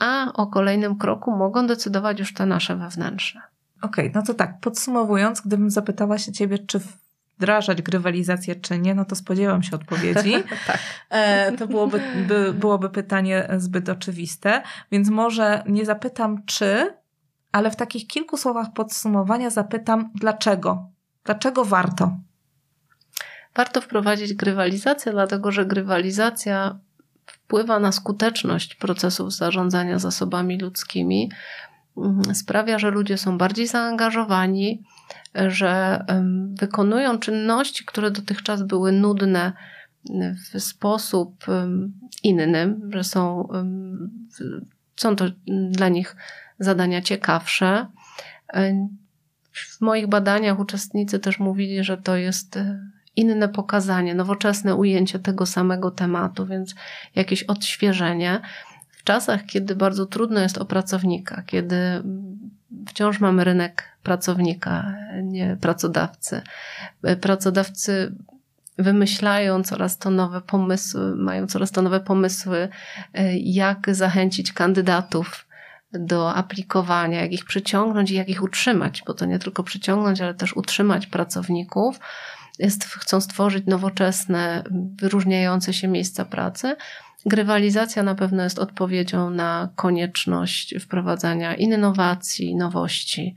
a 0.00 0.32
o 0.32 0.46
kolejnym 0.46 0.98
kroku 0.98 1.30
mogą 1.30 1.66
decydować 1.66 2.18
już 2.18 2.34
te 2.34 2.46
nasze 2.46 2.76
wewnętrzne. 2.76 3.40
Okej, 3.82 4.08
okay, 4.08 4.20
no 4.20 4.26
to 4.26 4.34
tak, 4.34 4.60
podsumowując, 4.60 5.40
gdybym 5.40 5.70
zapytała 5.70 6.18
się 6.18 6.32
ciebie, 6.32 6.58
czy 6.58 6.80
wdrażać 7.36 7.82
grywalizację, 7.82 8.56
czy 8.56 8.78
nie, 8.78 8.94
no 8.94 9.04
to 9.04 9.16
spodziewam 9.16 9.62
się 9.62 9.76
odpowiedzi. 9.76 10.34
tak. 10.66 10.78
E, 11.10 11.52
to 11.52 11.66
byłoby, 11.66 12.00
by, 12.28 12.52
byłoby 12.52 12.90
pytanie 12.90 13.48
zbyt 13.56 13.88
oczywiste, 13.88 14.62
więc 14.92 15.08
może 15.08 15.62
nie 15.66 15.84
zapytam 15.84 16.44
czy, 16.46 16.94
ale 17.52 17.70
w 17.70 17.76
takich 17.76 18.06
kilku 18.06 18.36
słowach 18.36 18.72
podsumowania 18.72 19.50
zapytam 19.50 20.10
dlaczego 20.14 20.93
Dlaczego 21.24 21.64
warto? 21.64 22.16
Warto 23.54 23.80
wprowadzić 23.80 24.34
grywalizację, 24.34 25.12
dlatego 25.12 25.52
że 25.52 25.66
grywalizacja 25.66 26.78
wpływa 27.26 27.78
na 27.78 27.92
skuteczność 27.92 28.74
procesów 28.74 29.32
zarządzania 29.32 29.98
zasobami 29.98 30.58
ludzkimi, 30.58 31.30
mhm, 31.96 32.34
sprawia, 32.34 32.78
że 32.78 32.90
ludzie 32.90 33.18
są 33.18 33.38
bardziej 33.38 33.66
zaangażowani, 33.66 34.82
że 35.34 36.04
wykonują 36.60 37.18
czynności, 37.18 37.84
które 37.84 38.10
dotychczas 38.10 38.62
były 38.62 38.92
nudne 38.92 39.52
w 40.52 40.60
sposób 40.60 41.44
inny, 42.22 42.76
że 42.90 43.04
są, 43.04 43.48
są 44.96 45.16
to 45.16 45.24
dla 45.70 45.88
nich 45.88 46.16
zadania 46.58 47.02
ciekawsze 47.02 47.86
w 49.54 49.80
moich 49.80 50.06
badaniach 50.06 50.58
uczestnicy 50.58 51.18
też 51.18 51.38
mówili, 51.38 51.84
że 51.84 51.96
to 51.96 52.16
jest 52.16 52.58
inne 53.16 53.48
pokazanie, 53.48 54.14
nowoczesne 54.14 54.74
ujęcie 54.74 55.18
tego 55.18 55.46
samego 55.46 55.90
tematu, 55.90 56.46
więc 56.46 56.74
jakieś 57.14 57.42
odświeżenie. 57.42 58.40
W 58.90 59.04
czasach, 59.04 59.46
kiedy 59.46 59.76
bardzo 59.76 60.06
trudno 60.06 60.40
jest 60.40 60.58
o 60.58 60.64
pracownika, 60.64 61.42
kiedy 61.46 61.76
wciąż 62.88 63.20
mamy 63.20 63.44
rynek 63.44 63.88
pracownika, 64.02 64.94
nie 65.22 65.56
pracodawcy. 65.60 66.42
Pracodawcy 67.20 68.14
wymyślają 68.78 69.62
coraz 69.62 69.98
to 69.98 70.10
nowe 70.10 70.40
pomysły, 70.40 71.16
mają 71.16 71.46
coraz 71.46 71.70
to 71.70 71.82
nowe 71.82 72.00
pomysły, 72.00 72.68
jak 73.40 73.94
zachęcić 73.94 74.52
kandydatów 74.52 75.43
do 75.98 76.34
aplikowania, 76.34 77.20
jak 77.20 77.32
ich 77.32 77.44
przyciągnąć 77.44 78.10
i 78.10 78.14
jak 78.14 78.28
ich 78.28 78.42
utrzymać, 78.42 79.02
bo 79.06 79.14
to 79.14 79.26
nie 79.26 79.38
tylko 79.38 79.62
przyciągnąć, 79.62 80.20
ale 80.20 80.34
też 80.34 80.56
utrzymać 80.56 81.06
pracowników 81.06 82.00
jest, 82.58 82.84
chcą 82.84 83.20
stworzyć 83.20 83.66
nowoczesne, 83.66 84.64
wyróżniające 84.96 85.72
się 85.72 85.88
miejsca 85.88 86.24
pracy. 86.24 86.76
Grywalizacja 87.26 88.02
na 88.02 88.14
pewno 88.14 88.42
jest 88.42 88.58
odpowiedzią 88.58 89.30
na 89.30 89.68
konieczność 89.76 90.74
wprowadzania 90.80 91.54
innowacji, 91.54 92.56
nowości 92.56 93.36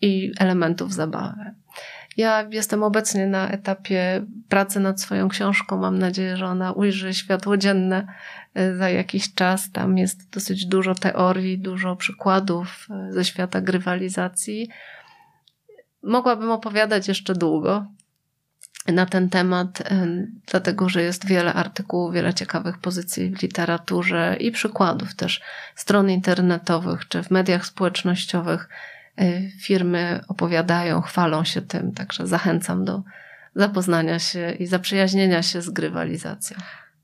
i 0.00 0.32
elementów 0.38 0.94
zabawy. 0.94 1.54
Ja 2.16 2.46
jestem 2.50 2.82
obecnie 2.82 3.26
na 3.26 3.50
etapie 3.50 4.26
pracy 4.48 4.80
nad 4.80 5.00
swoją 5.00 5.28
książką. 5.28 5.76
Mam 5.76 5.98
nadzieję, 5.98 6.36
że 6.36 6.46
ona 6.46 6.72
ujrzy 6.72 7.14
światło 7.14 7.56
dzienne 7.56 8.06
e, 8.54 8.74
za 8.74 8.90
jakiś 8.90 9.34
czas. 9.34 9.72
Tam 9.72 9.98
jest 9.98 10.30
dosyć 10.30 10.66
dużo 10.66 10.94
teorii, 10.94 11.58
dużo 11.58 11.96
przykładów 11.96 12.86
e, 12.90 13.12
ze 13.12 13.24
świata 13.24 13.60
grywalizacji. 13.60 14.68
Mogłabym 16.02 16.50
opowiadać 16.50 17.08
jeszcze 17.08 17.34
długo 17.34 17.86
na 18.88 19.06
ten 19.06 19.30
temat, 19.30 19.82
dlatego 20.50 20.88
że 20.88 21.02
jest 21.02 21.26
wiele 21.26 21.54
artykułów, 21.54 22.14
wiele 22.14 22.34
ciekawych 22.34 22.78
pozycji 22.78 23.30
w 23.30 23.42
literaturze 23.42 24.36
i 24.40 24.50
przykładów 24.50 25.14
też 25.14 25.42
stron 25.74 26.10
internetowych 26.10 27.08
czy 27.08 27.22
w 27.22 27.30
mediach 27.30 27.66
społecznościowych. 27.66 28.68
E, 29.18 29.50
firmy 29.50 30.20
opowiadają, 30.28 31.00
chwalą 31.00 31.44
się 31.44 31.62
tym, 31.62 31.92
także 31.92 32.26
zachęcam 32.26 32.84
do 32.84 33.02
zapoznania 33.54 34.18
się 34.18 34.50
i 34.58 34.66
zaprzyjaźnienia 34.66 35.42
się 35.42 35.62
z 35.62 35.70
grywalizacją. 35.70 36.56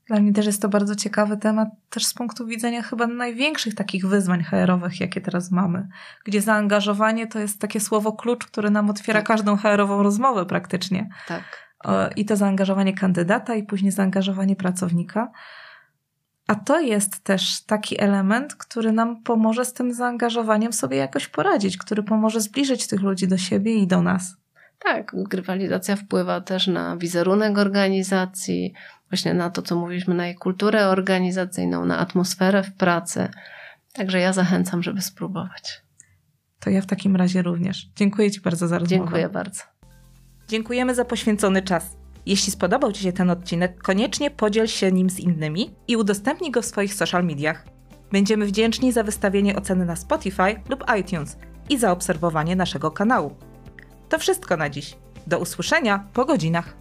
Dla 0.07 0.19
mnie 0.19 0.33
też 0.33 0.45
jest 0.45 0.61
to 0.61 0.69
bardzo 0.69 0.95
ciekawy 0.95 1.37
temat, 1.37 1.69
też 1.89 2.05
z 2.05 2.13
punktu 2.13 2.45
widzenia 2.45 2.81
chyba 2.81 3.07
największych 3.07 3.75
takich 3.75 4.07
wyzwań 4.07 4.43
HR-owych, 4.43 4.99
jakie 4.99 5.21
teraz 5.21 5.51
mamy, 5.51 5.87
gdzie 6.25 6.41
zaangażowanie 6.41 7.27
to 7.27 7.39
jest 7.39 7.61
takie 7.61 7.79
słowo 7.79 8.13
klucz, 8.13 8.45
które 8.45 8.69
nam 8.69 8.89
otwiera 8.89 9.19
tak. 9.19 9.27
każdą 9.27 9.57
HR-ową 9.57 10.03
rozmowę 10.03 10.45
praktycznie. 10.45 11.09
Tak. 11.27 11.43
I 12.15 12.25
to 12.25 12.35
zaangażowanie 12.35 12.93
kandydata, 12.93 13.55
i 13.55 13.63
później 13.63 13.91
zaangażowanie 13.91 14.55
pracownika. 14.55 15.31
A 16.51 16.55
to 16.55 16.79
jest 16.79 17.23
też 17.23 17.61
taki 17.61 18.01
element, 18.01 18.55
który 18.55 18.91
nam 18.91 19.23
pomoże 19.23 19.65
z 19.65 19.73
tym 19.73 19.93
zaangażowaniem 19.93 20.73
sobie 20.73 20.97
jakoś 20.97 21.27
poradzić, 21.27 21.77
który 21.77 22.03
pomoże 22.03 22.41
zbliżyć 22.41 22.87
tych 22.87 23.01
ludzi 23.01 23.27
do 23.27 23.37
siebie 23.37 23.75
i 23.75 23.87
do 23.87 24.01
nas. 24.01 24.37
Tak, 24.79 25.11
grywalizacja 25.15 25.95
wpływa 25.95 26.41
też 26.41 26.67
na 26.67 26.97
wizerunek 26.97 27.57
organizacji, 27.57 28.73
właśnie 29.09 29.33
na 29.33 29.49
to, 29.49 29.61
co 29.61 29.75
mówiliśmy, 29.75 30.13
na 30.13 30.25
jej 30.25 30.35
kulturę 30.35 30.87
organizacyjną, 30.87 31.85
na 31.85 31.97
atmosferę 31.97 32.63
w 32.63 32.73
pracy. 32.73 33.29
Także 33.93 34.19
ja 34.19 34.33
zachęcam, 34.33 34.83
żeby 34.83 35.01
spróbować. 35.01 35.81
To 36.59 36.69
ja 36.69 36.81
w 36.81 36.85
takim 36.85 37.15
razie 37.15 37.41
również. 37.41 37.89
Dziękuję 37.95 38.31
Ci 38.31 38.41
bardzo 38.41 38.67
za 38.67 38.79
rozmowę. 38.79 39.03
Dziękuję 39.03 39.29
bardzo. 39.29 39.63
Dziękujemy 40.47 40.95
za 40.95 41.05
poświęcony 41.05 41.61
czas. 41.61 42.00
Jeśli 42.25 42.51
spodobał 42.51 42.91
Ci 42.91 43.03
się 43.03 43.13
ten 43.13 43.29
odcinek, 43.29 43.83
koniecznie 43.83 44.31
podziel 44.31 44.67
się 44.67 44.91
nim 44.91 45.09
z 45.09 45.19
innymi 45.19 45.75
i 45.87 45.97
udostępnij 45.97 46.51
go 46.51 46.61
w 46.61 46.65
swoich 46.65 46.93
social 46.93 47.25
mediach. 47.25 47.65
Będziemy 48.11 48.45
wdzięczni 48.45 48.91
za 48.91 49.03
wystawienie 49.03 49.55
oceny 49.55 49.85
na 49.85 49.95
Spotify 49.95 50.55
lub 50.69 50.83
iTunes 50.99 51.37
i 51.69 51.77
za 51.77 51.91
obserwowanie 51.91 52.55
naszego 52.55 52.91
kanału. 52.91 53.35
To 54.09 54.19
wszystko 54.19 54.57
na 54.57 54.69
dziś. 54.69 54.97
Do 55.27 55.39
usłyszenia 55.39 56.07
po 56.13 56.25
godzinach. 56.25 56.80